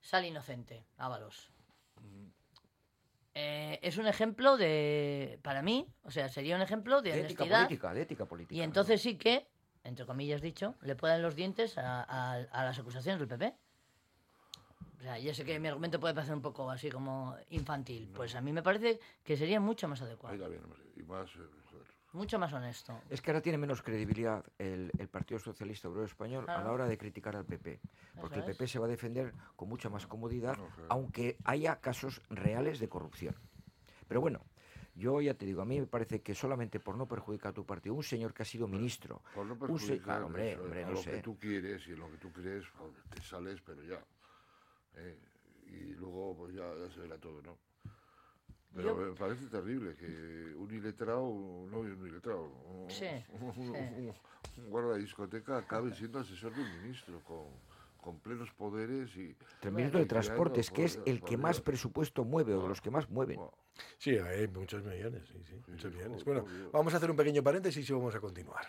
sale 0.01 0.29
inocente, 0.29 0.85
Ábalos. 0.99 1.51
Eh, 3.43 3.79
es 3.83 3.97
un 3.97 4.07
ejemplo 4.07 4.57
de, 4.59 5.39
para 5.43 5.63
mí, 5.63 5.87
o 6.03 6.11
sea, 6.11 6.29
sería 6.29 6.57
un 6.57 6.63
ejemplo 6.63 7.01
de 7.01 7.13
De 7.13 7.21
ética 7.23 7.45
política, 7.49 7.95
de 7.95 8.03
ética 8.03 8.27
política. 8.27 8.55
Y 8.55 8.61
entonces 8.63 9.01
sí 9.01 9.17
que, 9.17 9.47
entre 9.83 10.05
comillas 10.05 10.43
dicho, 10.43 10.75
le 10.83 10.95
puedan 10.95 11.23
los 11.23 11.35
dientes 11.35 11.79
a, 11.79 12.03
a- 12.03 12.35
a 12.53 12.65
las 12.65 12.79
acusaciones 12.79 13.19
del 13.19 13.29
PP. 13.29 13.55
O 14.99 15.03
sea, 15.03 15.19
ya 15.19 15.33
sé 15.33 15.47
que 15.47 15.59
mi 15.59 15.69
argumento 15.69 15.99
puede 15.99 16.13
parecer 16.13 16.35
un 16.35 16.43
poco 16.43 16.71
así 16.71 16.91
como 16.91 17.35
infantil. 17.49 18.11
Pues 18.15 18.35
a 18.35 18.43
mí 18.43 18.53
me 18.53 18.63
parece 18.63 19.01
que 19.25 19.37
sería 19.39 19.59
mucho 19.59 19.89
más 19.89 20.03
adecuado, 20.03 20.35
Ahí 20.45 20.51
bien, 20.51 20.63
y 20.97 21.03
más, 21.03 21.31
eh. 21.37 21.39
Mucho 22.13 22.39
más 22.39 22.53
honesto. 22.53 23.01
Es 23.11 23.21
que 23.23 23.31
ahora 23.31 23.41
tiene 23.41 23.59
menos 23.59 23.83
credibilidad 23.83 24.45
el, 24.59 24.93
el 24.99 25.09
Partido 25.09 25.39
Socialista 25.39 25.89
Obrero 25.89 26.07
Español 26.07 26.45
a 26.49 26.53
la 26.53 26.55
Claro. 26.63 26.73
hora 26.75 26.87
de 26.89 26.99
criticar 26.99 27.37
al 27.37 27.45
PP. 27.45 27.81
Porque 28.21 28.37
el 28.37 28.45
es. 28.45 28.57
PP 28.57 28.67
se 28.69 28.79
va 28.79 28.87
a 28.87 28.89
defender 28.89 29.35
con 29.57 29.69
mucha 29.69 29.89
más 29.89 30.07
comodidad, 30.07 30.59
aunque 30.89 31.39
haya 31.45 31.81
casos 31.81 32.21
reales 32.31 32.79
de 32.79 32.89
corrupción. 32.89 33.35
Pero 34.09 34.21
bueno, 34.21 34.41
yo 34.97 35.21
ya 35.21 35.35
te 35.35 35.47
digo, 35.47 35.63
a 35.63 35.65
mí 35.65 35.81
me 35.81 35.87
parece 35.87 36.21
que 36.21 36.35
solamente 36.35 36.81
por 36.81 36.97
no 36.97 37.07
perjudicar 37.07 37.51
a 37.51 37.55
tu 37.55 37.65
partido, 37.65 37.95
un 37.95 38.03
señor 38.03 38.35
que 38.35 38.43
ha 38.43 38.47
sido 38.47 38.67
ministro, 38.67 39.23
Por 39.35 39.47
no 39.47 39.53
un 39.53 39.59
se- 39.59 39.67
perjudicar, 39.67 40.05
claro, 40.05 40.27
hombre, 40.27 40.53
eso, 40.53 40.63
hombre, 40.63 40.83
a 40.83 40.87
no 40.87 40.93
lo 40.93 41.03
sé. 41.03 41.11
que 41.13 41.19
tú 41.23 41.39
quieres 41.39 41.87
y 41.87 41.93
en 41.93 42.01
lo 42.01 42.11
que 42.11 42.17
tú 42.19 42.33
crees, 42.33 42.65
pues, 42.77 42.93
te 43.15 43.23
sales, 43.23 43.61
pero 43.63 43.83
ya. 43.85 44.01
¿eh? 44.97 45.17
Y 45.67 45.95
luego, 45.95 46.37
pues 46.37 46.55
ya, 46.55 46.65
ya 46.77 46.91
se 46.93 47.01
verá 47.01 47.17
todo, 47.19 47.41
¿no? 47.43 47.57
Pero 48.75 48.89
Yo- 48.91 48.97
me 49.11 49.17
parece 49.17 49.47
terrible 49.47 49.95
que 49.97 50.07
un 50.57 50.73
iletrado, 50.73 51.25
un 51.25 51.71
novio 51.71 51.95
un 51.99 52.07
iletrado, 52.07 52.45
un, 52.45 52.91
Sí, 52.91 53.07
un, 53.31 53.53
sí. 53.55 53.61
un- 53.61 54.15
un 54.65 54.71
guarda 54.71 54.95
de 54.95 55.01
discoteca 55.01 55.59
acabe 55.59 55.93
siendo 55.95 56.21
asesor 56.21 56.55
de 56.55 56.63
un 56.63 56.83
ministro 56.83 57.21
con, 57.25 57.47
con 57.97 58.21
plenos 58.21 58.51
poderes 58.53 59.15
y... 59.17 59.37
El 59.63 59.73
ministro 59.73 59.99
de 60.01 60.07
Transportes, 60.07 60.71
que 60.71 60.85
es 60.85 61.01
el 61.05 61.21
que 61.23 61.37
más 61.37 61.61
presupuesto 61.61 62.25
mueve 62.25 62.55
o 62.55 62.63
de 62.63 62.69
los 62.69 62.81
que 62.81 62.91
más 62.91 63.11
mueven. 63.11 63.41
Sí, 63.99 64.11
hay 64.17 64.47
muchos 64.49 64.85
millones, 64.85 65.27
sí, 65.33 65.43
sí, 65.47 65.61
muchos 65.69 65.93
millones. 65.93 66.25
Bueno, 66.25 66.45
vamos 66.73 66.95
a 66.95 66.99
hacer 66.99 67.11
un 67.11 67.17
pequeño 67.17 67.43
paréntesis 67.43 67.89
y 67.89 67.93
vamos 67.93 68.15
a 68.15 68.21
continuar. 68.21 68.65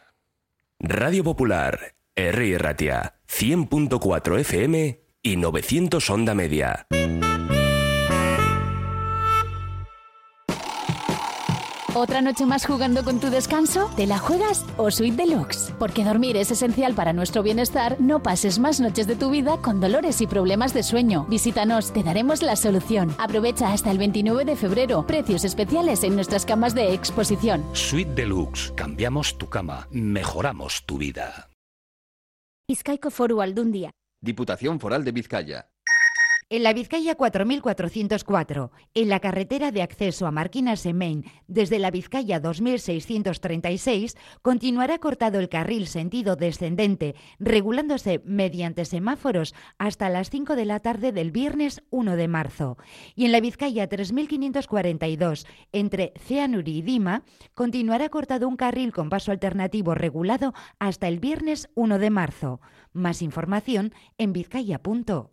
Radio 0.80 1.24
Popular, 1.24 1.96
R. 2.16 2.58
Ratia, 2.58 3.20
100.4 3.28 4.40
FM 4.40 5.00
y 5.22 5.36
900 5.38 6.10
Onda 6.10 6.34
Media. 6.34 6.88
¿Otra 11.94 12.22
noche 12.22 12.46
más 12.46 12.66
jugando 12.66 13.04
con 13.04 13.20
tu 13.20 13.30
descanso? 13.30 13.92
¿Te 13.98 14.08
la 14.08 14.18
juegas 14.18 14.66
o 14.78 14.90
Suite 14.92 15.18
Deluxe? 15.18 15.74
Porque 15.78 16.06
dormir 16.06 16.38
es 16.38 16.50
esencial 16.50 16.94
para 16.94 17.12
nuestro 17.12 17.44
bienestar, 17.44 18.00
no 18.00 18.24
pases 18.24 18.60
más 18.60 18.80
noches 18.80 19.08
de 19.08 19.18
tu 19.18 19.30
vida 19.30 19.58
con 19.58 19.82
dolores 19.82 20.22
y 20.22 20.28
problemas 20.28 20.74
de 20.74 20.84
sueño. 20.84 21.26
Visítanos, 21.26 21.92
te 21.92 22.02
daremos 22.02 22.44
la 22.44 22.56
solución. 22.56 23.14
Aprovecha 23.18 23.74
hasta 23.74 23.92
el 23.92 23.98
29 23.98 24.46
de 24.46 24.56
febrero. 24.56 25.06
Precios 25.06 25.44
especiales 25.44 26.06
en 26.06 26.16
nuestras 26.16 26.46
camas 26.46 26.74
de 26.74 26.94
exposición. 26.94 27.62
Suite 27.74 28.14
Deluxe. 28.14 28.72
Cambiamos 28.74 29.38
tu 29.38 29.50
cama. 29.50 29.90
Mejoramos 29.92 30.86
tu 30.86 30.98
vida. 30.98 31.50
Bizkaiko 32.70 33.12
foru 33.12 33.42
aldundia. 33.42 33.92
Diputación 34.22 34.80
Foral 34.80 35.04
de 35.04 35.12
Vizcaya. 35.12 35.71
En 36.52 36.64
la 36.64 36.74
Vizcaya 36.74 37.16
4404, 37.16 38.72
en 38.94 39.08
la 39.08 39.22
carretera 39.22 39.72
de 39.72 39.82
acceso 39.82 40.28
a 40.28 40.32
Marquinas 40.32 40.86
Main, 40.86 41.24
desde 41.48 41.80
la 41.80 41.92
Vizcaya 41.92 42.42
2636, 42.42 44.18
continuará 44.42 44.98
cortado 44.98 45.40
el 45.40 45.48
carril 45.48 45.88
sentido 45.88 46.36
descendente, 46.36 47.16
regulándose 47.40 48.22
mediante 48.26 48.84
semáforos 48.84 49.56
hasta 49.78 50.10
las 50.10 50.30
5 50.30 50.58
de 50.58 50.66
la 50.66 50.82
tarde 50.82 51.14
del 51.14 51.32
viernes 51.32 51.84
1 51.90 52.18
de 52.18 52.28
marzo. 52.28 52.78
Y 53.16 53.24
en 53.24 53.32
la 53.32 53.40
Vizcaya 53.40 53.88
3542, 53.88 55.48
entre 55.72 56.12
Ceanuri 56.20 56.80
y 56.80 56.82
Dima, 56.82 57.24
continuará 57.54 58.10
cortado 58.10 58.50
un 58.50 58.58
carril 58.58 58.92
con 58.92 59.10
paso 59.10 59.32
alternativo 59.32 59.96
regulado 59.96 60.54
hasta 60.80 61.08
el 61.08 61.22
viernes 61.22 61.70
1 61.76 61.98
de 61.98 62.10
marzo. 62.10 62.60
Más 62.92 63.22
información 63.22 63.94
en 64.18 64.34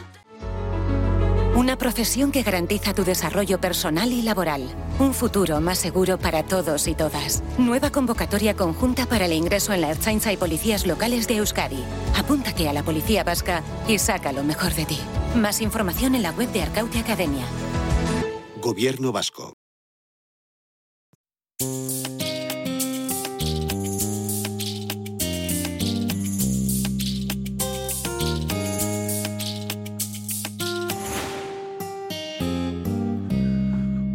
Una 1.61 1.77
profesión 1.77 2.31
que 2.31 2.41
garantiza 2.41 2.95
tu 2.95 3.03
desarrollo 3.03 3.61
personal 3.61 4.11
y 4.11 4.23
laboral. 4.23 4.67
Un 4.97 5.13
futuro 5.13 5.61
más 5.61 5.77
seguro 5.77 6.17
para 6.17 6.41
todos 6.41 6.87
y 6.87 6.95
todas. 6.95 7.43
Nueva 7.59 7.91
convocatoria 7.91 8.55
conjunta 8.55 9.05
para 9.05 9.25
el 9.25 9.33
ingreso 9.33 9.71
en 9.71 9.81
la 9.81 9.91
Ertzaintza 9.91 10.33
y 10.33 10.37
policías 10.37 10.87
locales 10.87 11.27
de 11.27 11.35
Euskadi. 11.35 11.83
Apúntate 12.17 12.67
a 12.67 12.73
la 12.73 12.81
Policía 12.81 13.23
Vasca 13.23 13.61
y 13.87 13.99
saca 13.99 14.31
lo 14.31 14.43
mejor 14.43 14.73
de 14.73 14.85
ti. 14.85 14.97
Más 15.35 15.61
información 15.61 16.15
en 16.15 16.23
la 16.23 16.31
web 16.31 16.51
de 16.51 16.63
Arcaute 16.63 16.97
Academia. 16.97 17.45
Gobierno 18.59 19.11
vasco. 19.11 19.53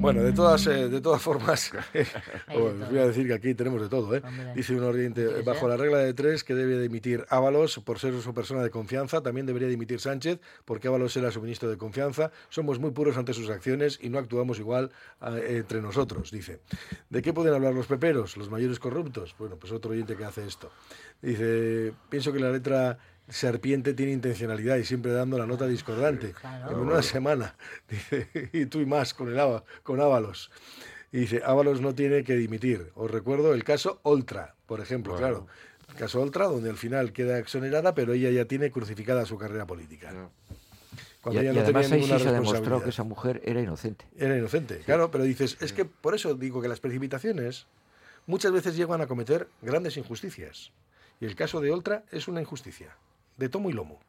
Bueno, 0.07 0.23
de 0.23 0.33
todas, 0.33 0.64
eh, 0.69 0.88
de 0.88 1.01
todas 1.01 1.21
formas, 1.21 1.73
os 2.55 2.90
voy 2.90 2.99
a 3.01 3.09
decir 3.09 3.27
que 3.27 3.35
aquí 3.35 3.55
tenemos 3.57 3.83
de 3.83 3.88
todo. 3.88 4.14
¿eh? 4.14 4.23
Dice 4.55 4.73
un 4.77 4.85
oriente, 4.85 5.42
bajo 5.42 5.66
la 5.66 5.77
regla 5.77 5.99
de 5.99 6.14
tres, 6.14 6.45
que 6.45 6.55
debe 6.55 6.81
dimitir 6.81 7.27
Ábalos 7.29 7.81
por 7.81 7.99
ser 7.99 8.14
su 8.21 8.33
persona 8.33 8.62
de 8.62 8.71
confianza, 8.71 9.21
también 9.21 9.47
debería 9.47 9.66
dimitir 9.66 9.99
Sánchez, 9.99 10.38
porque 10.64 10.87
Ábalos 10.87 11.16
era 11.16 11.33
su 11.33 11.42
ministro 11.42 11.69
de 11.69 11.77
confianza. 11.77 12.31
Somos 12.51 12.79
muy 12.79 12.92
puros 12.92 13.16
ante 13.16 13.35
sus 13.35 13.51
acciones 13.51 13.99
y 14.01 14.09
no 14.09 14.19
actuamos 14.19 14.61
igual 14.61 14.92
eh, 15.23 15.57
entre 15.57 15.83
nosotros, 15.83 16.31
dice. 16.31 16.61
¿De 17.11 17.21
qué 17.21 17.33
pueden 17.33 17.55
hablar 17.55 17.75
los 17.75 17.88
peperos, 17.88 18.37
los 18.37 18.49
mayores 18.49 18.79
corruptos? 18.79 19.35
Bueno, 19.40 19.57
pues 19.57 19.73
otro 19.73 19.90
oyente 19.90 20.14
que 20.14 20.25
hace 20.25 20.47
esto. 20.47 20.71
Dice, 21.21 21.92
pienso 22.09 22.33
que 22.33 22.38
la 22.38 22.53
letra 22.53 22.97
serpiente 23.28 23.94
tiene 23.94 24.12
intencionalidad 24.12 24.76
y 24.76 24.84
siempre 24.84 25.12
dando 25.12 25.38
la 25.38 25.46
nota 25.46 25.66
discordante. 25.66 26.34
En 26.70 26.76
una 26.76 27.02
semana, 27.02 27.56
dice, 27.88 28.28
y 28.52 28.66
tú 28.66 28.80
y 28.80 28.86
más 28.86 29.14
con, 29.14 29.28
el, 29.28 29.38
Ava- 29.38 29.64
con 29.82 30.00
Ábalos. 30.00 30.50
Y 31.12 31.18
dice, 31.20 31.42
Ábalos 31.44 31.80
no 31.80 31.94
tiene 31.94 32.24
que 32.24 32.34
dimitir. 32.36 32.90
Os 32.94 33.10
recuerdo 33.10 33.54
el 33.54 33.64
caso 33.64 34.00
Oltra, 34.02 34.54
por 34.66 34.80
ejemplo, 34.80 35.16
Claro. 35.16 35.46
claro. 35.46 35.52
El 35.88 35.94
caso 35.94 36.20
Oltra, 36.20 36.46
donde 36.46 36.68
al 36.68 36.76
final 36.76 37.12
queda 37.12 37.38
exonerada, 37.38 37.94
pero 37.94 38.12
ella 38.12 38.30
ya 38.30 38.44
tiene 38.44 38.70
crucificada 38.72 39.24
su 39.24 39.38
carrera 39.38 39.66
política. 39.66 40.12
Cuando 41.22 41.40
y, 41.40 41.44
ella 41.44 41.52
y 41.52 41.56
no 41.56 41.60
además 41.62 41.82
tenía 41.86 41.94
ahí 41.96 42.00
ninguna 42.02 42.18
sí 42.18 42.24
se 42.24 42.32
demostró 42.32 42.52
responsabilidad. 42.60 42.84
que 42.84 42.90
esa 42.90 43.02
mujer 43.04 43.40
era 43.44 43.60
inocente. 43.60 44.04
Era 44.16 44.36
inocente, 44.36 44.78
claro, 44.84 45.10
pero 45.10 45.24
dices, 45.24 45.56
es 45.60 45.72
que 45.72 45.84
por 45.84 46.14
eso 46.14 46.34
digo 46.34 46.60
que 46.60 46.68
las 46.68 46.80
precipitaciones 46.80 47.66
muchas 48.26 48.50
veces 48.52 48.76
llegan 48.76 49.00
a 49.00 49.06
cometer 49.06 49.48
grandes 49.62 49.96
injusticias. 49.96 50.72
Y 51.20 51.24
el 51.24 51.34
caso 51.36 51.60
de 51.60 51.70
Oltra 51.70 52.04
es 52.10 52.28
una 52.28 52.40
injusticia, 52.40 52.96
de 53.37 53.49
tomo 53.49 53.70
y 53.70 53.72
lomo. 53.72 54.01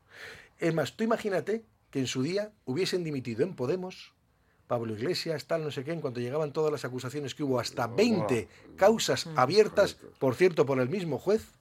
Es 0.59 0.73
más, 0.73 0.95
tú 0.95 1.03
imagínate 1.03 1.65
que 1.91 1.99
en 1.99 2.07
su 2.07 2.21
día 2.23 2.51
hubiesen 2.65 3.03
dimitido 3.03 3.43
en 3.43 3.55
Podemos 3.55 4.13
Pablo 4.67 4.93
Iglesias, 4.93 5.45
tal, 5.45 5.63
no 5.63 5.71
sé 5.71 5.83
qué, 5.83 5.93
en 5.93 6.01
cuanto 6.01 6.19
llegaban 6.19 6.51
todas 6.51 6.71
las 6.71 6.83
acusaciones 6.83 7.33
que 7.33 7.43
hubo, 7.43 7.59
hasta 7.59 7.87
20 7.87 8.49
causas 8.75 9.27
abiertas, 9.35 9.97
por 10.19 10.35
cierto, 10.35 10.65
por 10.65 10.79
el 10.79 10.89
mismo 10.89 11.17
juez, 11.17 11.53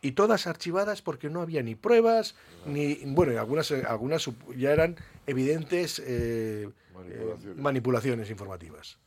y 0.00 0.12
todas 0.12 0.46
archivadas 0.46 1.00
porque 1.02 1.30
no 1.30 1.42
había 1.42 1.62
ni 1.62 1.76
pruebas, 1.76 2.34
ni. 2.66 2.96
Bueno, 3.06 3.38
algunas, 3.38 3.70
eh, 3.70 3.84
algunas 3.86 4.28
ya 4.56 4.72
eran 4.72 4.96
evidentes 5.26 6.00
eh, 6.00 6.68
eh, 7.04 7.36
manipulaciones 7.56 8.28
informativas. 8.28 8.98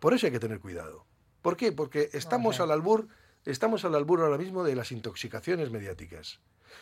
Por 0.00 0.14
eso 0.14 0.26
hay 0.26 0.32
que 0.32 0.40
tener 0.40 0.60
cuidado. 0.60 1.04
¿Por 1.42 1.56
qué? 1.56 1.72
Porque 1.72 2.08
estamos 2.14 2.58
al 2.60 2.70
albur, 2.70 3.08
estamos 3.46 3.84
al 3.84 3.94
albur 3.94 4.20
ahora 4.20 4.38
mismo 4.38 4.64
de 4.64 4.74
las 4.74 4.92
intoxicaciones 4.92 5.70
mediáticas. 5.70 6.40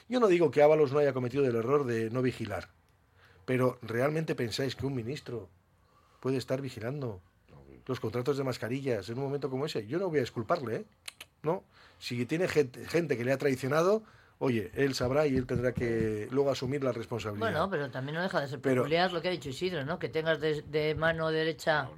Yo 0.08 0.18
no 0.18 0.28
digo 0.28 0.50
que 0.50 0.62
Ábalos 0.62 0.92
no 0.92 0.98
haya 0.98 1.12
cometido 1.12 1.44
el 1.44 1.54
error 1.54 1.84
de 1.84 2.10
no 2.10 2.22
vigilar, 2.22 2.70
pero 3.44 3.78
¿realmente 3.82 4.34
pensáis 4.34 4.74
que 4.74 4.86
un 4.86 4.94
ministro 4.94 5.48
puede 6.20 6.38
estar 6.38 6.60
vigilando 6.60 7.20
los 7.86 8.00
contratos 8.00 8.38
de 8.38 8.44
mascarillas 8.44 9.08
en 9.10 9.18
un 9.18 9.24
momento 9.24 9.50
como 9.50 9.66
ese? 9.66 9.86
Yo 9.86 9.98
no 9.98 10.08
voy 10.08 10.18
a 10.18 10.22
disculparle, 10.22 10.76
¿eh? 10.76 10.84
No. 11.42 11.62
Si 11.98 12.24
tiene 12.24 12.48
gente, 12.48 12.86
gente 12.86 13.16
que 13.16 13.24
le 13.24 13.32
ha 13.32 13.38
traicionado, 13.38 14.02
oye, 14.38 14.70
él 14.74 14.94
sabrá 14.94 15.26
y 15.26 15.36
él 15.36 15.46
tendrá 15.46 15.72
que 15.72 16.28
luego 16.30 16.50
asumir 16.50 16.82
la 16.84 16.92
responsabilidad. 16.92 17.46
Bueno, 17.50 17.70
pero 17.70 17.90
también 17.90 18.16
no 18.16 18.22
deja 18.22 18.40
de 18.40 18.48
ser 18.48 18.60
Pero- 18.60 18.82
peculiar 18.82 19.12
lo 19.12 19.22
que 19.22 19.28
ha 19.28 19.30
dicho 19.30 19.48
Isidro, 19.48 19.84
¿no? 19.84 19.98
Que 19.98 20.08
tengas 20.08 20.40
de, 20.40 20.62
de 20.62 20.94
mano 20.94 21.30
derecha 21.30 21.88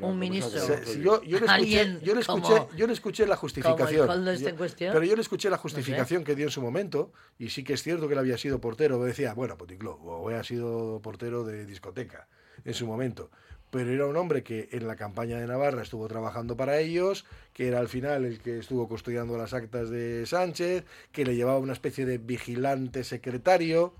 un 0.00 0.18
ministro, 0.18 0.60
Se- 0.60 0.84
si 0.86 1.00
yo, 1.02 1.22
yo 1.22 1.38
le 1.38 1.46
escuché, 1.46 1.50
alguien 1.52 2.00
yo 2.00 2.14
le 2.14 2.20
escuché, 2.22 2.42
como- 2.54 2.68
yo 2.76 2.86
le 2.86 2.92
escuché 2.92 3.26
la 3.26 3.36
justificación. 3.36 4.28
Este 4.28 4.42
Yo- 4.44 4.48
en 4.48 4.56
cuestión. 4.56 4.92
Pero 4.92 5.04
yo 5.04 5.14
le 5.16 5.22
escuché 5.22 5.48
la 5.50 5.56
No 5.56 5.58
sé. 5.58 5.62
justificación 5.62 6.24
que 6.24 6.34
dio 6.34 6.46
en 6.46 6.50
su 6.50 6.62
momento, 6.62 7.12
y 7.38 7.50
sí 7.50 7.62
que 7.62 7.74
es 7.74 7.82
cierto 7.82 8.08
que 8.08 8.14
él 8.14 8.18
había 8.20 8.38
sido 8.38 8.60
portero, 8.60 9.02
decía, 9.02 9.34
bueno, 9.34 9.56
Poticló, 9.56 9.92
o 9.96 10.28
había 10.28 10.42
sido 10.44 11.00
portero 11.02 11.44
de 11.44 11.66
discoteca 11.66 12.26
en 12.64 12.74
su 12.74 12.86
momento. 12.86 13.30
Pero 13.72 13.90
era 13.90 14.06
un 14.06 14.18
hombre 14.18 14.42
que 14.42 14.68
en 14.72 14.86
la 14.86 14.96
campaña 14.96 15.40
de 15.40 15.46
Navarra 15.46 15.80
estuvo 15.80 16.06
trabajando 16.06 16.58
para 16.58 16.78
ellos, 16.78 17.24
que 17.54 17.68
era 17.68 17.78
al 17.78 17.88
final 17.88 18.26
el 18.26 18.38
que 18.38 18.58
estuvo 18.58 18.86
custodiando 18.86 19.38
las 19.38 19.54
actas 19.54 19.88
de 19.88 20.26
Sánchez, 20.26 20.84
que 21.10 21.24
le 21.24 21.36
llevaba 21.36 21.58
una 21.58 21.72
especie 21.72 22.04
de 22.04 22.18
vigilante 22.18 23.02
secretario. 23.02 23.94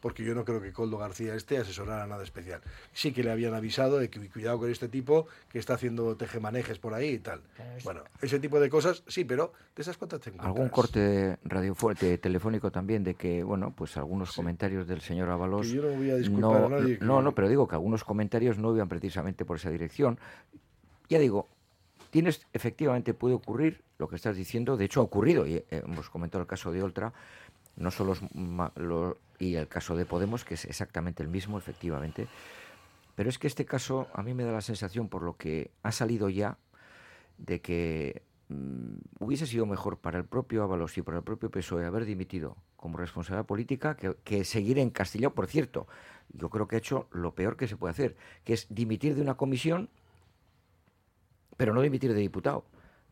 Porque 0.00 0.24
yo 0.24 0.34
no 0.34 0.44
creo 0.44 0.60
que 0.60 0.72
Coldo 0.72 0.98
García 0.98 1.34
este 1.34 1.58
asesorara 1.58 2.06
nada 2.06 2.22
especial. 2.24 2.60
Sí 2.92 3.12
que 3.12 3.22
le 3.22 3.30
habían 3.30 3.54
avisado 3.54 3.98
de 3.98 4.08
que 4.10 4.28
cuidado 4.30 4.58
con 4.58 4.70
este 4.70 4.88
tipo 4.88 5.26
que 5.50 5.58
está 5.58 5.74
haciendo 5.74 6.16
tejemanejes 6.16 6.78
por 6.78 6.94
ahí 6.94 7.10
y 7.10 7.18
tal. 7.18 7.42
Bueno, 7.84 8.02
ese 8.22 8.38
tipo 8.40 8.58
de 8.60 8.70
cosas, 8.70 9.02
sí, 9.06 9.24
pero 9.24 9.52
de 9.76 9.82
esas 9.82 9.96
cuantas 9.96 10.20
te 10.20 10.30
encuentras. 10.30 10.48
Algún 10.54 10.68
corte 10.70 11.38
radiofuerte 11.44 12.16
telefónico 12.18 12.70
también 12.70 13.04
de 13.04 13.14
que, 13.14 13.42
bueno, 13.42 13.72
pues 13.76 13.96
algunos 13.96 14.32
comentarios 14.34 14.86
del 14.88 15.00
señor 15.00 15.28
Ábalos... 15.30 15.66
Que 15.66 15.74
yo 15.74 15.82
no 15.82 15.88
voy 15.96 16.10
a 16.10 16.16
disculpar 16.16 16.64
a 16.64 16.68
nadie. 16.68 16.98
que- 16.98 17.04
No, 17.04 17.22
no, 17.22 17.32
pero 17.32 17.48
digo 17.48 17.68
que 17.68 17.74
algunos 17.74 18.04
comentarios 18.04 18.58
no 18.58 18.74
iban 18.74 18.88
precisamente 18.88 19.44
por 19.44 19.56
esa 19.58 19.70
dirección. 19.70 20.18
Ya 21.08 21.18
digo, 21.18 21.48
tienes, 22.10 22.46
efectivamente 22.52 23.14
puede 23.14 23.34
ocurrir 23.34 23.82
lo 23.98 24.08
que 24.08 24.16
estás 24.16 24.36
diciendo, 24.36 24.76
de 24.76 24.86
hecho 24.86 25.00
ha 25.00 25.04
ocurrido, 25.04 25.46
y 25.46 25.56
eh, 25.56 25.64
hemos 25.70 26.08
comentado 26.08 26.40
el 26.40 26.48
caso 26.48 26.72
de 26.72 26.82
Oltra, 26.82 27.12
no 27.80 27.90
solo 27.90 28.14
y 29.38 29.54
el 29.54 29.68
caso 29.68 29.96
de 29.96 30.04
Podemos, 30.04 30.44
que 30.44 30.54
es 30.54 30.66
exactamente 30.66 31.22
el 31.22 31.28
mismo, 31.28 31.58
efectivamente, 31.58 32.28
pero 33.14 33.28
es 33.28 33.38
que 33.38 33.46
este 33.46 33.64
caso 33.64 34.06
a 34.12 34.22
mí 34.22 34.34
me 34.34 34.44
da 34.44 34.52
la 34.52 34.60
sensación, 34.60 35.08
por 35.08 35.22
lo 35.22 35.36
que 35.36 35.70
ha 35.82 35.90
salido 35.90 36.28
ya, 36.28 36.58
de 37.38 37.60
que 37.60 38.22
mm, 38.48 38.96
hubiese 39.18 39.46
sido 39.46 39.66
mejor 39.66 39.98
para 39.98 40.18
el 40.18 40.24
propio 40.24 40.62
Ábalos 40.62 40.96
y 40.98 41.02
para 41.02 41.18
el 41.18 41.24
propio 41.24 41.50
PSOE 41.50 41.86
haber 41.86 42.04
dimitido 42.04 42.56
como 42.76 42.98
responsabilidad 42.98 43.46
política 43.46 43.96
que, 43.96 44.44
seguir 44.44 44.78
encastillado. 44.78 45.34
Por 45.34 45.46
cierto, 45.46 45.86
yo 46.32 46.48
creo 46.50 46.68
que 46.68 46.76
ha 46.76 46.78
hecho 46.78 47.08
lo 47.12 47.34
peor 47.34 47.56
que 47.56 47.66
se 47.66 47.76
puede 47.76 47.92
hacer, 47.92 48.16
que 48.44 48.52
es 48.52 48.66
dimitir 48.70 49.14
de 49.14 49.22
una 49.22 49.34
comisión, 49.34 49.88
pero 51.56 51.74
no 51.74 51.82
dimitir 51.82 52.12
de 52.12 52.20
diputado. 52.20 52.64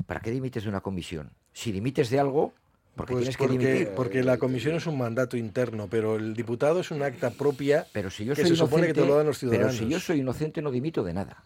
¿Para 0.07 0.21
qué 0.21 0.31
dimites 0.31 0.63
de 0.63 0.69
una 0.69 0.81
comisión? 0.81 1.33
Si 1.53 1.73
dimites 1.73 2.09
de 2.09 2.21
algo, 2.21 2.55
porque 2.99 3.15
Pues 3.15 3.23
tienes 3.23 3.37
que 3.39 3.45
porque, 3.45 3.59
dimitir. 3.59 3.95
porque 3.95 4.23
la 4.23 4.37
comisión 4.37 4.75
es 4.75 4.87
un 4.87 4.99
mandato 4.99 5.39
interno, 5.39 5.87
pero 5.89 6.17
el 6.17 6.35
diputado 6.35 6.81
es 6.81 6.91
un 6.91 7.03
acta 7.03 7.31
propia 7.31 7.87
Pero 7.93 8.11
si 8.11 8.27
yo 8.27 8.35
que 8.35 8.43
soy 8.43 8.51
se 8.51 8.57
supone 8.57 8.89
que 8.89 8.93
te 8.93 9.01
inocente, 9.01 9.11
lo 9.11 9.17
dan 9.17 9.27
los 9.27 9.39
pero 9.39 9.51
ciudadanos. 9.53 9.77
si 9.77 9.89
yo 9.89 9.99
soy 10.01 10.19
inocente 10.21 10.61
no 10.61 10.71
dimito 10.71 11.03
de 11.03 11.15
nada. 11.15 11.45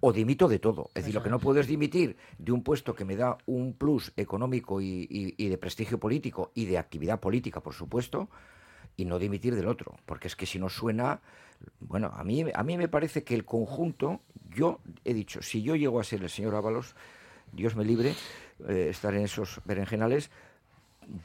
O 0.00 0.12
dimito 0.12 0.48
de 0.48 0.58
todo. 0.58 0.90
Es 0.94 1.04
decir, 1.04 1.14
lo 1.14 1.22
que 1.22 1.30
no 1.30 1.38
puedo 1.38 1.60
es 1.60 1.68
dimitir 1.68 2.16
de 2.36 2.50
un 2.52 2.64
puesto 2.64 2.92
que 2.94 3.04
me 3.04 3.14
da 3.16 3.38
un 3.46 3.72
plus 3.72 4.12
económico 4.16 4.80
y, 4.80 5.06
y- 5.08 5.34
y 5.38 5.48
de 5.48 5.56
prestigio 5.58 5.98
político 5.98 6.50
y 6.54 6.64
de 6.66 6.76
actividad 6.76 7.20
política, 7.20 7.60
por 7.60 7.72
supuesto, 7.72 8.28
y 8.96 9.04
no 9.04 9.20
dimitir 9.20 9.54
del 9.54 9.68
otro. 9.68 9.94
Porque 10.04 10.26
es 10.26 10.34
que 10.36 10.44
si 10.44 10.58
no 10.58 10.68
suena... 10.68 11.20
Bueno, 11.78 12.10
a 12.16 12.24
mí, 12.24 12.44
a 12.52 12.62
mí 12.64 12.76
me 12.76 12.88
parece 12.88 13.22
que 13.22 13.36
el 13.36 13.44
conjunto, 13.44 14.20
yo 14.50 14.80
he 15.04 15.14
dicho, 15.14 15.40
si 15.42 15.62
yo 15.62 15.76
llego 15.76 16.00
a 16.00 16.04
ser 16.04 16.20
el 16.24 16.28
señor 16.30 16.56
Ábalos, 16.56 16.96
Dios 17.52 17.76
me 17.76 17.84
libre, 17.84 18.16
eh, 18.68 18.88
estar 18.90 19.14
en 19.14 19.22
esos 19.22 19.60
berenjenales, 19.64 20.30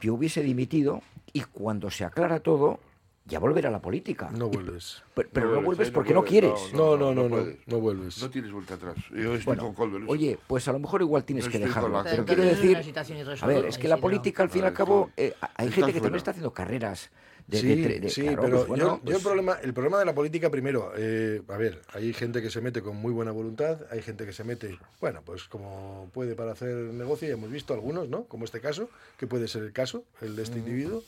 yo 0.00 0.14
hubiese 0.14 0.42
dimitido 0.42 1.02
y 1.32 1.40
cuando 1.42 1.90
se 1.90 2.04
aclara 2.04 2.40
todo, 2.40 2.80
ya 3.28 3.38
volver 3.38 3.66
a 3.66 3.70
la 3.70 3.80
política. 3.80 4.30
No 4.30 4.48
vuelves. 4.48 5.02
Pero, 5.14 5.28
pero 5.32 5.46
no, 5.46 5.52
vuelves, 5.52 5.64
vuelves 5.66 5.88
ahí 5.88 5.94
porque 5.94 6.14
no, 6.14 6.20
puedes, 6.20 6.30
quieres. 6.30 6.72
No, 6.72 6.96
no, 6.96 7.14
no, 7.14 7.28
no, 7.28 7.46
no 7.66 7.78
vuelves. 7.80 8.22
No 8.22 8.30
tienes 8.30 8.50
vuelta 8.50 8.74
atrás. 8.74 8.96
Yo 9.10 9.34
estoy 9.34 9.44
Bueno, 9.44 9.74
con 9.74 10.02
eso. 10.02 10.10
oye, 10.10 10.38
pues 10.46 10.66
a 10.68 10.72
lo 10.72 10.78
mejor 10.78 11.02
igual 11.02 11.24
tienes 11.24 11.44
Yo 11.44 11.50
que 11.50 11.58
dejarlo. 11.58 12.02
Pero 12.02 12.16
gente. 12.16 12.34
quiero 12.34 12.42
decir, 12.48 13.38
a 13.42 13.46
ver, 13.46 13.66
es 13.66 13.78
que 13.78 13.86
la 13.88 13.98
política 13.98 14.42
al 14.42 14.50
fin 14.50 14.62
y 14.64 14.66
al 14.66 14.72
cabo, 14.72 15.10
eh, 15.16 15.34
hay 15.56 15.66
gente 15.70 15.74
que 15.74 15.82
fuera. 15.82 16.02
también 16.02 16.16
está 16.16 16.30
haciendo 16.30 16.52
carreras 16.52 17.10
de, 17.46 17.60
sí, 17.60 17.74
de- 17.82 18.00
de- 18.00 18.10
sí, 18.10 18.22
claro, 18.22 18.42
pero 18.42 18.56
pues 18.58 18.68
bueno, 18.68 18.84
yo, 18.84 18.96
yo 18.96 19.00
pues- 19.04 19.16
el, 19.16 19.22
problema, 19.22 19.52
el 19.62 19.72
problema 19.74 19.98
de 19.98 20.04
la 20.04 20.14
política, 20.14 20.50
primero, 20.50 20.92
eh, 20.96 21.40
a 21.48 21.56
ver, 21.56 21.80
hay 21.94 22.12
gente 22.12 22.42
que 22.42 22.50
se 22.50 22.60
mete 22.60 22.82
con 22.82 22.96
muy 22.96 23.10
buena 23.12 23.30
voluntad, 23.32 23.80
hay 23.90 24.02
gente 24.02 24.26
que 24.26 24.32
se 24.34 24.44
mete, 24.44 24.78
bueno, 25.00 25.22
pues 25.24 25.44
como 25.44 26.10
puede 26.12 26.34
para 26.34 26.52
hacer 26.52 26.74
negocio, 26.76 27.26
ya 27.28 27.34
hemos 27.34 27.50
visto 27.50 27.72
algunos, 27.72 28.08
¿no? 28.10 28.24
Como 28.24 28.44
este 28.44 28.60
caso, 28.60 28.90
que 29.16 29.26
puede 29.26 29.48
ser 29.48 29.62
el 29.62 29.72
caso, 29.72 30.04
el 30.20 30.36
de 30.36 30.42
este 30.42 30.58
individuo. 30.58 31.02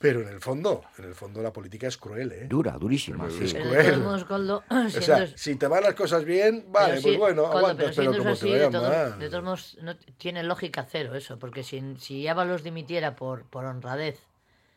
Pero 0.00 0.20
en 0.22 0.28
el 0.28 0.40
fondo, 0.40 0.84
en 0.96 1.06
el 1.06 1.14
fondo 1.14 1.42
la 1.42 1.52
política 1.52 1.88
es 1.88 1.96
cruel, 1.96 2.30
¿eh? 2.30 2.46
Dura, 2.48 2.78
durísima. 2.78 3.28
sí. 3.30 3.44
Es 3.46 3.54
Pero 3.54 3.68
cruel. 3.68 3.98
modos, 4.00 4.24
Coldo, 4.24 4.62
O 4.70 4.88
sea, 4.90 5.26
si 5.36 5.56
te 5.56 5.66
van 5.66 5.82
las 5.82 5.94
cosas 5.94 6.24
bien, 6.24 6.66
vale, 6.68 6.90
Pero 6.90 7.02
pues 7.02 7.12
sí, 7.14 7.18
bueno, 7.18 7.42
Coldo, 7.42 7.56
aguantas, 7.58 7.96
pero, 7.96 8.12
siendo 8.12 8.12
eso 8.12 8.18
como 8.22 8.32
así, 8.34 8.46
te 8.46 8.58
de 8.58 8.70
mal. 8.70 9.18
de 9.18 9.28
todos 9.30 9.44
modos, 9.44 9.78
no 9.82 9.96
tiene 9.96 10.42
lógica 10.44 10.86
cero 10.88 11.16
eso, 11.16 11.38
porque 11.40 11.64
si, 11.64 11.82
si 11.98 12.28
Ábalos 12.28 12.62
dimitiera 12.62 13.16
por, 13.16 13.42
por 13.44 13.64
honradez, 13.64 14.20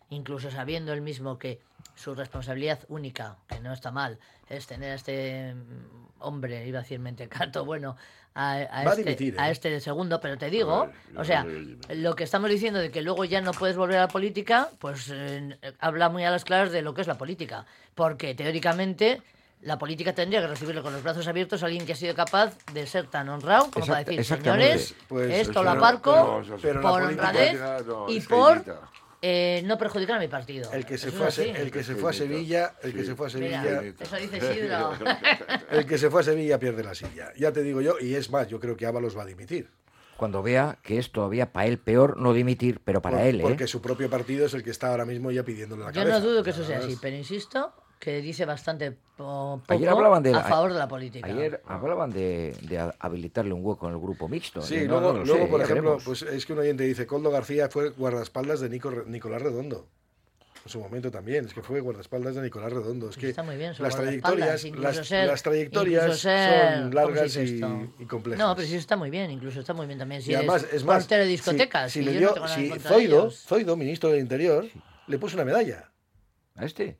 incluso 0.09 0.49
sabiendo 0.49 0.91
él 0.91 1.01
mismo 1.01 1.37
que 1.37 1.59
su 1.95 2.15
responsabilidad 2.15 2.79
única, 2.89 3.37
que 3.47 3.59
no 3.59 3.73
está 3.73 3.91
mal, 3.91 4.19
es 4.49 4.67
tener 4.67 4.91
a 4.91 4.95
este 4.95 5.53
mm, 5.53 6.19
hombre, 6.19 6.67
iba 6.67 6.79
a 6.79 6.81
decir 6.81 6.99
mentecato, 6.99 7.65
bueno, 7.65 7.95
a, 8.33 8.53
a 8.53 8.83
este, 8.85 9.03
dimitir, 9.03 9.35
a 9.39 9.49
¿eh? 9.49 9.51
este 9.51 9.69
de 9.69 9.81
segundo, 9.81 10.19
pero 10.21 10.37
te 10.37 10.49
digo, 10.49 10.89
o 11.17 11.23
sea, 11.23 11.45
lo 11.89 12.15
que 12.15 12.23
estamos 12.23 12.49
diciendo 12.49 12.79
de 12.79 12.89
que 12.89 13.01
luego 13.01 13.25
ya 13.25 13.41
no 13.41 13.51
puedes 13.51 13.75
volver 13.75 13.97
a 13.97 14.01
la 14.01 14.07
política, 14.07 14.69
pues 14.79 15.09
eh, 15.13 15.57
habla 15.79 16.09
muy 16.09 16.23
a 16.23 16.31
las 16.31 16.45
claras 16.45 16.71
de 16.71 16.81
lo 16.81 16.93
que 16.93 17.01
es 17.01 17.07
la 17.07 17.17
política. 17.17 17.65
Porque 17.93 18.33
teóricamente 18.33 19.21
la 19.61 19.77
política 19.77 20.13
tendría 20.13 20.41
que 20.41 20.47
recibirlo 20.47 20.81
con 20.81 20.93
los 20.93 21.03
brazos 21.03 21.27
abiertos 21.27 21.61
a 21.61 21.65
alguien 21.65 21.85
que 21.85 21.93
ha 21.93 21.95
sido 21.95 22.15
capaz 22.15 22.57
de 22.73 22.87
ser 22.87 23.07
tan 23.07 23.29
honrado 23.29 23.69
como 23.71 23.85
para 23.85 24.03
decir, 24.03 24.23
señores, 24.23 24.95
Pues, 25.07 25.47
esto 25.47 25.61
lo 25.63 25.71
aparco 25.71 26.41
por 26.81 27.01
honradez 27.03 27.59
no, 27.85 28.09
y 28.09 28.21
por. 28.21 28.63
Eh, 29.21 29.61
no 29.65 29.77
perjudicar 29.77 30.17
a 30.17 30.19
mi 30.19 30.27
partido. 30.27 30.71
El 30.71 30.85
que 30.85 30.97
se 30.97 31.11
fue 31.11 31.27
a, 31.27 31.29
el 31.59 31.71
que 31.71 31.83
se 31.83 31.95
fue 31.95 32.09
a 32.09 32.13
Sevilla, 32.13 32.73
el 32.81 32.93
que 32.93 33.03
se 33.03 33.15
fue 33.15 33.27
a 33.27 33.33
Mira, 33.35 33.61
Sevilla, 33.63 33.93
eso 33.99 34.15
dice 34.17 34.37
Isidro. 34.37 34.93
el 35.71 35.85
que 35.85 35.97
se 35.97 36.09
fue 36.09 36.21
a 36.21 36.23
Sevilla 36.23 36.59
pierde 36.59 36.83
la 36.83 36.95
silla. 36.95 37.31
Ya 37.37 37.51
te 37.51 37.61
digo 37.61 37.81
yo, 37.81 37.95
y 37.99 38.15
es 38.15 38.31
más, 38.31 38.47
yo 38.47 38.59
creo 38.59 38.75
que 38.75 38.85
Ábalos 38.85 39.17
va 39.17 39.23
a 39.23 39.25
dimitir. 39.25 39.69
Cuando 40.17 40.43
vea 40.43 40.77
que 40.83 40.97
es 40.99 41.11
todavía 41.11 41.51
para 41.51 41.65
él 41.67 41.79
peor 41.79 42.17
no 42.17 42.33
dimitir, 42.33 42.79
pero 42.83 43.01
para 43.01 43.17
Por- 43.17 43.25
él, 43.27 43.39
¿eh? 43.39 43.43
Porque 43.43 43.67
su 43.67 43.81
propio 43.81 44.09
partido 44.09 44.45
es 44.45 44.53
el 44.53 44.63
que 44.63 44.69
está 44.69 44.89
ahora 44.89 45.05
mismo 45.05 45.31
ya 45.31 45.43
pidiéndole 45.43 45.83
la 45.83 45.91
Yo 45.91 46.01
cabeza. 46.01 46.19
no 46.19 46.25
dudo 46.25 46.43
que 46.43 46.49
eso 46.51 46.63
sea 46.63 46.79
así, 46.79 46.97
pero 47.01 47.15
insisto 47.15 47.73
que 48.01 48.19
dice 48.19 48.45
bastante 48.45 48.91
po- 49.15 49.61
Ayer 49.67 49.87
poco 49.87 49.97
hablaban 49.99 50.23
de 50.23 50.33
a 50.33 50.41
favor 50.41 50.73
de 50.73 50.79
la 50.79 50.87
política. 50.87 51.27
Ayer 51.29 51.61
hablaban 51.67 52.09
de, 52.09 52.55
habilitarle 52.99 53.53
un 53.53 53.63
hueco 53.63 53.87
en 53.87 53.93
el 53.93 53.99
grupo 53.99 54.27
mixto. 54.27 54.59
Sí, 54.63 54.77
no- 54.87 54.99
luego, 54.99 55.13
no 55.13 55.19
lo 55.19 55.25
luego, 55.25 55.45
sé, 55.45 55.51
por 55.51 55.61
ejemplo, 55.61 55.97
pues 56.03 56.23
es 56.23 56.45
que 56.45 56.53
un 56.53 56.59
oyente 56.59 56.83
dice, 56.83 57.05
Coldo 57.05 57.29
García 57.29 57.69
fue 57.69 57.91
guardaespaldas 57.91 58.59
de 58.59 58.69
Nico, 58.69 58.91
Nicolás 59.05 59.43
Redondo. 59.43 59.87
En 60.65 60.69
su 60.69 60.79
momento 60.79 61.09
también, 61.11 61.45
es 61.45 61.53
que 61.53 61.61
fue 61.61 61.79
guardaespaldas 61.79 62.33
de 62.35 62.41
Nicolás 62.41 62.73
Redondo. 62.73 63.09
Es 63.09 63.17
que 63.17 63.29
Está 63.29 63.43
muy 63.43 63.57
bien, 63.57 63.73
las 63.77 63.95
trayectorias, 63.95 64.63
las, 64.63 65.07
ser- 65.07 65.27
las 65.27 65.43
trayectorias 65.43 66.19
ser- 66.19 66.73
son 66.73 66.81
¿cómo 66.91 66.93
largas 66.95 67.35
y, 67.37 68.05
complejas. 68.07 68.39
No, 68.47 68.55
pero 68.55 68.67
sí 68.67 68.75
está 68.77 68.95
muy 68.95 69.11
bien, 69.11 69.29
incluso 69.29 69.59
está 69.59 69.73
muy 69.73 69.85
bien 69.85 69.99
también. 69.99 70.23
Si 70.23 70.31
y 70.31 70.35
además, 70.35 70.65
es 70.73 70.83
más, 70.83 71.07
de 71.07 71.23
si- 71.23 71.29
discotecas, 71.29 71.91
si, 71.91 71.99
y 71.99 72.03
le 72.03 72.11
dio, 72.13 72.35
no 72.35 72.47
si. 72.47 72.69
Zoido, 72.79 73.75
ministro 73.75 74.09
del 74.09 74.19
Interior, 74.21 74.65
le 75.07 75.17
puso 75.19 75.35
una 75.35 75.45
medalla. 75.45 75.89
¿A 76.55 76.65
este? 76.65 76.97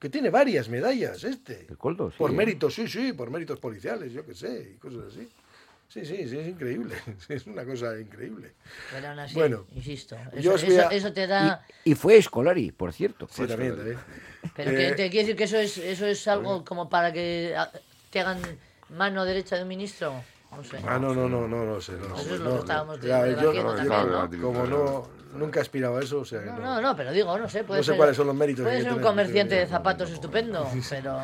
Que 0.00 0.08
tiene 0.08 0.30
varias 0.30 0.68
medallas, 0.70 1.22
este. 1.24 1.66
El 1.68 1.76
Coldo, 1.76 2.10
sí, 2.10 2.16
Por 2.18 2.30
¿eh? 2.30 2.34
méritos, 2.34 2.74
sí, 2.74 2.88
sí, 2.88 3.12
por 3.12 3.30
méritos 3.30 3.60
policiales, 3.60 4.12
yo 4.12 4.24
qué 4.24 4.34
sé, 4.34 4.72
y 4.74 4.78
cosas 4.78 5.12
así. 5.12 5.28
Sí, 5.88 6.04
sí, 6.06 6.26
sí, 6.28 6.38
es 6.38 6.48
increíble. 6.48 6.94
Es 7.28 7.46
una 7.46 7.64
cosa 7.64 7.98
increíble. 8.00 8.52
Pero 8.92 9.08
aún 9.08 9.18
así, 9.18 9.34
Bueno, 9.34 9.66
insisto, 9.74 10.16
eso, 10.32 10.54
eso- 10.54 10.88
a- 10.88 10.92
eso 10.94 11.12
te 11.12 11.26
da... 11.26 11.66
Y 11.84 11.94
fue 11.94 12.16
Escolari, 12.16 12.72
por 12.72 12.92
cierto. 12.92 13.28
Sí, 13.30 13.46
también, 13.46 13.76
también. 13.76 13.98
Pero 14.56 14.70
Eh, 14.70 14.74
que 14.76 14.90
te 14.92 15.10
quiere 15.10 15.26
decir 15.26 15.36
que 15.36 15.44
eso 15.44 15.58
es, 15.58 15.76
eso 15.76 16.06
es 16.06 16.26
algo 16.28 16.64
como 16.64 16.88
para 16.88 17.12
que 17.12 17.54
ah, 17.56 17.70
te 18.10 18.20
hagan 18.20 18.40
mano 18.88 19.24
derecha 19.26 19.56
de 19.56 19.62
un 19.62 19.68
ministro. 19.68 20.24
No 20.56 20.64
sé. 20.64 20.78
Ah, 20.86 20.98
no, 20.98 21.14
no, 21.14 21.28
no, 21.28 21.46
no, 21.46 21.64
no 21.64 21.80
sé. 21.80 21.92
No, 21.92 22.16
Eso 22.18 22.34
es 22.34 22.40
lo 22.40 22.46
no, 22.48 22.54
que 22.54 22.60
estábamos 22.60 23.00
¿no? 23.00 24.40
Como 24.42 24.66
no, 24.66 25.08
nunca 25.34 25.60
aspiraba 25.60 25.98
a 26.00 26.02
eso, 26.02 26.20
o 26.20 26.24
sea 26.24 26.40
que 26.40 26.46
No, 26.46 26.58
no. 26.58 26.62
no, 26.62 26.80
no, 26.80 26.96
pero 26.96 27.12
digo, 27.12 27.38
no 27.38 27.48
sé, 27.48 27.62
puede 27.64 27.80
No 27.80 27.84
sé 27.84 27.90
ser, 27.90 27.96
cuáles 27.96 28.16
son 28.16 28.26
los 28.26 28.34
méritos 28.36 28.64
Puede 28.64 28.78
ser 28.82 28.88
un 28.88 28.98
tener, 28.98 29.06
comerciante 29.06 29.54
de 29.54 29.66
zapatos 29.66 30.10
estupendo, 30.10 30.68
pero 30.90 31.18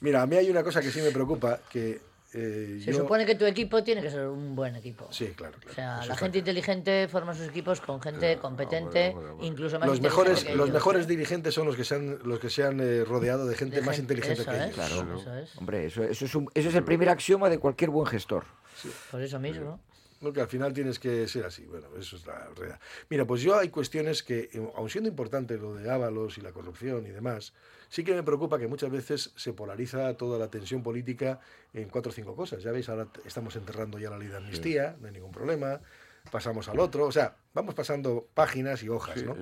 Mira, 0.00 0.22
a 0.22 0.26
mí 0.26 0.36
hay 0.36 0.50
una 0.50 0.62
cosa 0.62 0.80
que 0.80 0.90
sí 0.90 1.00
me 1.00 1.10
preocupa, 1.10 1.60
que 1.70 2.00
eh, 2.34 2.78
se 2.84 2.92
yo... 2.92 2.98
supone 2.98 3.24
que 3.24 3.34
tu 3.34 3.44
equipo 3.46 3.82
tiene 3.82 4.02
que 4.02 4.10
ser 4.10 4.26
un 4.28 4.54
buen 4.54 4.76
equipo. 4.76 5.08
Sí, 5.10 5.28
claro, 5.36 5.54
claro. 5.58 5.70
O 5.70 5.74
sea, 5.74 5.98
Eso 6.00 6.08
la 6.08 6.16
gente 6.16 6.38
inteligente 6.38 7.08
forma 7.08 7.34
sus 7.34 7.48
equipos 7.48 7.80
con 7.80 8.00
gente 8.02 8.36
competente, 8.38 9.14
incluso 9.40 9.78
más 9.78 9.88
Los 9.88 9.96
inteligente 9.98 10.02
mejores, 10.30 10.44
que 10.44 10.54
los 10.54 10.66
ellos. 10.68 10.74
mejores 10.74 11.06
dirigentes 11.06 11.54
son 11.54 11.66
los 11.66 11.76
que 11.76 11.84
se 11.84 11.94
han, 11.94 12.18
los 12.24 12.38
que 12.38 12.50
se 12.50 12.64
han 12.64 12.80
eh, 12.80 13.04
rodeado 13.04 13.46
de 13.46 13.56
gente 13.56 13.76
De 13.76 13.82
más 13.82 13.96
gente- 13.96 14.14
inteligente 14.14 14.42
eso 14.42 14.50
que 14.50 14.56
es, 14.56 14.62
ellos. 14.64 14.74
claro, 14.74 15.18
eso 15.20 15.34
es. 15.36 15.56
Hombre, 15.56 15.86
eso, 15.86 16.02
eso, 16.04 16.24
es 16.24 16.34
un- 16.34 16.50
eso 16.54 16.68
es 16.68 16.74
el 16.74 16.84
primer 16.84 17.08
axioma 17.08 17.48
de 17.48 17.58
cualquier 17.58 17.90
buen 17.90 18.06
gestor. 18.06 18.44
Por 19.10 19.22
eso 19.22 19.38
mismo. 19.38 19.80
No, 20.20 20.32
que 20.32 20.40
al 20.40 20.48
final 20.48 20.72
tienes 20.72 20.98
que 20.98 21.28
ser 21.28 21.44
así. 21.44 21.64
Bueno, 21.64 21.86
eso 21.96 22.16
es 22.16 22.26
la 22.26 22.48
realidad. 22.56 22.80
Mira, 23.08 23.24
pues 23.24 23.40
yo 23.40 23.56
hay 23.56 23.68
cuestiones 23.68 24.24
que, 24.24 24.50
eh, 24.52 24.70
aun 24.74 24.90
siendo 24.90 25.08
importante 25.08 25.56
lo 25.56 25.74
de 25.76 25.88
Ábalos 25.88 26.38
y 26.38 26.40
la 26.40 26.50
corrupción 26.50 27.06
y 27.06 27.10
demás, 27.10 27.52
sí 27.88 28.04
que 28.04 28.14
me 28.14 28.22
preocupa 28.22 28.58
que 28.58 28.66
muchas 28.68 28.90
veces 28.90 29.32
se 29.36 29.52
polariza 29.52 30.14
toda 30.16 30.38
la 30.38 30.48
tensión 30.48 30.82
política 30.82 31.40
en 31.72 31.88
cuatro 31.88 32.10
o 32.10 32.14
cinco 32.14 32.34
cosas. 32.36 32.62
Ya 32.62 32.70
veis, 32.72 32.88
ahora 32.88 33.08
estamos 33.24 33.54
enterrando 33.56 33.98
ya 33.98 34.10
la 34.10 34.18
ley 34.18 34.28
de 34.28 34.36
amnistía, 34.36 34.96
no 35.00 35.06
hay 35.06 35.12
ningún 35.12 35.32
problema. 35.32 35.80
Pasamos 36.30 36.68
al 36.68 36.78
otro, 36.80 37.06
o 37.06 37.12
sea, 37.12 37.36
vamos 37.54 37.74
pasando 37.74 38.26
páginas 38.34 38.82
y 38.82 38.88
hojas, 38.88 39.20
Sí, 39.20 39.24
¿no? 39.24 39.34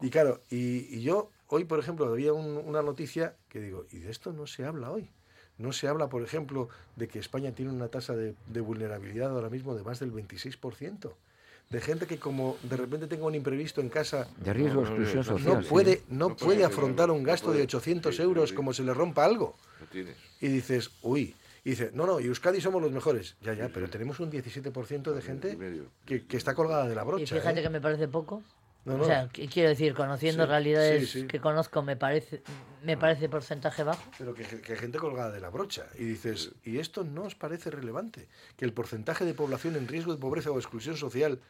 Y 0.00 0.10
claro, 0.10 0.42
y, 0.50 0.92
y 0.96 1.02
yo 1.02 1.30
hoy, 1.48 1.64
por 1.64 1.78
ejemplo, 1.78 2.06
había 2.06 2.32
un- 2.32 2.56
una 2.58 2.82
noticia 2.82 3.36
que 3.48 3.60
digo, 3.60 3.86
y 3.92 3.98
de 4.00 4.10
esto 4.10 4.32
no 4.32 4.46
se 4.46 4.64
habla 4.64 4.90
hoy. 4.90 5.10
No 5.56 5.72
se 5.72 5.86
habla, 5.86 6.08
por 6.08 6.22
ejemplo, 6.22 6.68
de 6.96 7.06
que 7.06 7.20
España 7.20 7.52
tiene 7.52 7.70
una 7.70 7.86
tasa 7.86 8.16
de, 8.16 8.34
de 8.48 8.60
vulnerabilidad 8.60 9.30
ahora 9.30 9.48
mismo 9.50 9.76
de 9.76 9.84
más 9.84 10.00
del 10.00 10.10
26%. 10.12 11.14
De 11.74 11.80
gente 11.80 12.06
que 12.06 12.18
como 12.18 12.56
de 12.62 12.76
repente 12.76 13.06
tenga 13.06 13.26
un 13.26 13.34
imprevisto 13.34 13.80
en 13.80 13.88
casa... 13.90 14.28
De 14.38 14.52
riesgo 14.54 14.80
de 14.82 14.86
exclusión 14.88 15.24
social. 15.24 15.60
No 15.62 15.68
puede, 15.68 15.96
sí. 15.96 16.02
no 16.08 16.36
puede 16.36 16.64
afrontar 16.64 17.10
un 17.10 17.22
gasto 17.22 17.52
de 17.52 17.62
800 17.62 18.18
euros 18.20 18.52
como 18.52 18.72
se 18.72 18.82
le 18.82 18.94
rompa 18.94 19.24
algo. 19.24 19.56
Lo 19.80 19.86
tienes. 19.86 20.16
Y 20.40 20.48
dices, 20.48 20.90
uy, 21.02 21.34
y 21.64 21.70
dice, 21.70 21.90
no, 21.92 22.06
no, 22.06 22.20
y 22.20 22.26
Euskadi 22.26 22.60
somos 22.60 22.80
los 22.80 22.92
mejores. 22.92 23.36
Ya, 23.42 23.52
ya, 23.54 23.68
pero 23.68 23.90
tenemos 23.90 24.20
un 24.20 24.30
17% 24.30 25.12
de 25.12 25.22
gente 25.22 25.58
que, 26.06 26.24
que 26.26 26.36
está 26.36 26.54
colgada 26.54 26.86
de 26.88 26.94
la 26.94 27.02
Y 27.02 27.06
brocha. 27.06 27.34
fíjate 27.36 27.60
¿eh? 27.60 27.62
que 27.62 27.70
me 27.70 27.80
parece 27.80 28.08
poco. 28.08 28.42
No, 28.84 28.96
O 28.96 28.98
no. 28.98 29.04
sea, 29.06 29.30
qu- 29.30 29.50
quiero 29.50 29.70
decir, 29.70 29.94
conociendo 29.94 30.44
Sí, 30.44 30.48
realidades 30.50 31.08
sí, 31.10 31.20
sí. 31.22 31.26
que 31.26 31.40
conozco, 31.40 31.80
me 31.80 31.96
parece, 31.96 32.42
me 32.82 32.98
parece 32.98 33.30
porcentaje 33.30 33.82
bajo. 33.82 34.02
Pero 34.18 34.34
que, 34.34 34.44
que 34.60 34.72
hay 34.74 34.78
gente 34.78 34.98
colgada 34.98 35.32
de 35.32 35.40
la 35.40 35.48
brocha. 35.48 35.86
Y 35.98 36.04
dices, 36.04 36.50
¿y 36.64 36.76
esto 36.76 37.02
no 37.02 37.22
os 37.22 37.34
parece 37.34 37.70
relevante? 37.70 38.28
Que 38.58 38.66
el 38.66 38.74
porcentaje 38.74 39.24
de 39.24 39.32
población 39.32 39.76
en 39.76 39.88
riesgo 39.88 40.12
de 40.12 40.20
pobreza 40.20 40.50
o 40.50 40.58
exclusión 40.58 40.98
social 40.98 41.40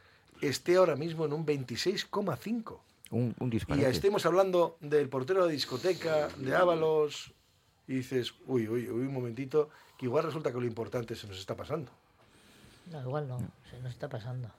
esté 0.40 0.76
ahora 0.76 0.96
mismo 0.96 1.24
en 1.24 1.32
un 1.32 1.46
26,5. 1.46 2.78
Un, 3.10 3.34
un 3.38 3.52
Y 3.52 3.80
ya 3.80 3.88
estemos 3.88 4.26
hablando 4.26 4.76
del 4.80 5.08
portero 5.08 5.46
de 5.46 5.52
discoteca, 5.52 6.28
de 6.36 6.54
Ábalos, 6.54 7.32
y 7.86 7.96
dices, 7.96 8.34
uy, 8.46 8.68
uy, 8.68 8.88
uy, 8.88 9.06
un 9.06 9.12
momentito, 9.12 9.70
que 9.98 10.06
igual 10.06 10.24
resulta 10.24 10.50
que 10.52 10.58
lo 10.58 10.66
importante 10.66 11.14
se 11.14 11.26
nos 11.26 11.38
está 11.38 11.54
pasando. 11.54 11.92
No, 12.90 13.00
igual 13.00 13.28
no, 13.28 13.38
se 13.70 13.78
nos 13.80 13.92
está 13.92 14.08
pasando. 14.08 14.50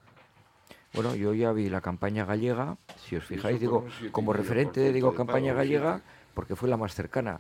Bueno, 0.94 1.16
yo 1.16 1.34
ya 1.34 1.52
vi 1.52 1.70
la 1.70 1.82
campaña 1.82 2.24
gallega, 2.26 2.78
si 3.04 3.18
os 3.18 3.26
fijáis, 3.26 3.60
digo, 3.60 3.86
como 4.12 4.32
referente, 4.32 4.94
digo 4.94 5.12
de 5.12 5.18
campaña 5.18 5.54
gallega, 5.54 6.02
porque 6.34 6.56
fue 6.56 6.70
la 6.70 6.78
más 6.78 6.96
cercana. 6.96 7.40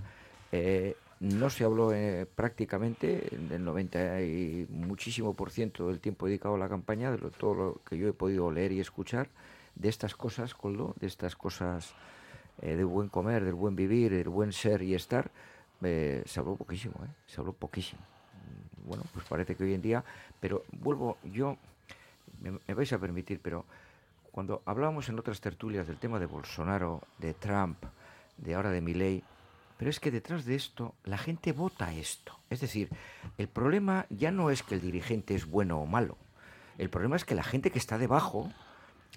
Eh, 0.51 0.97
no 1.19 1.49
se 1.49 1.63
habló 1.63 1.93
eh, 1.93 2.25
prácticamente 2.25 3.29
del 3.49 3.63
90 3.63 4.21
y 4.21 4.67
muchísimo 4.69 5.33
por 5.33 5.49
ciento 5.51 5.87
del 5.87 5.99
tiempo 5.99 6.27
dedicado 6.27 6.55
a 6.55 6.57
la 6.57 6.69
campaña, 6.69 7.11
de 7.11 7.17
lo- 7.17 7.31
todo 7.31 7.53
lo 7.53 7.81
que 7.89 7.97
yo 7.97 8.07
he 8.07 8.13
podido 8.13 8.51
leer 8.51 8.71
y 8.73 8.79
escuchar, 8.79 9.29
de 9.75 9.89
estas 9.89 10.15
cosas, 10.15 10.53
Coldo, 10.53 10.93
de 10.99 11.07
estas 11.07 11.35
cosas 11.35 11.93
eh, 12.61 12.75
del 12.75 12.85
buen 12.85 13.09
comer, 13.09 13.43
del 13.43 13.53
buen 13.53 13.75
vivir, 13.75 14.11
del 14.11 14.29
buen 14.29 14.51
ser 14.53 14.81
y 14.81 14.93
estar, 14.93 15.31
eh, 15.81 16.23
se 16.25 16.39
habló 16.39 16.55
poquísimo, 16.55 16.95
¿eh? 17.03 17.09
se 17.27 17.39
habló 17.41 17.53
poquísimo. 17.53 18.01
Mm, 18.01 18.87
Bueno, 18.89 19.03
pues 19.13 19.25
parece 19.27 19.55
que 19.55 19.63
hoy 19.63 19.73
en 19.73 19.81
día, 19.81 20.03
pero 20.39 20.63
vuelvo, 20.71 21.17
yo, 21.23 21.57
me, 22.41 22.51
me 22.67 22.73
vais 22.73 22.91
a 22.93 22.99
permitir, 22.99 23.39
pero 23.41 23.65
cuando 24.31 24.61
hablábamos 24.65 25.07
en 25.09 25.17
otras 25.19 25.39
tertulias 25.41 25.87
del 25.87 25.97
tema 25.97 26.19
de 26.19 26.25
Bolsonaro, 26.25 27.01
de 27.19 27.33
Trump, 27.33 27.77
de 28.37 28.53
ahora 28.55 28.69
de 28.69 28.81
Milley, 28.81 29.23
pero 29.77 29.89
es 29.89 29.99
que 29.99 30.11
detrás 30.11 30.45
de 30.45 30.55
esto 30.55 30.95
la 31.03 31.17
gente 31.17 31.51
vota 31.51 31.93
esto. 31.93 32.37
Es 32.49 32.61
decir, 32.61 32.89
el 33.37 33.47
problema 33.47 34.05
ya 34.09 34.31
no 34.31 34.49
es 34.49 34.63
que 34.63 34.75
el 34.75 34.81
dirigente 34.81 35.35
es 35.35 35.45
bueno 35.45 35.79
o 35.79 35.85
malo. 35.85 36.17
El 36.77 36.89
problema 36.89 37.15
es 37.15 37.25
que 37.25 37.35
la 37.35 37.43
gente 37.43 37.71
que 37.71 37.79
está 37.79 37.97
debajo, 37.97 38.51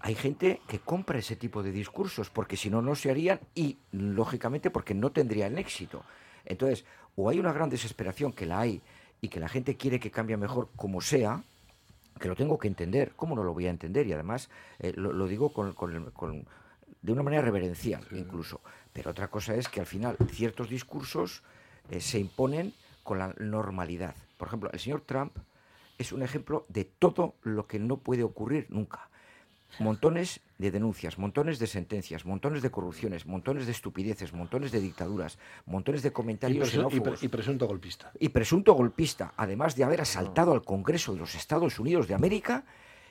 hay 0.00 0.14
gente 0.14 0.61
que 0.68 0.78
compra 0.78 1.18
ese 1.18 1.36
tipo 1.36 1.62
de 1.62 1.72
discursos, 1.72 2.30
porque 2.30 2.56
si 2.56 2.70
no, 2.70 2.82
no 2.82 2.94
se 2.94 3.11
harían 3.11 3.40
y, 3.54 3.78
lógicamente, 3.92 4.70
porque 4.70 4.94
no 4.94 5.11
tendrían 5.11 5.59
éxito. 5.59 6.04
Entonces, 6.44 6.84
o 7.16 7.28
hay 7.28 7.40
una 7.40 7.52
gran 7.52 7.68
desesperación, 7.68 8.32
que 8.32 8.46
la 8.46 8.61
hay, 8.61 8.80
y 9.20 9.28
que 9.28 9.40
la 9.40 9.48
gente 9.48 9.76
quiere 9.76 9.98
que 9.98 10.11
cambie 10.12 10.36
mejor 10.36 10.68
como 10.76 11.00
sea, 11.00 11.42
que 12.20 12.28
lo 12.28 12.36
tengo 12.36 12.59
que 12.59 12.68
entender. 12.68 13.12
¿Cómo 13.16 13.34
no 13.34 13.42
lo 13.42 13.52
voy 13.52 13.66
a 13.66 13.70
entender? 13.70 14.06
Y 14.06 14.12
además 14.12 14.48
eh, 14.78 14.92
lo, 14.96 15.12
lo 15.12 15.26
digo 15.26 15.52
con, 15.52 15.72
con 15.72 15.94
el- 15.94 16.12
con- 16.12 16.46
de 17.02 17.12
una 17.12 17.22
manera 17.22 17.42
reverencial 17.42 18.04
incluso. 18.12 18.61
Pero 18.99 19.12
otra 19.12 19.28
cosa 19.28 19.55
es 19.55 19.68
que 19.68 19.78
al 19.78 19.86
final 19.86 20.16
ciertos 20.32 20.68
discursos 20.68 21.44
eh, 21.88 22.01
se 22.01 22.18
imponen 22.18 22.74
con 23.05 23.20
la 23.20 23.32
normalidad. 23.38 24.16
Por 24.36 24.49
ejemplo, 24.49 24.70
el 24.72 24.80
señor 24.80 25.03
Trump 25.03 25.36
es 25.99 26.11
un 26.11 26.24
ejemplo 26.24 26.66
de 26.68 26.84
todo 26.84 27.36
lo 27.42 27.68
que 27.68 27.78
no 27.78 27.99
puede 27.99 28.24
ocurrir 28.24 28.66
nunca. 28.70 29.09
Montones 29.78 30.40
de 30.59 30.72
denuncias, 30.72 31.16
montones 31.16 31.61
de 31.61 31.68
sentencias, 31.68 32.24
montones 32.26 32.61
de 32.61 32.70
corrupciones, 32.70 33.24
montones 33.26 33.66
de 33.66 33.72
estupideces, 33.72 34.32
montones 34.32 34.72
de 34.72 34.80
dictaduras, 34.80 35.38
montones 35.66 36.03
de 36.03 36.09
Y, 36.09 36.12
comentarios 36.12 36.66
presu- 36.66 36.70
y 36.70 36.72
xenófobos 36.72 37.22
y 37.22 37.28
presunto 37.28 37.66
golpista. 37.68 38.11
y 38.18 38.28
presunto 38.30 38.72
golpista, 38.72 39.32
además 39.36 39.76
de 39.76 39.84
haber 39.84 40.01
asaltado 40.01 40.53
al 40.55 40.64
Congreso 40.64 41.12
de 41.12 41.18
los 41.20 41.36
Estados 41.36 41.78
Unidos 41.78 42.09
de 42.09 42.14
América, 42.14 42.64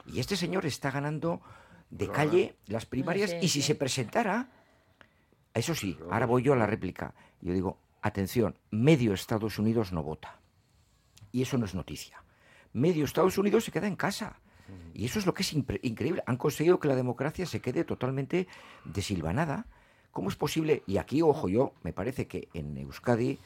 y 0.06 0.20
este 0.20 0.36
señor 0.36 0.66
está 0.66 0.92
ganando 0.92 1.40
de 1.92 2.10
calle 2.10 2.56
las 2.66 2.86
primarias, 2.86 3.30
Sí, 3.30 3.38
y 3.44 3.48
si 3.48 3.62
se 3.62 3.76
presentara, 3.76 4.50
eso 5.58 5.76
sí, 5.76 5.98
ahora 6.10 6.26
voy 6.26 6.44
yo 6.44 6.54
a 6.54 6.58
la 6.58 6.66
réplica, 6.66 7.14
yo 7.42 7.54
digo, 7.54 7.78
atención, 8.02 8.58
medio 8.72 9.14
Estados 9.14 9.60
Unidos 9.60 9.92
no 9.92 10.04
vota, 10.04 10.40
y 11.32 11.42
eso 11.42 11.58
no 11.58 11.66
es 11.66 11.76
noticia, 11.76 12.24
medio 12.74 13.06
Estados 13.06 13.38
Unidos 13.38 13.66
se 13.66 13.72
queda 13.72 13.88
en 13.88 13.96
casa, 13.96 14.40
y 14.94 15.06
eso 15.06 15.20
es 15.20 15.26
lo 15.26 15.34
que 15.34 15.44
es 15.44 15.54
increíble, 15.54 16.24
han 16.26 16.38
conseguido 16.38 16.80
que 16.80 16.90
la 16.90 16.96
democracia 16.96 17.46
se 17.46 17.62
quede 17.62 17.86
totalmente 17.86 18.48
desilvanada, 18.84 19.66
¿Cómo 20.18 20.30
es 20.30 20.36
posible? 20.36 20.82
Y 20.88 20.98
aquí, 20.98 21.22
ojo, 21.22 21.48
yo, 21.48 21.74
me 21.84 21.94
parece 21.94 22.26
que 22.26 22.48
en 22.56 22.76
Euskadi, 22.76 23.38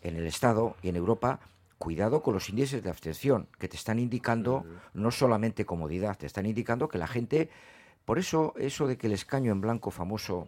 en 0.00 0.14
el 0.14 0.28
Estado 0.28 0.76
y 0.80 0.88
en 0.88 0.94
Europa, 0.94 1.40
cuidado 1.76 2.22
con 2.22 2.34
los 2.34 2.48
índices 2.48 2.84
de 2.84 2.88
abstención, 2.88 3.48
que 3.58 3.66
te 3.66 3.76
están 3.76 3.98
indicando 3.98 4.64
no 4.94 5.10
solamente 5.10 5.66
comodidad, 5.66 6.16
te 6.16 6.26
están 6.26 6.46
indicando 6.46 6.88
que 6.88 6.98
la 6.98 7.08
gente, 7.08 7.50
por 8.04 8.20
eso, 8.20 8.54
eso 8.58 8.86
de 8.86 8.96
que 8.96 9.08
el 9.08 9.12
escaño 9.12 9.50
en 9.50 9.60
blanco 9.60 9.90
famoso, 9.90 10.46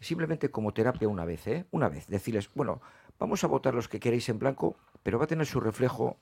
simplemente 0.00 0.50
como 0.50 0.72
terapia 0.72 1.08
una 1.08 1.24
vez, 1.24 1.46
¿eh? 1.46 1.66
Una 1.70 1.88
vez, 1.88 2.06
decirles, 2.06 2.50
bueno, 2.54 2.80
vamos 3.18 3.44
a 3.44 3.46
votar 3.46 3.74
los 3.74 3.88
que 3.88 4.00
queréis 4.00 4.28
en 4.28 4.38
blanco, 4.38 4.76
pero 5.02 5.18
va 5.18 5.24
a 5.24 5.28
tener 5.28 5.46
su 5.46 5.60
reflejo 5.60 6.18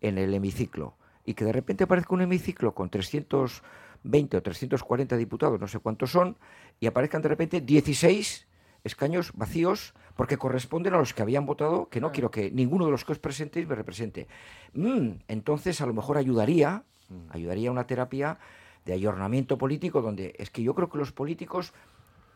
en 0.00 0.18
el 0.18 0.34
hemiciclo. 0.34 0.96
Y 1.24 1.34
que 1.34 1.44
de 1.44 1.52
repente 1.52 1.84
aparezca 1.84 2.14
un 2.14 2.22
hemiciclo 2.22 2.74
con 2.74 2.90
320 2.90 4.36
o 4.36 4.42
340 4.42 5.16
diputados, 5.16 5.60
no 5.60 5.68
sé 5.68 5.78
cuántos 5.78 6.10
son, 6.10 6.36
y 6.80 6.86
aparezcan 6.86 7.22
de 7.22 7.28
repente 7.28 7.60
16 7.60 8.46
escaños 8.84 9.32
vacíos 9.34 9.94
porque 10.16 10.36
corresponden 10.36 10.94
a 10.94 10.98
los 10.98 11.14
que 11.14 11.22
habían 11.22 11.46
votado, 11.46 11.88
que 11.88 12.00
no 12.00 12.12
quiero 12.12 12.30
que 12.30 12.50
ninguno 12.50 12.86
de 12.86 12.90
los 12.90 13.04
que 13.04 13.12
os 13.12 13.18
presentéis 13.18 13.68
me 13.68 13.74
represente. 13.74 14.26
Mm, 14.72 15.10
entonces 15.28 15.80
a 15.80 15.86
lo 15.86 15.94
mejor 15.94 16.16
ayudaría, 16.16 16.84
ayudaría 17.30 17.70
una 17.70 17.86
terapia 17.86 18.38
de 18.84 18.94
ayornamiento 18.94 19.58
político 19.58 20.00
donde 20.02 20.34
es 20.38 20.50
que 20.50 20.62
yo 20.62 20.74
creo 20.74 20.88
que 20.88 20.98
los 20.98 21.12
políticos 21.12 21.72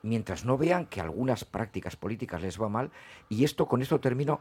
mientras 0.03 0.45
no 0.45 0.59
vean 0.59 0.87
que 0.87 1.01
algunas 1.01 1.45
prácticas 1.45 1.97
políticas 1.97 2.43
les 2.43 2.61
va 2.61 2.69
mal, 2.69 2.91
y 3.29 3.45
esto 3.45 3.67
con 3.67 3.83
esto 3.83 4.01
termino, 4.01 4.41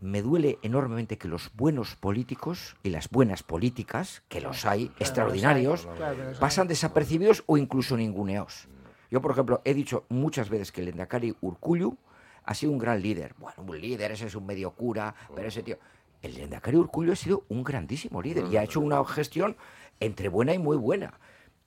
me 0.00 0.22
duele 0.22 0.58
enormemente 0.62 1.18
que 1.18 1.28
los 1.28 1.50
buenos 1.54 1.96
políticos 1.96 2.76
y 2.82 2.90
las 2.90 3.08
buenas 3.08 3.42
políticas, 3.42 4.22
que 4.28 4.40
los 4.40 4.66
hay, 4.66 4.86
Claro, 4.88 5.00
extraordinarios, 5.00 5.84
los 5.84 5.92
hay, 5.92 6.16
claro 6.16 6.38
pasan 6.38 6.68
desapercibidos 6.68 7.42
o 7.46 7.56
incluso 7.56 7.96
ninguneados. 7.96 8.68
Yo, 9.10 9.22
por 9.22 9.30
ejemplo, 9.30 9.62
he 9.64 9.74
dicho 9.74 10.04
muchas 10.08 10.50
veces 10.50 10.72
que 10.72 10.82
el 10.82 10.88
Endacari 10.88 11.36
Urcullu 11.40 11.96
ha 12.44 12.54
sido 12.54 12.72
un 12.72 12.78
gran 12.78 13.00
líder. 13.00 13.34
Bueno, 13.38 13.62
un 13.66 13.80
líder, 13.80 14.12
ese 14.12 14.26
es 14.26 14.34
un 14.34 14.44
medio 14.44 14.72
cura, 14.72 15.14
pero 15.34 15.48
ese 15.48 15.62
tío... 15.62 15.78
El 16.20 16.38
Endacari 16.38 16.78
Urcullu 16.78 17.12
ha 17.12 17.16
sido 17.16 17.44
un 17.48 17.62
grandísimo 17.62 18.22
líder 18.22 18.46
y 18.50 18.56
ha 18.56 18.64
hecho 18.64 18.80
una 18.80 19.04
gestión 19.04 19.56
entre 20.00 20.28
buena 20.28 20.54
y 20.54 20.58
muy 20.58 20.76
buena. 20.76 21.18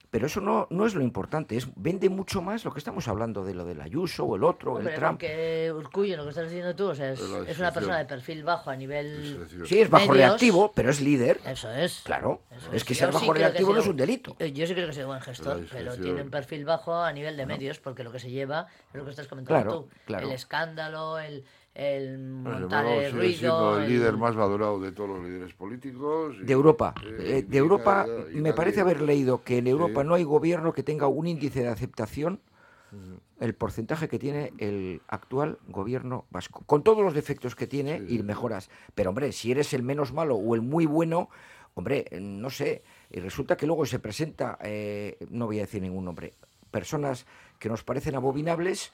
Pero 0.09 0.27
eso 0.27 0.39
no, 0.39 0.67
no 0.69 0.85
es 0.85 0.95
lo 0.95 1.01
importante, 1.03 1.57
es 1.57 1.67
vende 1.75 2.09
mucho 2.09 2.41
más 2.41 2.63
lo 2.63 2.71
que 2.71 2.79
estamos 2.79 3.07
hablando 3.09 3.43
de 3.43 3.53
lo 3.53 3.65
del 3.65 3.81
Ayuso 3.81 4.23
o 4.25 4.35
el 4.37 4.43
otro, 4.45 4.73
Hombre, 4.75 4.93
el 4.93 4.99
Trump. 4.99 5.11
porque 5.19 5.71
Urcullo, 5.75 6.15
lo 6.17 6.23
que 6.23 6.29
estás 6.29 6.45
diciendo 6.45 6.75
tú, 6.75 6.85
o 6.89 6.95
sea, 6.95 7.11
es, 7.11 7.19
Es 7.47 7.59
una 7.59 7.73
persona 7.73 7.97
de 7.97 8.05
perfil 8.05 8.43
bajo 8.43 8.69
a 8.69 8.75
nivel. 8.75 9.45
Sí, 9.65 9.79
es 9.81 9.89
bajo 9.89 10.05
medios. 10.11 10.17
reactivo, 10.29 10.71
pero 10.73 10.89
es 10.89 11.01
líder. 11.01 11.39
Eso 11.45 11.69
es. 11.71 12.01
Claro. 12.05 12.41
Eso 12.51 12.69
es 12.71 12.83
que 12.85 12.93
Yo 12.93 12.99
ser 12.99 13.11
bajo 13.11 13.33
reactivo 13.33 13.73
no 13.73 13.79
es 13.81 13.87
un 13.87 13.97
delito. 13.97 14.35
eh, 14.39 14.53
Yo 14.53 14.65
sí 14.65 14.73
creo 14.73 14.85
que 14.85 14.91
es 14.93 14.97
un 14.99 15.07
buen 15.07 15.21
gestor, 15.21 15.65
pero 15.71 15.95
tiene 15.97 16.21
un 16.21 16.29
perfil 16.29 16.63
bajo 16.63 16.95
a 16.95 17.11
nivel 17.11 17.35
de 17.35 17.45
medios, 17.45 17.79
porque 17.79 18.03
lo 18.03 18.11
que 18.11 18.19
se 18.19 18.29
lleva 18.29 18.67
es 18.91 18.95
lo 18.95 19.03
que 19.03 19.11
estás 19.11 19.27
comentando 19.27 19.61
Claro, 19.61 19.79
tú. 19.81 19.89
claro. 20.05 20.27
El 20.27 20.33
escándalo, 20.33 21.19
el, 21.19 21.43
el 21.77 22.17
montar 22.19 22.85
ruido. 23.13 23.79
líder 23.81 24.17
más 24.17 24.35
valorado 24.35 24.79
de 24.79 24.91
todos 24.91 25.09
los 25.11 25.23
líderes 25.23 25.53
políticos. 25.53 26.35
y- 26.41 26.45
De 26.45 26.53
Europa. 26.53 26.95
eh, 27.05 27.15
Eh, 27.19 27.43
de 27.43 27.55
y 27.55 27.59
Europa, 27.59 28.05
y 28.33 28.37
me 28.41 28.53
parece 28.53 28.81
haber 28.81 29.01
leído 29.01 29.43
que 29.43 29.59
en 29.59 29.67
Europa 29.67 30.01
Sí. 30.01 30.07
no 30.07 30.15
hay 30.15 30.23
gobierno 30.23 30.73
que 30.73 30.81
tenga 30.83 31.07
un 31.07 31.27
índice 31.27 31.61
de 31.61 31.67
aceptación 31.69 32.39
el 33.39 33.53
porcentaje 33.53 34.07
que 34.07 34.17
tiene 34.17 34.53
el 34.57 35.01
actual 35.09 35.59
gobierno 35.67 36.25
vasco, 36.31 36.63
con 36.65 36.81
todos 36.83 37.03
los 37.03 37.13
defectos 37.13 37.53
que 37.53 37.67
tiene 37.67 38.01
y 38.07 38.23
mejoras. 38.23 38.69
Pero 38.95 39.09
hombre, 39.11 39.31
si 39.33 39.51
eres 39.51 39.73
el 39.73 39.83
menos 39.83 40.13
malo 40.13 40.35
o 40.35 40.55
el 40.55 40.61
muy 40.61 40.85
bueno, 40.87 41.29
hombre, 41.75 42.05
eh, 42.09 42.19
no 42.19 42.49
sé, 42.49 42.81
y 43.11 43.19
resulta 43.19 43.55
que 43.57 43.67
luego 43.67 43.85
se 43.85 43.99
presenta, 43.99 44.57
eh, 44.63 45.17
no 45.29 45.45
voy 45.45 45.59
a 45.59 45.63
decir 45.63 45.81
ningún 45.81 46.05
nombre, 46.05 46.33
personas 46.71 47.27
que 47.59 47.69
nos 47.69 47.83
parecen 47.83 48.15
abominables 48.15 48.93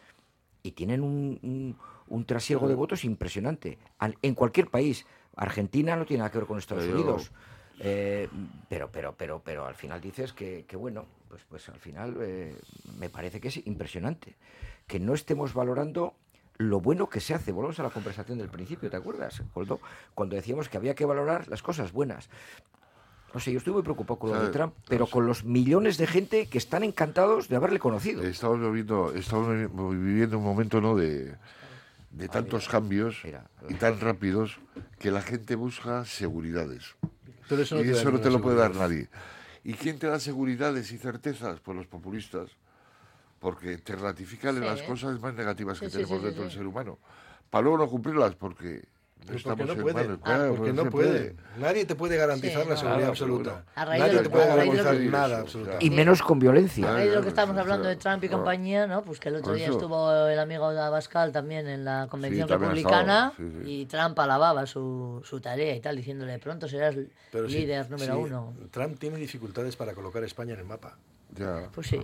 y 0.63 0.71
tienen 0.71 1.01
un, 1.03 1.39
un- 1.43 1.77
un 2.07 2.25
trasiego 2.25 2.67
de 2.67 2.75
votos 2.75 3.03
impresionante. 3.05 3.77
En 4.21 4.35
cualquier 4.35 4.67
país. 4.69 5.05
Argentina 5.35 5.95
no 5.95 6.05
tiene 6.05 6.19
nada 6.19 6.31
que 6.31 6.37
ver 6.37 6.47
con 6.47 6.59
Estados 6.59 6.83
Pero- 6.85 6.95
Unidos. 6.97 7.31
Eh, 7.79 8.29
pero, 8.69 8.89
pero, 8.91 9.15
pero, 9.17 9.41
pero 9.43 9.65
al 9.65 9.73
final 9.73 9.99
dices 9.99 10.31
que, 10.31 10.63
que 10.67 10.77
bueno, 10.77 11.05
pues, 11.27 11.41
pues 11.49 11.67
al 11.69 11.79
final 11.79 12.15
eh, 12.21 12.55
me 12.99 13.09
parece 13.09 13.41
que 13.41 13.47
es 13.47 13.65
impresionante 13.65 14.35
que 14.85 14.99
no 14.99 15.15
estemos 15.15 15.55
valorando 15.55 16.13
lo 16.59 16.79
bueno 16.81 17.09
que 17.09 17.19
se 17.19 17.33
hace. 17.33 17.51
Volvemos 17.51 17.79
a 17.79 17.83
la 17.83 17.89
conversación 17.89 18.37
del 18.37 18.49
principio, 18.49 18.91
¿te 18.91 18.97
acuerdas, 18.97 19.41
Coldo? 19.55 19.79
Cuando 20.13 20.35
decíamos 20.35 20.69
que 20.69 20.77
había 20.77 20.93
que 20.93 21.05
valorar 21.05 21.47
las 21.47 21.63
cosas 21.63 21.91
buenas. 21.91 22.29
No 23.33 23.39
sé, 23.39 23.51
yo 23.51 23.57
estoy 23.57 23.73
muy 23.73 23.81
preocupado 23.81 24.19
con 24.19 24.31
lo. 24.31 24.51
Trump, 24.51 24.75
pero 24.87 25.07
con 25.07 25.25
los 25.25 25.43
millones 25.43 25.97
de 25.97 26.05
gente 26.05 26.45
que 26.45 26.59
están 26.59 26.83
encantados 26.83 27.49
de 27.49 27.55
haberle 27.55 27.79
conocido. 27.79 28.21
Estamos 28.21 28.59
viviendo, 28.59 29.11
estamos 29.15 29.47
vi- 29.49 29.97
viviendo 29.97 30.37
un 30.37 30.43
momento 30.43 30.79
¿no? 30.79 30.95
de, 30.95 31.33
de 32.13 32.27
tantos 32.27 32.69
cambios 32.69 33.21
y 33.69 33.73
tan 33.75 33.99
rápidos 33.99 34.59
que 34.99 35.11
la 35.11 35.21
gente 35.21 35.55
busca 35.55 36.05
seguridades. 36.05 36.95
Pero 37.49 37.61
eso 37.61 37.75
no 37.75 37.83
y 37.83 37.89
eso 37.89 38.11
no 38.11 38.21
te 38.21 38.29
lo 38.29 38.41
puede 38.41 38.57
dar 38.57 38.75
nadie. 38.75 39.09
¿Y 39.63 39.73
quién 39.73 39.97
te 39.97 40.07
da 40.07 40.19
seguridades 40.19 40.91
y 40.91 40.97
certezas? 40.97 41.59
Pues 41.59 41.77
los 41.77 41.87
populistas. 41.87 42.51
Porque 43.39 43.77
te 43.77 43.95
ratifican 43.95 44.55
en 44.55 44.65
las 44.65 44.81
cosas 44.83 45.19
más 45.19 45.33
negativas 45.33 45.79
que 45.79 45.87
Sí, 45.87 45.97
tenemos 45.97 46.19
sí, 46.19 46.25
dentro 46.25 46.43
sí, 46.43 46.47
del 46.49 46.57
ser 46.57 46.67
humano. 46.67 46.99
Para 47.49 47.63
luego 47.63 47.77
no 47.77 47.89
cumplirlas 47.89 48.35
porque 48.35 48.85
estamos 49.31 49.57
porque 49.57 49.65
no 49.65 49.73
en 49.73 49.81
puede. 49.81 49.93
manos. 50.07 50.19
Ah, 50.23 50.45
porque 50.49 50.59
pues 50.61 50.73
no 50.73 50.89
puede. 50.89 51.35
Nadie 51.57 51.85
te 51.85 51.95
puede 51.95 52.17
garantizar 52.17 52.63
Sí, 52.63 52.69
la 52.69 52.75
seguridad 52.77 52.97
Claro, 52.97 53.11
absoluta. 53.11 53.63
Nadie 53.75 54.19
te 54.19 54.29
puede 54.29 54.47
garantizar 54.47 54.97
que- 54.97 55.05
nada 55.05 55.39
absolutamente. 55.39 55.85
Y 55.85 55.89
menos 55.89 56.21
con 56.21 56.39
violencia. 56.39 56.89
A 56.89 56.93
raíz 56.93 57.09
de 57.09 57.15
lo 57.15 57.21
que 57.21 57.29
o 57.29 57.41
hablando 57.59 57.87
de 57.87 57.95
Trump 57.95 58.23
y 58.23 58.29
compañía, 58.29 58.87
¿no? 58.87 59.01
Pues 59.03 59.19
que 59.19 59.29
el 59.29 59.35
otro 59.37 59.53
día 59.53 59.67
estuvo 59.67 60.11
el 60.27 60.39
amigo 60.39 60.71
de 60.71 60.81
Abascal 60.81 61.31
también 61.31 61.67
en 61.67 61.85
la 61.85 62.07
convención 62.09 62.47
republicana 62.47 63.31
estado, 63.33 63.49
sí, 63.51 63.59
sí. 63.65 63.71
y 63.81 63.85
Trump 63.85 64.17
alababa 64.19 64.65
su, 64.65 65.21
su 65.23 65.39
tarea 65.39 65.75
y 65.75 65.79
tal, 65.79 65.95
diciéndole 65.95 66.37
pronto 66.39 66.67
serás 66.67 66.95
Pero 67.31 67.47
sí, 67.49 67.59
líder 67.59 67.89
número 67.89 68.15
sí, 68.15 68.19
uno. 68.21 68.53
Trump 68.71 68.99
tiene 68.99 69.17
dificultades 69.17 69.75
para 69.75 69.93
colocar 69.93 70.23
a 70.23 70.25
España 70.25 70.53
en 70.53 70.59
el 70.59 70.65
mapa. 70.65 70.97
Ya. 71.35 71.69
Pues 71.73 71.87
sí, 71.87 71.99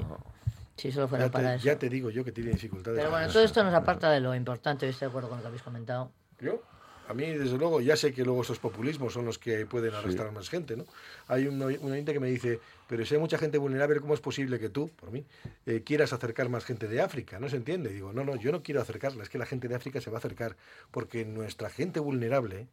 si 0.76 0.92
solo 0.92 1.08
fuera 1.08 1.26
Ya 1.26 1.32
para 1.32 1.50
te, 1.50 1.56
eso. 1.56 1.66
ya 1.66 1.78
te 1.78 1.90
digo 1.90 2.10
yo 2.10 2.24
que 2.24 2.32
tiene 2.32 2.52
dificultades. 2.52 2.98
Pero 3.00 3.12
bueno, 3.12 3.28
todo 3.32 3.44
esto 3.44 3.64
nos 3.64 3.74
aparta 3.74 4.10
de 4.10 4.20
lo 4.22 4.34
importante, 4.34 4.88
estoy 4.88 5.08
de 5.08 5.10
acuerdo 5.10 5.30
con 5.30 5.38
lo 5.38 5.42
que 5.44 5.48
habéis 5.48 5.62
comentado. 5.64 6.12
Yo, 6.40 6.62
a 7.10 7.14
mí, 7.16 7.26
desde 7.26 7.58
luego, 7.58 7.82
ya 7.82 7.96
sé 7.96 8.14
que 8.14 8.24
luego 8.24 8.44
esos 8.44 8.60
populismos 8.60 9.14
son 9.14 9.26
los 9.26 9.40
que 9.40 9.66
pueden 9.66 9.96
arrastrar 9.96 10.28
a 10.28 10.32
más 10.32 10.48
gente, 10.48 10.78
¿no? 10.78 10.86
Hay 11.28 11.48
un, 11.48 11.60
oy- 11.60 11.80
un 11.82 11.92
oyente 11.92 12.14
que 12.14 12.20
me 12.20 12.28
dice, 12.28 12.60
pero 12.88 13.04
si 13.04 13.16
hay 13.16 13.20
mucha 13.20 13.40
gente 13.40 13.58
vulnerable, 13.58 14.00
¿cómo 14.00 14.14
es 14.14 14.20
posible 14.20 14.60
que 14.60 14.70
tú, 14.70 14.90
por 14.90 15.10
mí, 15.10 15.26
eh, 15.66 15.82
quieras 15.84 16.14
acercar 16.14 16.50
más 16.50 16.66
gente 16.66 16.88
de 16.88 17.02
África? 17.02 17.40
No 17.40 17.50
se 17.50 17.56
entiende. 17.56 17.90
Digo, 17.92 18.14
no, 18.14 18.24
no, 18.24 18.36
yo 18.36 18.52
no 18.52 18.62
quiero 18.62 18.80
acercarla, 18.80 19.24
es 19.24 19.30
que 19.30 19.40
la 19.40 19.48
gente 19.48 19.68
de 19.68 19.74
África 19.74 20.00
se 20.02 20.12
va 20.12 20.18
a 20.18 20.20
acercar, 20.20 20.56
porque 20.92 21.26
nuestra 21.26 21.72
gente 21.72 22.00
vulnerable 22.00 22.68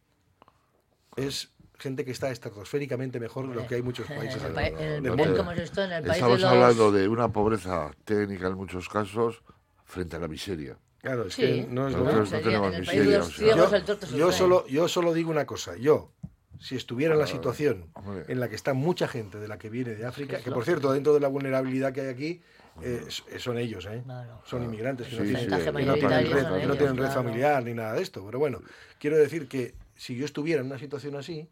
es 1.15 1.49
gente 1.79 2.05
que 2.05 2.11
está 2.11 2.29
estratosféricamente 2.29 3.19
mejor 3.19 3.49
de 3.49 3.55
lo 3.55 3.65
que 3.67 3.73
hay 3.75 3.81
muchos 3.81 4.07
países 4.07 4.41
En 4.43 4.49
el 4.49 4.55
del- 4.75 5.03
del 5.03 5.15
mundo. 5.15 5.35
como 5.37 5.51
es 5.51 5.59
esto, 5.61 5.83
en 5.83 5.91
el 5.91 6.01
país 6.03 6.05
de 6.07 6.11
Estamos 6.13 6.41
los- 6.41 6.51
hablando 6.51 6.91
de 6.91 7.07
una 7.07 7.29
pobreza 7.33 7.91
técnica 8.05 8.47
en 8.47 8.53
muchos 8.53 8.87
casos 8.87 9.41
frente 9.85 10.15
a 10.15 10.19
la 10.19 10.27
miseria. 10.27 10.77
Claro, 11.07 11.25
es 11.27 11.33
Sí. 11.35 11.41
que 11.41 11.67
no 11.69 11.87
es 11.87 11.93
lo 11.93 12.03
Nosotros 12.03 12.21
mismo. 12.31 12.37
no 12.37 12.43
tenemos 12.43 12.79
miseria. 12.79 13.17
los 13.19 13.27
o 13.27 13.31
sea. 13.31 13.53
ciegos, 13.87 14.11
yo, 14.11 14.31
solo, 14.31 14.67
yo 14.67 14.87
solo 14.87 15.13
digo 15.13 15.31
una 15.31 15.45
cosa. 15.45 15.77
Yo, 15.77 16.11
si 16.59 16.75
estuviera 16.75 17.13
en 17.13 17.19
la 17.19 17.25
Ah, 17.25 17.27
situación 17.29 17.85
hombre. 17.93 18.25
en 18.27 18.39
la 18.39 18.49
que 18.49 18.55
está 18.55 18.73
mucha 18.73 19.07
gente 19.07 19.37
de 19.39 19.47
la 19.47 19.57
que 19.57 19.69
viene 19.69 19.95
de 19.95 20.05
África, 20.05 20.39
que 20.39 20.51
por 20.51 20.65
cierto, 20.65 20.91
dentro 20.91 21.13
de 21.13 21.19
la 21.21 21.27
vulnerabilidad 21.29 21.93
que 21.93 22.01
hay 22.01 22.07
aquí, 22.09 22.41
eh, 22.81 23.03
s- 23.07 23.23
son 23.39 23.57
ellos, 23.57 23.85
¿eh? 23.85 24.01
Claro. 24.03 24.41
son 24.45 24.63
inmigrantes 24.63 25.07
que 25.07 25.15
no 25.15 25.21
Sí, 25.21 25.27
tienen, 25.29 25.43
sí, 25.43 25.49
que 25.49 25.55
no 25.55 25.61
tienen 25.63 25.73
mayoritario 25.87 26.33
red, 26.33 26.41
son 26.43 26.43
que 26.43 26.57
no 26.57 26.57
ellos, 26.63 26.77
tienen 26.77 26.97
red 26.97 27.05
claro. 27.05 27.23
familiar 27.23 27.63
ni 27.63 27.73
nada 27.73 27.93
de 27.93 28.01
esto. 28.01 28.23
Pero 28.25 28.37
bueno, 28.39 28.61
quiero 28.99 29.17
decir 29.17 29.47
que 29.47 29.75
si 29.95 30.15
yo 30.15 30.25
estuviera 30.25 30.61
en 30.61 30.67
una 30.67 30.77
situación 30.77 31.15
así, 31.15 31.47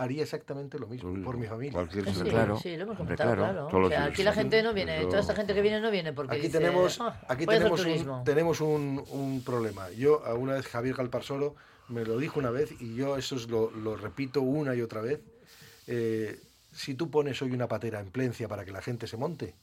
haría 0.00 0.22
exactamente 0.22 0.78
lo 0.78 0.86
mismo 0.86 1.12
por 1.22 1.36
mi 1.36 1.46
familia. 1.46 1.72
Cualquier 1.74 2.06
Sí, 2.06 2.14
ser 2.14 2.24
sí, 2.24 2.30
lo 2.32 2.40
hemos 2.40 2.58
Hombre, 2.60 2.94
comentado, 2.96 3.34
claro. 3.36 3.52
claro. 3.52 3.66
Todos 3.68 3.86
O 3.86 3.88
sea, 3.90 4.04
aquí 4.06 4.22
la 4.22 4.32
gente 4.32 4.62
no 4.62 4.72
viene, 4.72 5.04
toda 5.04 5.20
esta 5.20 5.34
gente 5.34 5.52
que 5.54 5.60
viene 5.60 5.80
no 5.80 5.90
viene 5.90 6.12
porque 6.14 6.32
Aquí 6.36 6.46
dice, 6.46 6.58
tenemos, 6.58 6.98
"Ah, 7.00 7.20
aquí 7.28 7.44
tenemos, 7.46 7.80
turismo". 7.80 8.18
un, 8.18 8.24
tenemos 8.24 8.60
un, 8.62 9.04
un 9.10 9.42
problema. 9.44 9.90
Yo, 9.90 10.22
una 10.38 10.54
vez 10.54 10.66
Javier 10.66 10.94
Galparsoro 10.96 11.54
me 11.88 12.04
lo 12.04 12.16
dijo 12.18 12.38
una 12.40 12.50
vez 12.50 12.72
y 12.80 12.94
yo 12.94 13.18
eso 13.18 13.36
es 13.36 13.48
lo, 13.48 13.70
lo 13.72 13.96
repito 13.96 14.40
una 14.40 14.74
y 14.74 14.80
otra 14.80 15.02
vez. 15.02 15.20
Eh, 15.86 16.40
si 16.72 16.94
tú 16.94 17.10
pones 17.10 17.40
hoy 17.42 17.50
una 17.52 17.68
patera 17.68 18.00
en 18.00 18.10
Plencia 18.10 18.48
para 18.48 18.64
que 18.64 18.70
la 18.72 18.80
gente 18.80 19.06
se 19.06 19.16
monte, 19.18 19.54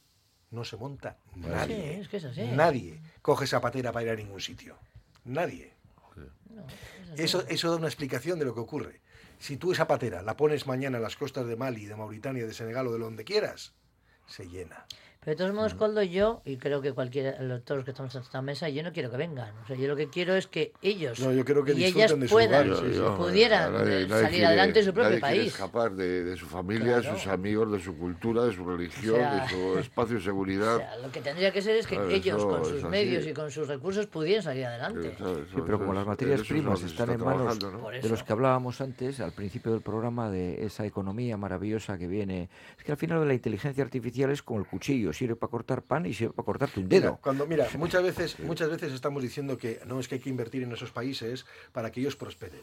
no 0.52 0.64
se 0.64 0.76
monta 0.76 1.16
nadie. 1.34 1.94
Sí, 1.94 2.00
es 2.02 2.08
que 2.08 2.16
es 2.18 2.24
así. 2.24 2.42
Nadie 2.54 3.00
coge 3.22 3.44
esa 3.46 3.60
patera 3.60 3.90
para 3.92 4.04
ir 4.06 4.10
a 4.12 4.14
ningún 4.16 4.40
sitio. 4.40 4.76
Nadie. 5.24 5.72
Eso, 7.16 7.44
eso 7.48 7.70
da 7.70 7.76
una 7.76 7.86
explicación 7.88 8.38
de 8.38 8.44
lo 8.44 8.54
que 8.54 8.60
ocurre. 8.60 9.00
Si 9.38 9.56
tú 9.56 9.72
esa 9.72 9.86
patera 9.86 10.22
la 10.22 10.36
pones 10.36 10.66
mañana 10.66 10.98
en 10.98 11.02
las 11.02 11.16
costas 11.16 11.46
de 11.46 11.56
Mali, 11.56 11.86
de 11.86 11.96
Mauritania, 11.96 12.46
de 12.46 12.54
Senegal 12.54 12.88
o 12.88 12.92
de 12.92 12.98
donde 12.98 13.24
quieras, 13.24 13.74
se 14.26 14.48
llena. 14.48 14.86
Pero 15.28 15.36
de 15.36 15.44
todos 15.44 15.54
modos, 15.54 15.74
Coldo, 15.74 16.02
yo, 16.02 16.40
y 16.46 16.56
creo 16.56 16.80
que 16.80 16.92
cualquiera, 16.94 17.36
todos 17.62 17.76
los 17.80 17.84
que 17.84 17.90
estamos 17.90 18.14
en 18.14 18.22
esta 18.22 18.40
mesa, 18.40 18.70
yo 18.70 18.82
no 18.82 18.94
quiero 18.94 19.10
que 19.10 19.18
vengan. 19.18 19.52
O 19.62 19.66
sea, 19.66 19.76
yo 19.76 19.86
lo 19.86 19.94
que 19.94 20.08
quiero 20.08 20.34
es 20.34 20.46
que 20.46 20.72
ellos 20.80 21.20
No, 21.20 21.34
yo 21.34 21.44
creo 21.44 21.62
que 21.64 21.74
y 21.74 21.84
ellas 21.84 22.18
de 22.18 22.26
su 22.26 22.32
puedan, 22.34 22.66
pudieran 23.18 23.74
Nadie- 23.74 24.04
eh, 24.04 24.06
nadie 24.06 24.08
salir 24.08 24.28
quiere- 24.30 24.46
adelante 24.46 24.78
en 24.78 24.84
su 24.86 24.92
propio 24.94 25.10
nadie 25.10 25.20
quiere 25.20 25.36
país. 25.40 25.52
escapar 25.52 25.92
de, 25.92 26.24
de 26.24 26.34
su 26.38 26.46
familia, 26.46 26.96
de 26.96 27.02
Claro. 27.02 27.18
sus 27.18 27.26
amigos, 27.26 27.70
de 27.72 27.78
su 27.78 27.94
cultura, 27.98 28.44
de 28.44 28.54
su 28.54 28.64
religión, 28.64 29.16
O 29.16 29.18
sea, 29.18 29.34
de 29.44 29.48
su 29.50 29.78
espacio 29.80 30.14
de 30.16 30.22
seguridad. 30.22 30.76
O 30.76 30.78
sea, 30.78 30.96
lo 30.96 31.12
que 31.12 31.20
tendría 31.20 31.52
que 31.52 31.60
ser 31.60 31.76
es 31.76 31.86
que 31.86 31.96
Claro, 31.96 32.08
ellos, 32.10 32.44
con 32.46 32.64
sus 32.64 32.82
medios 32.84 33.26
y 33.26 33.34
con 33.34 33.50
sus 33.50 33.68
recursos, 33.68 34.06
pudieran 34.06 34.42
salir 34.42 34.64
adelante. 34.64 35.14
Sí, 35.18 35.60
pero 35.66 35.78
como 35.78 35.92
las 35.92 36.06
materias 36.06 36.40
primas 36.48 36.82
están 36.82 37.10
en 37.10 37.22
manos 37.22 37.58
de 37.58 38.08
los 38.08 38.22
que 38.22 38.32
hablábamos 38.32 38.80
antes, 38.80 39.20
al 39.20 39.32
principio 39.32 39.72
del 39.72 39.82
programa, 39.82 40.30
de 40.30 40.64
esa 40.64 40.86
economía 40.86 41.36
maravillosa 41.36 41.98
que 41.98 42.06
viene, 42.06 42.48
es 42.78 42.82
que 42.82 42.92
al 42.92 42.98
final 42.98 43.28
la 43.28 43.34
inteligencia 43.34 43.84
artificial 43.84 44.30
es 44.30 44.42
como 44.42 44.60
el 44.60 44.66
cuchillo, 44.66 45.12
sirve 45.18 45.36
para 45.36 45.50
cortar 45.50 45.82
pan 45.82 46.06
y 46.06 46.14
sirve 46.14 46.32
para 46.32 46.46
cortarte 46.46 46.80
un 46.80 46.88
dedo. 46.88 47.10
Mira, 47.10 47.18
cuando, 47.20 47.46
mira, 47.46 47.66
muchas 47.78 48.02
veces, 48.02 48.38
muchas 48.40 48.70
veces 48.70 48.92
estamos 48.92 49.22
diciendo 49.22 49.58
que 49.58 49.80
no 49.86 49.98
es 50.00 50.06
que 50.08 50.14
hay 50.16 50.20
que 50.20 50.30
invertir 50.30 50.62
en 50.62 50.72
esos 50.72 50.90
países 50.92 51.44
para 51.72 51.90
que 51.90 52.00
ellos 52.00 52.16
prosperen. 52.16 52.60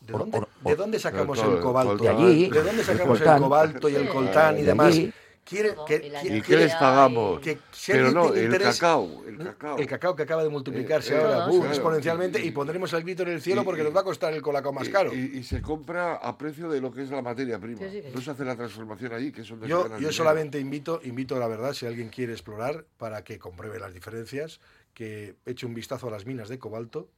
¿De 0.00 0.12
Por- 0.12 0.20
dónde, 0.22 0.38
por- 0.38 0.48
de 0.62 0.76
dónde 0.76 0.98
sacamos 0.98 1.38
el 1.42 1.60
cobalto? 1.60 1.96
de 2.02 2.08
allí, 2.08 2.48
¿De 2.50 2.62
dónde 2.62 2.82
sacamos 2.84 3.18
el, 3.20 3.24
coltán. 3.26 3.42
cobalto 3.42 3.88
y 3.88 3.94
el 3.96 4.08
coltán 4.08 4.54
y 4.56 4.60
De 4.62 4.66
demás? 4.68 4.86
allí. 4.94 5.12
Quiere, 5.48 5.74
que, 5.86 5.96
Y 6.06 6.10
la 6.10 6.20
quiere- 6.20 6.36
¿Y 6.36 6.42
qué 6.42 6.56
les 6.58 6.74
pagamos? 6.74 7.40
que 7.40 7.58
si 7.72 7.92
Pero 7.92 8.10
no, 8.12 8.34
el 8.34 8.50
interés- 8.52 8.74
cacao, 8.78 9.24
el 9.26 9.38
cacao. 9.38 9.78
El 9.78 9.86
cacao 9.86 10.14
que 10.14 10.22
acaba 10.24 10.42
de 10.42 10.50
multiplicarse 10.50 11.14
Eh, 11.14 11.16
eh, 11.16 11.20
ahora 11.22 11.48
uh, 11.48 11.56
claro. 11.56 11.68
exponencialmente 11.70 12.38
Y- 12.44 12.48
y 12.48 12.50
pondremos 12.50 12.92
el 12.92 13.02
grito 13.02 13.22
en 13.22 13.30
el 13.30 13.40
cielo 13.40 13.62
y- 13.62 13.64
porque 13.64 13.80
y- 13.80 13.84
nos 13.84 13.96
va 13.96 14.00
a 14.00 14.04
costar 14.04 14.34
el 14.34 14.42
colacao 14.42 14.74
más 14.74 14.88
Y- 14.88 14.92
caro. 14.92 15.14
Y, 15.14 15.38
y 15.38 15.42
se 15.44 15.62
compra 15.62 16.16
a 16.16 16.36
precio 16.36 16.68
de 16.68 16.82
lo 16.82 16.92
que 16.92 17.02
es 17.02 17.10
la 17.10 17.22
materia 17.22 17.58
prima. 17.58 17.80
Sí, 17.90 18.02
No 18.14 18.20
se 18.20 18.30
hace 18.32 18.44
la 18.44 18.56
transformación 18.56 19.14
allí, 19.14 19.32
que 19.32 19.40
es 19.40 19.48
donde 19.48 19.64
se 19.66 19.70
Yo, 19.70 19.88
yo 19.88 19.94
dinero. 19.96 20.12
solamente 20.12 20.60
invito, 20.60 21.00
invito 21.02 21.38
la 21.38 21.48
verdad, 21.48 21.72
si 21.72 21.86
alguien 21.86 22.10
quiere 22.10 22.32
explorar, 22.34 22.84
para 22.98 23.24
que 23.24 23.38
compruebe 23.38 23.78
las 23.78 23.94
diferencias, 23.94 24.60
que 24.92 25.36
eche 25.46 25.64
un 25.64 25.72
vistazo 25.72 26.08
a 26.08 26.10
las 26.10 26.26
minas 26.26 26.50
de 26.50 26.58
cobalto, 26.58 27.08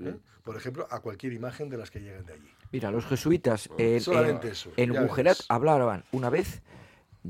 ¿eh? 0.00 0.16
por 0.42 0.56
ejemplo, 0.56 0.88
a 0.90 0.98
cualquier 1.00 1.32
imagen 1.32 1.68
de 1.68 1.76
las 1.76 1.92
que 1.92 2.00
lleguen 2.00 2.26
de 2.26 2.32
allí. 2.32 2.50
Mira, 2.72 2.90
los 2.90 3.06
jesuitas 3.06 3.68
en, 3.78 4.00
Solamente 4.00 4.48
en- 4.48 4.52
eso, 4.52 4.72
en 4.76 4.92
ves. 4.92 5.44
hablaban 5.48 6.04
una 6.10 6.28
vez 6.30 6.60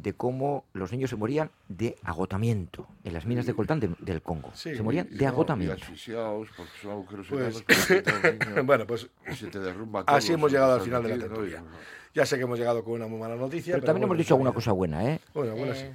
de 0.02 0.12
cómo 0.12 0.64
los 0.72 0.92
niños 0.92 1.10
se 1.10 1.16
morían 1.16 1.50
de 1.68 1.96
agotamiento 2.02 2.86
en 3.04 3.12
las 3.14 3.26
minas 3.26 3.46
de 3.46 3.54
coltán 3.54 3.80
de- 3.80 3.90
del 4.00 4.22
Congo. 4.22 4.50
Sí, 4.54 4.74
se 4.74 4.82
morían 4.82 5.08
Y- 5.10 5.16
de 5.16 5.24
no, 5.24 5.30
agotamiento. 5.30 5.76
Y 5.78 5.82
asfixiados, 5.82 6.48
porque 6.56 6.72
son 6.82 6.90
agujeros 6.92 7.26
Pues, 7.28 7.62
que 7.62 8.02
niños 8.52 8.66
bueno, 8.66 8.86
pues 8.86 9.08
y 9.30 9.34
se 9.34 9.46
te 9.48 9.58
derrumba 9.60 10.04
todo. 10.04 10.16
así 10.16 10.32
hemos 10.32 10.52
llegado 10.52 10.74
al 10.74 10.80
final 10.80 11.02
de 11.02 11.08
la 11.10 11.18
tertulia. 11.18 11.62
Y- 11.64 12.16
Ya 12.18 12.24
sé 12.26 12.36
que 12.36 12.42
hemos 12.44 12.58
llegado 12.58 12.82
con 12.82 12.94
una 12.94 13.06
muy 13.06 13.18
mala 13.20 13.36
noticia. 13.36 13.74
Pero 13.74 13.84
también 13.86 14.02
bueno, 14.02 14.14
hemos 14.14 14.18
dicho 14.24 14.34
alguna 14.34 14.52
cosa 14.52 14.72
buena, 14.72 15.04
¿eh? 15.04 15.20
Bueno, 15.34 15.54
bueno, 15.54 15.74
sí. 15.74 15.82
Eh. 15.82 15.94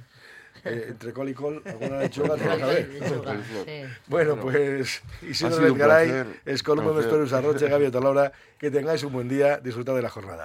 Eh, 0.66 0.86
entre 0.88 1.12
col 1.12 1.28
y 1.28 1.34
col, 1.34 1.60
alguna 1.66 1.98
lechuga 1.98 2.36
te 2.36 2.46
vas 2.48 2.62
a 2.62 2.66
ver. 2.66 2.88
Lechuga, 2.88 3.36
sí. 3.66 3.82
Bueno, 4.06 4.36
pues 4.40 5.02
Isidro 5.20 5.56
sido 5.56 5.58
un 5.58 5.64
Lezgaray, 5.78 6.08
placer, 6.08 6.40
Escolmo 6.46 6.82
placer. 6.84 7.02
Vesperus 7.02 7.32
Arroche, 7.34 7.68
Gaby 7.68 7.90
Tolora, 7.90 8.32
que 8.56 8.70
tengáis 8.70 9.02
un 9.02 9.12
buen 9.12 9.28
día, 9.28 9.58
disfrutad 9.58 9.94
de 9.94 10.00
la 10.00 10.08
jornada. 10.08 10.42